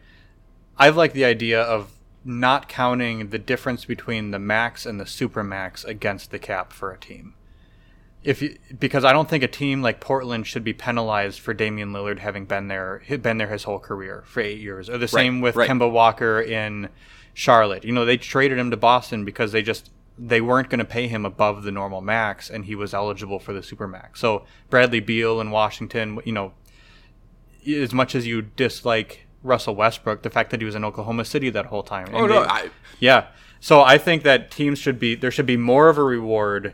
I 0.78 0.90
like 0.90 1.14
the 1.14 1.24
idea 1.24 1.62
of 1.62 1.94
not 2.26 2.68
counting 2.68 3.30
the 3.30 3.40
difference 3.40 3.86
between 3.86 4.32
the 4.32 4.40
max 4.40 4.86
and 4.86 5.00
the 5.00 5.06
super 5.06 5.42
max 5.42 5.86
against 5.86 6.32
the 6.32 6.40
cap 6.40 6.74
for 6.74 6.92
a 6.92 6.98
team. 6.98 7.34
If 8.24 8.42
you, 8.42 8.58
because 8.78 9.06
I 9.06 9.14
don't 9.14 9.30
think 9.30 9.44
a 9.44 9.48
team 9.48 9.82
like 9.82 10.02
Portland 10.02 10.46
should 10.46 10.64
be 10.64 10.74
penalized 10.74 11.40
for 11.40 11.54
Damian 11.54 11.94
Lillard 11.94 12.20
having 12.20 12.46
been 12.46 12.68
there 12.68 13.02
been 13.22 13.38
there 13.38 13.48
his 13.48 13.64
whole 13.64 13.80
career 13.80 14.24
for 14.28 14.42
eight 14.42 14.60
years, 14.60 14.90
or 14.90 14.98
the 14.98 15.08
same 15.08 15.40
with 15.40 15.56
right. 15.56 15.70
Kemba 15.70 15.90
Walker 15.90 16.42
in 16.42 16.90
Charlotte. 17.34 17.86
You 17.86 17.94
know, 17.94 18.04
they 18.04 18.18
traded 18.18 18.58
him 18.58 18.72
to 18.72 18.78
Boston 18.78 19.24
because 19.24 19.54
they 19.54 19.62
just 19.62 19.90
they 20.18 20.42
weren't 20.42 20.70
going 20.70 20.80
to 20.80 20.86
pay 20.86 21.08
him 21.08 21.26
above 21.26 21.64
the 21.64 21.72
normal 21.72 22.02
max, 22.02 22.50
and 22.50 22.66
he 22.66 22.76
was 22.76 22.94
eligible 22.94 23.40
for 23.40 23.54
the 23.54 23.64
super 23.64 23.88
max. 23.88 24.20
So 24.20 24.44
Bradley 24.70 25.00
Beal 25.00 25.40
in 25.40 25.50
Washington, 25.50 26.20
you 26.26 26.34
know, 26.34 26.52
as 27.66 27.94
much 27.94 28.16
as 28.16 28.28
you 28.28 28.42
dislike 28.42 29.28
Russell 29.44 29.76
Westbrook, 29.76 30.24
the 30.24 30.30
fact 30.30 30.50
that 30.52 30.60
he 30.60 30.66
was 30.66 30.76
in 30.76 30.84
Oklahoma 30.84 31.24
City 31.24 31.50
that 31.52 31.68
whole 31.68 31.84
time. 31.84 32.10
Oh 32.12 32.20
And 32.26 32.28
no, 32.30 32.42
they- 32.42 32.50
I, 32.50 32.70
yeah. 33.00 33.28
So 33.62 33.82
I 33.82 33.98
think 33.98 34.24
that 34.24 34.52
teams 34.52 34.78
should 34.80 35.00
be 35.00 35.16
there 35.16 35.32
should 35.32 35.46
be 35.46 35.56
more 35.58 35.88
of 35.88 35.98
a 35.98 36.04
reward, 36.04 36.74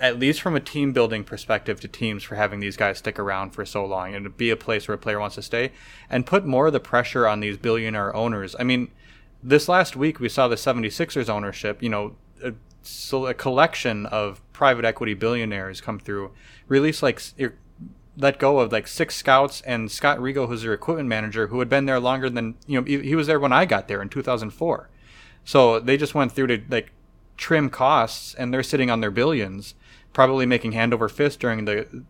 at 0.00 0.18
least 0.18 0.40
from 0.40 0.54
a 0.54 0.60
team 0.60 0.92
building 0.92 1.24
perspective, 1.24 1.80
to 1.80 1.88
teams 1.88 2.22
for 2.22 2.36
having 2.36 2.60
these 2.60 2.76
guys 2.76 2.98
stick 2.98 3.18
around 3.18 3.50
for 3.50 3.64
so 3.64 3.84
long 3.84 4.14
and 4.14 4.36
be 4.36 4.50
a 4.50 4.56
place 4.56 4.86
where 4.86 4.94
a 4.94 4.98
player 4.98 5.18
wants 5.18 5.34
to 5.36 5.42
stay, 5.42 5.72
and 6.08 6.26
put 6.26 6.46
more 6.46 6.68
of 6.68 6.72
the 6.72 6.80
pressure 6.80 7.26
on 7.26 7.40
these 7.40 7.56
billionaire 7.56 8.14
owners. 8.14 8.54
I 8.58 8.64
mean, 8.64 8.90
this 9.42 9.68
last 9.68 9.96
week 9.96 10.20
we 10.20 10.28
saw 10.28 10.48
the 10.48 10.56
76ers 10.56 11.28
ownership, 11.28 11.82
you 11.82 11.88
know, 11.88 12.16
a, 12.42 12.54
so 12.82 13.26
a 13.26 13.34
collection 13.34 14.06
of 14.06 14.40
private 14.52 14.84
equity 14.84 15.14
billionaires 15.14 15.80
come 15.80 15.98
through, 15.98 16.32
release 16.68 17.02
like 17.02 17.20
er, 17.40 17.54
let 18.16 18.38
go 18.38 18.58
of 18.58 18.72
like 18.72 18.88
six 18.88 19.14
scouts 19.14 19.60
and 19.62 19.90
Scott 19.90 20.18
Rigo, 20.18 20.48
who's 20.48 20.62
their 20.62 20.74
equipment 20.74 21.08
manager, 21.08 21.48
who 21.48 21.60
had 21.60 21.68
been 21.68 21.86
there 21.86 22.00
longer 22.00 22.28
than 22.28 22.56
you 22.66 22.80
know 22.80 22.84
he, 22.84 23.00
he 23.00 23.14
was 23.14 23.26
there 23.26 23.38
when 23.38 23.52
I 23.52 23.64
got 23.64 23.88
there 23.88 24.02
in 24.02 24.08
2004. 24.08 24.88
So 25.44 25.80
they 25.80 25.96
just 25.96 26.14
went 26.14 26.32
through 26.32 26.48
to 26.48 26.62
like 26.68 26.92
trim 27.36 27.70
costs, 27.70 28.34
and 28.34 28.52
they're 28.52 28.62
sitting 28.62 28.90
on 28.90 29.00
their 29.00 29.12
billions, 29.12 29.74
probably 30.18 30.46
making 30.46 30.72
hand 30.72 30.92
over 30.92 31.08
fist 31.08 31.38
during 31.38 31.64
the 31.64 32.04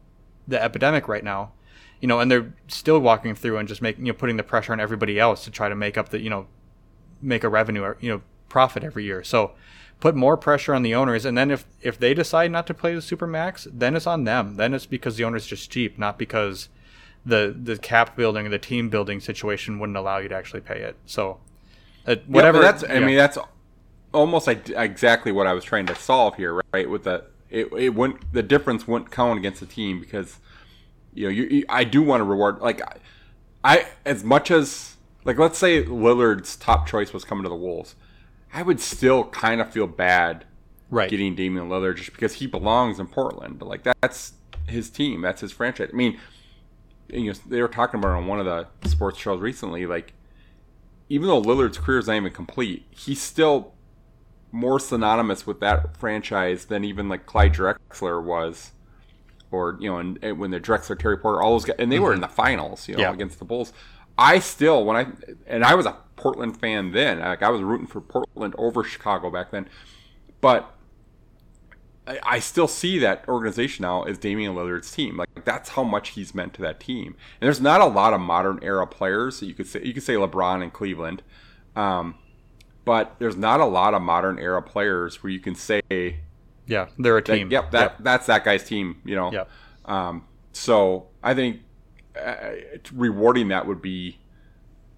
the 0.47 0.63
epidemic 0.63 1.09
right 1.09 1.23
now. 1.23 1.53
You 2.01 2.09
know, 2.09 2.21
and 2.21 2.31
they're 2.31 2.55
still 2.67 3.01
walking 3.01 3.35
through 3.35 3.59
and 3.59 3.69
just 3.69 3.83
making 3.83 4.07
you 4.07 4.13
know 4.13 4.17
putting 4.17 4.39
the 4.39 4.43
pressure 4.43 4.73
on 4.73 4.81
everybody 4.81 5.21
else 5.21 5.45
to 5.45 5.51
try 5.51 5.69
to 5.69 5.75
make 5.75 5.99
up 5.99 6.09
the 6.09 6.19
you 6.19 6.31
know 6.31 6.47
make 7.21 7.45
a 7.45 7.51
revenue 7.51 7.83
or 7.83 7.99
you 8.01 8.09
know 8.11 8.23
profit 8.49 8.83
every 8.83 9.05
year. 9.05 9.23
So 9.23 9.53
put 10.01 10.15
more 10.15 10.39
pressure 10.39 10.75
on 10.75 10.81
the 10.81 10.95
owners, 10.95 11.27
and 11.27 11.37
then 11.37 11.51
if 11.51 11.67
if 11.83 11.99
they 11.99 12.15
decide 12.15 12.51
not 12.51 12.67
to 12.69 12.73
play 12.73 12.95
the 12.95 13.03
super 13.03 13.27
max, 13.27 13.69
then 13.71 13.95
it's 13.95 14.07
on 14.07 14.25
them. 14.25 14.57
Then 14.57 14.73
it's 14.73 14.87
because 14.87 15.19
the 15.19 15.25
owner's 15.25 15.47
just 15.47 15.71
cheap, 15.71 15.99
not 15.99 16.19
because 16.19 16.71
the 17.27 17.55
the 17.63 17.77
cap 17.77 18.17
building, 18.17 18.47
or 18.47 18.49
the 18.49 18.59
team 18.59 18.89
building 18.89 19.21
situation 19.21 19.79
wouldn't 19.79 19.99
allow 19.99 20.17
you 20.17 20.31
to 20.31 20.35
actually 20.35 20.63
pay 20.63 20.81
it. 20.81 20.97
So 21.05 21.41
uh, 22.07 22.17
whatever. 22.27 22.57
Yeah, 22.57 22.73
that's 22.73 22.85
I 22.85 22.95
yeah. 22.95 23.01
mean 23.01 23.19
that's 23.19 23.37
almost 24.15 24.47
like 24.47 24.71
exactly 24.71 25.31
what 25.31 25.47
I 25.47 25.53
was 25.53 25.63
trying 25.63 25.85
to 25.85 25.95
solve 25.95 26.37
here, 26.37 26.63
right? 26.73 26.89
With 26.89 27.05
the 27.05 27.25
it, 27.51 27.73
it 27.73 27.91
wouldn't 27.91 28.33
the 28.33 28.43
difference 28.43 28.87
wouldn't 28.87 29.11
count 29.11 29.39
against 29.39 29.61
the 29.61 29.67
team 29.67 30.01
because 30.01 30.39
you 31.15 31.25
know 31.25 31.31
you, 31.31 31.45
you 31.45 31.65
I 31.69 31.85
do 31.85 32.03
want 32.03 32.21
to 32.21 32.25
reward 32.25 32.61
like 32.61 32.83
I, 32.83 32.97
I 33.65 33.87
as 34.05 34.25
much 34.25 34.51
as 34.51 34.97
like 35.25 35.39
let's 35.39 35.59
say 35.59 35.85
Lillard's 35.85 36.57
top 36.57 36.87
choice 36.87 37.13
was 37.13 37.25
coming 37.25 37.45
to 37.45 37.49
the 37.49 37.57
Wolves, 37.57 37.95
I 38.53 38.63
would 38.63 38.81
still 38.81 39.25
kind 39.25 39.61
of 39.61 39.71
feel 39.73 39.87
bad 39.87 40.45
right. 40.91 41.11
getting 41.11 41.35
Damian 41.35 41.69
Lillard 41.69 41.97
just 41.97 42.13
because 42.13 42.35
he 42.35 42.47
belongs 42.47 42.99
in 42.99 43.07
Portland. 43.07 43.59
But 43.59 43.69
Like 43.69 43.83
that's 44.01 44.33
his 44.67 44.91
team, 44.91 45.23
that's 45.23 45.41
his 45.41 45.53
franchise. 45.53 45.91
I 45.93 45.97
mean, 45.97 46.19
you 47.09 47.33
know, 47.33 47.39
they 47.47 47.63
were 47.63 47.69
talking 47.69 48.01
about 48.01 48.11
it 48.11 48.19
on 48.19 48.27
one 48.27 48.41
of 48.41 48.47
the 48.47 48.67
sports 48.89 49.19
shows 49.19 49.41
recently. 49.41 49.87
Like, 49.87 50.13
even 51.09 51.27
though 51.29 51.43
Lillard's 51.43 51.79
career 51.79 51.99
is 51.99 52.07
not 52.07 52.17
even 52.17 52.33
complete, 52.33 52.87
he's 52.91 53.21
still 53.21 53.73
more 54.53 54.81
synonymous 54.81 55.47
with 55.47 55.61
that 55.61 55.97
franchise 55.97 56.67
than 56.67 56.85
even 56.85 57.09
like 57.09 57.27
Clyde 57.27 57.55
Drexler 57.55 58.23
was, 58.23 58.73
or 59.51 59.77
you 59.81 59.91
know, 59.91 59.99
and, 59.99 60.19
and 60.23 60.39
when 60.39 60.51
the 60.51 60.61
Drexler, 60.61 60.99
Terry 60.99 61.19
Porter, 61.19 61.43
all 61.43 61.53
those 61.53 61.65
guys, 61.65 61.77
and 61.79 61.91
they 61.93 61.99
were 61.99 62.13
in 62.15 62.21
the 62.21 62.29
finals, 62.29 62.89
you 62.89 62.95
know, 62.97 63.03
Yeah. 63.03 63.13
against 63.13 63.39
the 63.39 63.45
Bulls. 63.45 63.73
I 64.17 64.39
still, 64.41 64.85
when 64.85 64.97
I 64.97 65.07
and 65.47 65.65
I 65.65 65.75
was 65.75 65.87
a 65.87 65.97
Portland 66.17 66.59
fan 66.61 66.93
then, 66.93 67.21
like 67.21 67.43
I 67.43 67.51
was 67.51 67.63
rooting 67.63 67.87
for 67.87 68.01
Portland 68.01 68.55
over 68.59 68.83
Chicago 68.83 69.31
back 69.31 69.51
then, 69.53 69.69
but 70.41 70.75
I, 72.07 72.19
I 72.25 72.39
still 72.41 72.67
see 72.67 72.99
that 72.99 73.25
organization 73.29 73.83
now 73.83 74.03
as 74.05 74.19
Damian 74.19 74.55
Lillard's 74.55 74.91
team. 74.91 75.17
Like 75.17 75.45
that's 75.45 75.71
how 75.71 75.85
much 75.85 76.11
he's 76.11 76.35
meant 76.35 76.55
to 76.55 76.63
that 76.63 76.81
team. 76.81 77.09
And 77.41 77.47
there's 77.47 77.61
not 77.61 77.81
a 77.81 77.87
lot 77.87 78.13
of 78.13 78.21
modern 78.21 78.59
era 78.63 78.87
players. 78.87 79.41
That 79.41 79.47
you 79.47 79.55
could 79.55 79.67
say 79.69 79.83
you 79.85 79.95
could 79.95 80.03
say 80.03 80.15
LeBron 80.15 80.63
in 80.65 80.71
Cleveland, 80.71 81.23
um, 81.77 82.17
but 82.89 83.17
there's 83.19 83.37
not 83.37 83.61
a 83.61 83.67
lot 83.67 83.93
of 83.93 84.01
modern 84.01 84.39
era 84.39 84.63
players 84.63 85.23
where 85.23 85.31
you 85.31 85.41
can 85.41 85.55
say, 85.55 85.83
Yeah, 86.67 86.87
they're 86.99 87.19
a 87.19 87.23
that, 87.23 87.37
team. 87.37 87.51
"Yep, 87.51 87.71
that 87.73 88.03
that's 88.03 88.27
that 88.29 88.45
guy's 88.45 88.65
team." 88.65 89.03
You 89.05 89.15
know. 89.15 89.31
Yep. 89.31 89.51
Um, 89.85 90.25
so 90.53 91.09
I 91.23 91.35
think 91.35 91.61
uh, 92.19 92.35
rewarding 92.95 93.49
that 93.49 93.67
would 93.67 93.83
be 93.83 94.21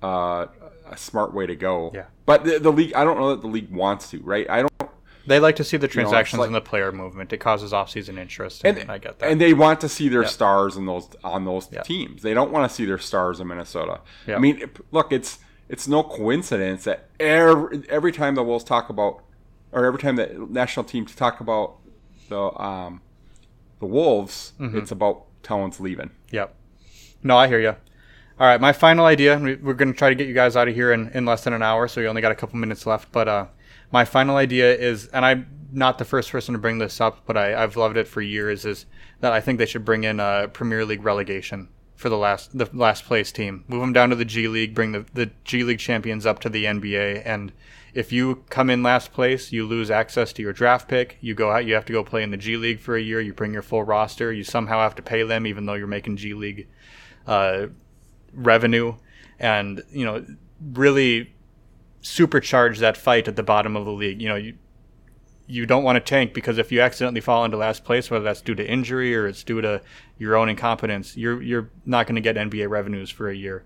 uh, 0.05 0.47
a 0.89 0.97
smart 0.97 1.35
way 1.35 1.47
to 1.47 1.57
go. 1.57 1.91
Yeah. 1.93 2.05
But 2.27 2.45
the, 2.45 2.61
the 2.61 2.71
league, 2.71 2.95
I 2.95 3.03
don't 3.03 3.19
know 3.19 3.31
that 3.31 3.41
the 3.41 3.49
league 3.49 3.73
wants 3.73 4.09
to. 4.11 4.21
Right? 4.21 4.49
I 4.49 4.61
don't. 4.61 4.91
They 5.27 5.41
like 5.41 5.57
to 5.57 5.65
see 5.65 5.77
the 5.77 5.83
know, 5.83 5.87
it's 5.87 5.95
transactions 5.95 6.39
like- 6.39 6.47
and 6.47 6.55
the 6.55 6.61
player 6.61 6.93
movement. 6.93 7.33
It 7.33 7.39
causes 7.39 7.73
off-season 7.73 8.19
interest, 8.19 8.65
and, 8.65 8.89
I 8.89 8.99
get 8.99 9.19
that. 9.19 9.31
And 9.31 9.41
they 9.41 9.53
want 9.53 9.81
to 9.81 9.89
see 9.89 10.09
their 10.09 10.25
stars 10.27 10.77
in 10.77 10.87
those 10.87 11.09
on 11.25 11.45
those 11.45 11.69
teams. 11.85 12.23
They 12.23 12.35
don't 12.35 12.53
want 12.53 12.71
to 12.71 12.75
see 12.75 12.85
their 12.85 12.99
stars 12.99 13.41
in 13.41 13.49
Minnesota. 13.49 14.01
Yeah. 14.29 14.37
I 14.37 14.39
mean, 14.39 14.71
look, 14.93 15.13
it's 15.13 15.41
it's 15.71 15.87
no 15.89 16.03
coincidence 16.03 16.85
that 16.85 17.09
every 17.19 17.83
every 17.89 18.13
time 18.13 18.35
the 18.35 18.43
Wolves 18.43 18.65
talk 18.65 18.91
about, 18.91 19.23
or 19.73 19.85
every 19.87 19.99
time 20.01 20.17
the 20.17 20.47
national 20.51 20.85
teams 20.85 21.15
talk 21.15 21.41
about 21.41 21.77
the 22.29 22.41
um, 22.61 23.01
the 23.79 23.87
Wolves, 23.87 24.53
Mm-hmm. 24.61 24.79
it's 24.79 24.91
about 24.91 25.25
Towns 25.43 25.81
leaving. 25.81 26.11
Yep. 26.33 26.55
No, 27.23 27.37
I 27.37 27.49
hear 27.49 27.61
you. 27.61 27.71
All 28.39 28.47
right, 28.47 28.61
my 28.61 28.73
final 28.73 29.05
idea. 29.07 29.39
we- 29.39 29.57
We're 29.57 29.75
going 29.75 29.93
to 29.93 29.99
try 29.99 30.09
to 30.11 30.15
get 30.15 30.27
you 30.29 30.35
guys 30.35 30.57
out 30.57 30.69
of 30.69 30.75
here 30.75 30.93
in, 30.93 31.11
in 31.13 31.25
less 31.27 31.45
than 31.45 31.53
an 31.53 31.63
hour, 31.63 31.89
so 31.89 32.01
we 32.01 32.07
only 32.09 32.23
got 32.23 32.33
a 32.33 32.35
couple 32.35 32.59
minutes 32.59 32.87
left. 32.87 33.13
But 33.13 33.29
uh, 33.29 33.47
my 33.93 34.05
final 34.05 34.37
idea 34.37 34.75
is, 34.75 35.07
and 35.09 35.25
I'm 35.25 35.47
not 35.73 35.99
the 35.99 36.05
first 36.05 36.31
person 36.33 36.53
to 36.55 36.59
bring 36.59 36.79
this 36.79 37.01
up, 37.01 37.21
but 37.27 37.37
I, 37.37 37.63
I've 37.63 37.77
loved 37.77 37.97
it 37.99 38.09
for 38.09 38.21
years. 38.23 38.65
Is 38.65 38.87
that 39.21 39.33
I 39.33 39.41
think 39.41 39.59
they 39.59 39.67
should 39.67 39.85
bring 39.85 40.05
in 40.05 40.19
a 40.21 40.49
Premier 40.53 40.85
League 40.87 41.05
relegation 41.05 41.69
for 42.01 42.09
the 42.09 42.17
last 42.17 42.57
the 42.57 42.69
last 42.73 43.05
place 43.05 43.31
team. 43.31 43.63
Move 43.69 43.83
them 43.83 43.93
down 43.93 44.09
to 44.09 44.17
the 44.17 44.25
G 44.25 44.49
League. 44.49 44.75
Bring 44.75 44.93
the 44.93 45.05
the 45.13 45.31
G 45.45 45.63
League 45.63 45.79
champions 45.79 46.25
up 46.25 46.39
to 46.41 46.49
the 46.49 46.65
NBA. 46.65 47.23
And 47.27 47.53
if 47.93 48.11
you 48.11 48.45
come 48.49 48.71
in 48.71 48.83
last 48.83 49.13
place, 49.13 49.53
you 49.53 49.67
lose 49.67 49.91
access 49.91 50.33
to 50.33 50.43
your 50.43 50.55
draft 50.55 50.89
pick. 50.89 51.19
You 51.21 51.35
go 51.35 51.51
out. 51.51 51.67
You 51.67 51.75
have 51.75 51.85
to 51.85 51.93
go 51.93 52.03
play 52.03 52.23
in 52.23 52.31
the 52.31 52.39
G 52.39 52.57
League 52.57 52.81
for 52.81 52.97
a 52.97 53.03
year. 53.03 53.21
You 53.21 53.35
bring 53.35 53.53
your 53.53 53.63
full 53.63 53.85
roster. 53.85 54.33
You 54.33 54.45
somehow 54.45 54.79
have 54.79 54.95
to 54.95 55.03
pay 55.03 55.25
them, 55.25 55.47
even 55.47 55.67
though 55.67 55.75
you're 55.75 55.87
making 55.87 56.17
G 56.17 56.33
League 56.33 56.69
uh, 57.27 57.67
revenue, 58.33 58.95
and 59.39 59.83
you 59.91 60.07
know 60.07 60.25
really 60.73 61.35
supercharge 62.03 62.79
that 62.79 62.97
fight 62.97 63.29
at 63.29 63.37
the 63.37 63.43
bottom 63.43 63.77
of 63.77 63.85
the 63.85 63.93
league. 63.93 64.23
You 64.23 64.31
know 64.31 64.37
you 64.37 64.55
you 65.51 65.67
don't 65.67 65.83
want 65.83 65.97
to 65.97 66.01
tank 66.01 66.33
because 66.33 66.59
if 66.59 66.71
you 66.71 66.81
accidentally 66.81 67.21
fall 67.21 67.45
into 67.45 67.57
last 67.57 67.85
place, 67.85 68.11
whether 68.11 68.25
that's 68.25 68.41
due 68.41 68.55
to 68.55 68.67
injury 68.67 69.15
or 69.15 69.27
it's 69.27 69.43
due 69.43 69.61
to 69.61 69.83
your 70.19 70.37
own 70.37 70.49
incompetence, 70.49 71.17
you're 71.17 71.43
you're 71.43 71.71
not 71.85 72.07
going 72.07 72.15
to 72.15 72.21
get 72.21 72.37
NBA 72.37 72.69
revenues 72.69 73.11
for 73.11 73.29
a 73.29 73.35
year. 73.35 73.65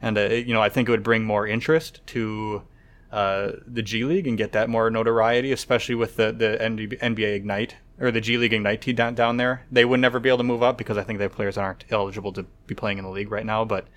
And 0.00 0.16
uh, 0.16 0.28
you 0.28 0.54
know 0.54 0.62
I 0.62 0.68
think 0.68 0.88
it 0.88 0.92
would 0.92 1.02
bring 1.02 1.24
more 1.24 1.46
interest 1.46 2.00
to 2.08 2.62
uh, 3.10 3.52
the 3.66 3.82
G 3.82 4.04
League 4.04 4.26
and 4.26 4.38
get 4.38 4.52
that 4.52 4.68
more 4.68 4.90
notoriety, 4.90 5.52
especially 5.52 5.94
with 5.94 6.16
the 6.16 6.32
the 6.32 6.58
NBA 6.60 7.34
Ignite 7.34 7.76
or 7.98 8.10
the 8.10 8.20
G 8.20 8.36
League 8.36 8.52
Ignite 8.52 8.82
team 8.82 8.96
down 8.96 9.14
down 9.14 9.36
there. 9.36 9.66
They 9.70 9.84
would 9.84 10.00
never 10.00 10.20
be 10.20 10.28
able 10.28 10.38
to 10.38 10.44
move 10.44 10.62
up 10.62 10.78
because 10.78 10.98
I 10.98 11.02
think 11.02 11.18
their 11.18 11.28
players 11.28 11.58
aren't 11.58 11.84
eligible 11.90 12.32
to 12.34 12.44
be 12.66 12.74
playing 12.74 12.98
in 12.98 13.04
the 13.04 13.10
league 13.10 13.30
right 13.30 13.46
now. 13.46 13.64
But 13.64 13.88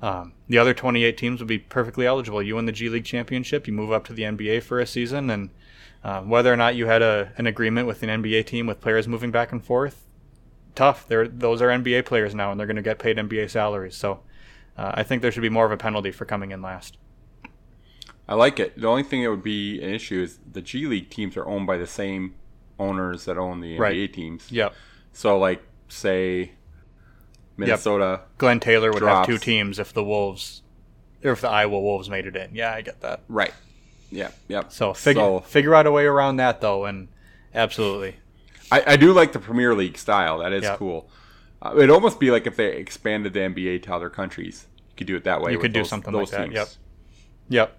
um, 0.00 0.32
the 0.48 0.58
other 0.58 0.74
28 0.74 1.16
teams 1.16 1.40
would 1.40 1.48
be 1.48 1.58
perfectly 1.58 2.06
eligible. 2.06 2.42
You 2.42 2.56
win 2.56 2.66
the 2.66 2.72
G 2.72 2.88
League 2.88 3.04
championship, 3.04 3.66
you 3.66 3.72
move 3.72 3.92
up 3.92 4.04
to 4.06 4.12
the 4.12 4.22
NBA 4.22 4.62
for 4.62 4.80
a 4.80 4.86
season, 4.86 5.30
and 5.30 5.50
uh, 6.04 6.20
whether 6.22 6.52
or 6.52 6.56
not 6.56 6.74
you 6.74 6.86
had 6.86 7.02
a, 7.02 7.32
an 7.36 7.46
agreement 7.46 7.86
with 7.86 8.02
an 8.02 8.08
NBA 8.22 8.46
team 8.46 8.66
with 8.66 8.80
players 8.80 9.06
moving 9.06 9.30
back 9.30 9.52
and 9.52 9.64
forth, 9.64 10.06
tough. 10.74 11.06
They're, 11.06 11.28
those 11.28 11.62
are 11.62 11.68
NBA 11.68 12.04
players 12.04 12.34
now, 12.34 12.50
and 12.50 12.58
they're 12.58 12.66
going 12.66 12.76
to 12.76 12.82
get 12.82 12.98
paid 12.98 13.16
NBA 13.16 13.50
salaries. 13.50 13.94
So 13.96 14.20
uh, 14.76 14.92
I 14.94 15.02
think 15.02 15.22
there 15.22 15.30
should 15.30 15.42
be 15.42 15.48
more 15.48 15.64
of 15.66 15.72
a 15.72 15.76
penalty 15.76 16.10
for 16.10 16.24
coming 16.24 16.50
in 16.50 16.60
last. 16.62 16.96
I 18.28 18.34
like 18.34 18.58
it. 18.60 18.80
The 18.80 18.86
only 18.88 19.02
thing 19.02 19.22
that 19.22 19.30
would 19.30 19.42
be 19.42 19.82
an 19.82 19.90
issue 19.90 20.22
is 20.22 20.38
the 20.50 20.62
G 20.62 20.86
League 20.86 21.10
teams 21.10 21.36
are 21.36 21.46
owned 21.46 21.66
by 21.66 21.76
the 21.76 21.86
same 21.86 22.34
owners 22.78 23.24
that 23.26 23.36
own 23.36 23.60
the 23.60 23.76
NBA 23.76 23.80
Right. 23.80 24.12
teams. 24.12 24.50
Yep. 24.50 24.74
So, 25.12 25.38
like, 25.38 25.62
say 25.88 26.52
Minnesota. 27.56 28.22
Glen 28.38 28.60
Taylor 28.60 28.92
would 28.92 29.02
have 29.02 29.26
two 29.26 29.38
teams 29.38 29.78
if 29.78 29.92
the 29.92 30.04
Wolves, 30.04 30.62
or 31.22 31.32
if 31.32 31.40
the 31.40 31.48
Iowa 31.50 31.78
Wolves 31.80 32.08
made 32.08 32.26
it 32.26 32.36
in. 32.36 32.54
Yeah, 32.54 32.72
I 32.72 32.80
get 32.80 33.00
that. 33.00 33.20
Right. 33.28 33.52
Yeah. 34.12 34.30
Yep. 34.48 34.72
So 34.72 34.94
figure 34.94 35.20
So- 35.22 35.40
figure 35.40 35.74
out 35.74 35.86
a 35.86 35.90
way 35.90 36.04
around 36.04 36.36
that 36.36 36.60
though, 36.60 36.84
and 36.84 37.08
absolutely. 37.54 38.16
I, 38.70 38.82
I 38.92 38.96
do 38.96 39.12
like 39.12 39.32
the 39.32 39.38
Premier 39.38 39.74
League 39.74 39.98
style. 39.98 40.38
That 40.38 40.52
is 40.52 40.62
Yeah. 40.62 40.76
cool. 40.76 41.10
Uh, 41.60 41.74
it'd 41.76 41.90
almost 41.90 42.20
be 42.20 42.30
like 42.30 42.46
if 42.46 42.56
they 42.56 42.76
expanded 42.76 43.32
the 43.32 43.40
NBA 43.40 43.78
to 43.84 43.94
other 43.94 44.10
countries. 44.10 44.66
You 44.90 44.96
could 44.96 45.06
do 45.06 45.16
it 45.16 45.24
that 45.24 45.40
way. 45.40 45.52
You 45.52 45.58
could 45.58 45.72
do 45.72 45.84
something 45.84 46.12
those 46.12 46.32
like 46.32 46.38
that, 46.38 46.44
teams. 46.44 46.54
yep. 46.54 46.68
Yep. 47.48 47.78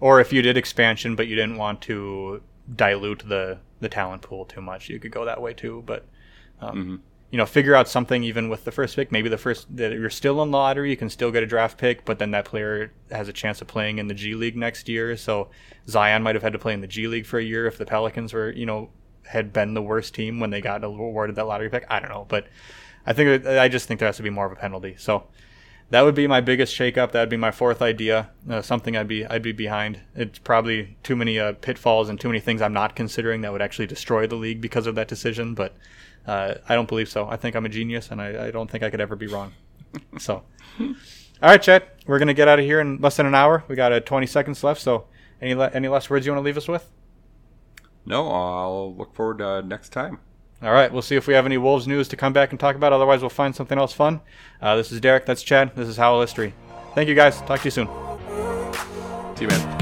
or 0.00 0.20
if 0.20 0.32
you 0.32 0.42
did 0.42 0.56
expansion 0.56 1.16
but 1.16 1.26
you 1.26 1.34
didn't 1.34 1.56
want 1.56 1.80
to 1.82 2.40
dilute 2.74 3.24
the 3.26 3.58
the 3.80 3.88
talent 3.88 4.22
pool 4.22 4.44
too 4.44 4.60
much, 4.60 4.88
you 4.88 4.98
could 4.98 5.12
go 5.12 5.24
that 5.24 5.40
way 5.40 5.54
too. 5.54 5.82
But 5.86 6.04
um, 6.60 6.70
mm-hmm. 6.76 6.96
You 7.30 7.36
know, 7.36 7.44
figure 7.46 7.74
out 7.74 7.88
something 7.88 8.24
even 8.24 8.48
with 8.48 8.64
the 8.64 8.72
first 8.72 8.96
pick. 8.96 9.12
Maybe 9.12 9.28
the 9.28 9.38
first 9.38 9.66
that 9.76 9.92
you're 9.92 10.08
still 10.08 10.42
in 10.42 10.50
lottery, 10.50 10.90
you 10.90 10.96
can 10.96 11.10
still 11.10 11.30
get 11.30 11.42
a 11.42 11.46
draft 11.46 11.76
pick, 11.76 12.04
but 12.04 12.18
then 12.18 12.30
that 12.30 12.46
player 12.46 12.92
has 13.10 13.28
a 13.28 13.32
chance 13.32 13.60
of 13.60 13.68
playing 13.68 13.98
in 13.98 14.08
the 14.08 14.14
G 14.14 14.34
League 14.34 14.56
next 14.56 14.88
year. 14.88 15.16
So 15.16 15.48
Zion 15.86 16.22
might 16.22 16.34
have 16.34 16.42
had 16.42 16.54
to 16.54 16.58
play 16.58 16.72
in 16.72 16.80
the 16.80 16.86
G 16.86 17.06
League 17.06 17.26
for 17.26 17.38
a 17.38 17.44
year 17.44 17.66
if 17.66 17.76
the 17.76 17.84
Pelicans 17.84 18.32
were 18.32 18.50
you 18.50 18.64
know 18.64 18.88
had 19.26 19.52
been 19.52 19.74
the 19.74 19.82
worst 19.82 20.14
team 20.14 20.40
when 20.40 20.50
they 20.50 20.62
got 20.62 20.82
awarded 20.82 21.36
that 21.36 21.44
lottery 21.44 21.68
pick. 21.68 21.84
I 21.90 22.00
don't 22.00 22.08
know, 22.08 22.24
but 22.28 22.46
I 23.06 23.12
think 23.12 23.46
I 23.46 23.68
just 23.68 23.86
think 23.86 24.00
there 24.00 24.08
has 24.08 24.16
to 24.16 24.22
be 24.22 24.30
more 24.30 24.46
of 24.46 24.52
a 24.52 24.56
penalty. 24.56 24.94
So 24.98 25.24
that 25.90 26.02
would 26.02 26.14
be 26.14 26.26
my 26.26 26.40
biggest 26.40 26.74
shakeup. 26.74 27.12
That 27.12 27.20
would 27.20 27.28
be 27.28 27.36
my 27.36 27.50
fourth 27.50 27.80
idea. 27.80 28.30
Uh, 28.48 28.60
something 28.62 28.96
I'd 28.96 29.08
be 29.08 29.24
I'd 29.26 29.42
be 29.42 29.52
behind. 29.52 30.00
It's 30.14 30.38
probably 30.38 30.96
too 31.02 31.16
many 31.16 31.38
uh, 31.38 31.52
pitfalls 31.54 32.08
and 32.08 32.18
too 32.18 32.28
many 32.28 32.40
things 32.40 32.60
I'm 32.60 32.72
not 32.72 32.96
considering 32.96 33.42
that 33.42 33.52
would 33.52 33.62
actually 33.62 33.86
destroy 33.86 34.26
the 34.26 34.36
league 34.36 34.60
because 34.60 34.86
of 34.86 34.94
that 34.96 35.08
decision. 35.08 35.54
But 35.54 35.76
uh, 36.28 36.54
I 36.68 36.74
don't 36.74 36.86
believe 36.86 37.08
so. 37.08 37.26
I 37.26 37.36
think 37.36 37.56
I'm 37.56 37.64
a 37.64 37.68
genius, 37.70 38.10
and 38.10 38.20
I, 38.20 38.48
I 38.48 38.50
don't 38.50 38.70
think 38.70 38.84
I 38.84 38.90
could 38.90 39.00
ever 39.00 39.16
be 39.16 39.26
wrong. 39.26 39.52
so, 40.18 40.44
all 40.80 40.94
right, 41.42 41.60
Chad, 41.60 41.84
we're 42.06 42.18
gonna 42.18 42.34
get 42.34 42.48
out 42.48 42.58
of 42.58 42.64
here 42.64 42.80
in 42.80 42.98
less 42.98 43.16
than 43.16 43.26
an 43.26 43.34
hour. 43.34 43.64
We 43.66 43.74
got 43.76 43.92
uh, 43.92 44.00
20 44.00 44.26
seconds 44.26 44.62
left. 44.62 44.80
So, 44.80 45.06
any 45.40 45.54
le- 45.54 45.70
any 45.70 45.88
last 45.88 46.10
words 46.10 46.26
you 46.26 46.32
want 46.32 46.42
to 46.42 46.44
leave 46.44 46.58
us 46.58 46.68
with? 46.68 46.90
No, 48.04 48.30
I'll 48.30 48.94
look 48.94 49.14
forward 49.14 49.38
to 49.38 49.62
next 49.62 49.88
time. 49.88 50.20
All 50.60 50.72
right, 50.72 50.92
we'll 50.92 51.02
see 51.02 51.16
if 51.16 51.26
we 51.26 51.34
have 51.34 51.46
any 51.46 51.56
Wolves 51.56 51.86
news 51.86 52.08
to 52.08 52.16
come 52.16 52.32
back 52.32 52.50
and 52.50 52.58
talk 52.58 52.74
about. 52.76 52.92
Otherwise, 52.92 53.20
we'll 53.20 53.30
find 53.30 53.54
something 53.54 53.78
else 53.78 53.92
fun. 53.92 54.20
Uh, 54.60 54.76
this 54.76 54.90
is 54.92 55.00
Derek. 55.00 55.24
That's 55.24 55.42
Chad. 55.42 55.74
This 55.76 55.88
is 55.88 55.96
Howl 55.96 56.20
History. 56.20 56.52
Thank 56.94 57.08
you, 57.08 57.14
guys. 57.14 57.40
Talk 57.42 57.60
to 57.60 57.66
you 57.66 57.70
soon. 57.70 57.86
See 59.36 59.44
you, 59.44 59.48
man. 59.48 59.77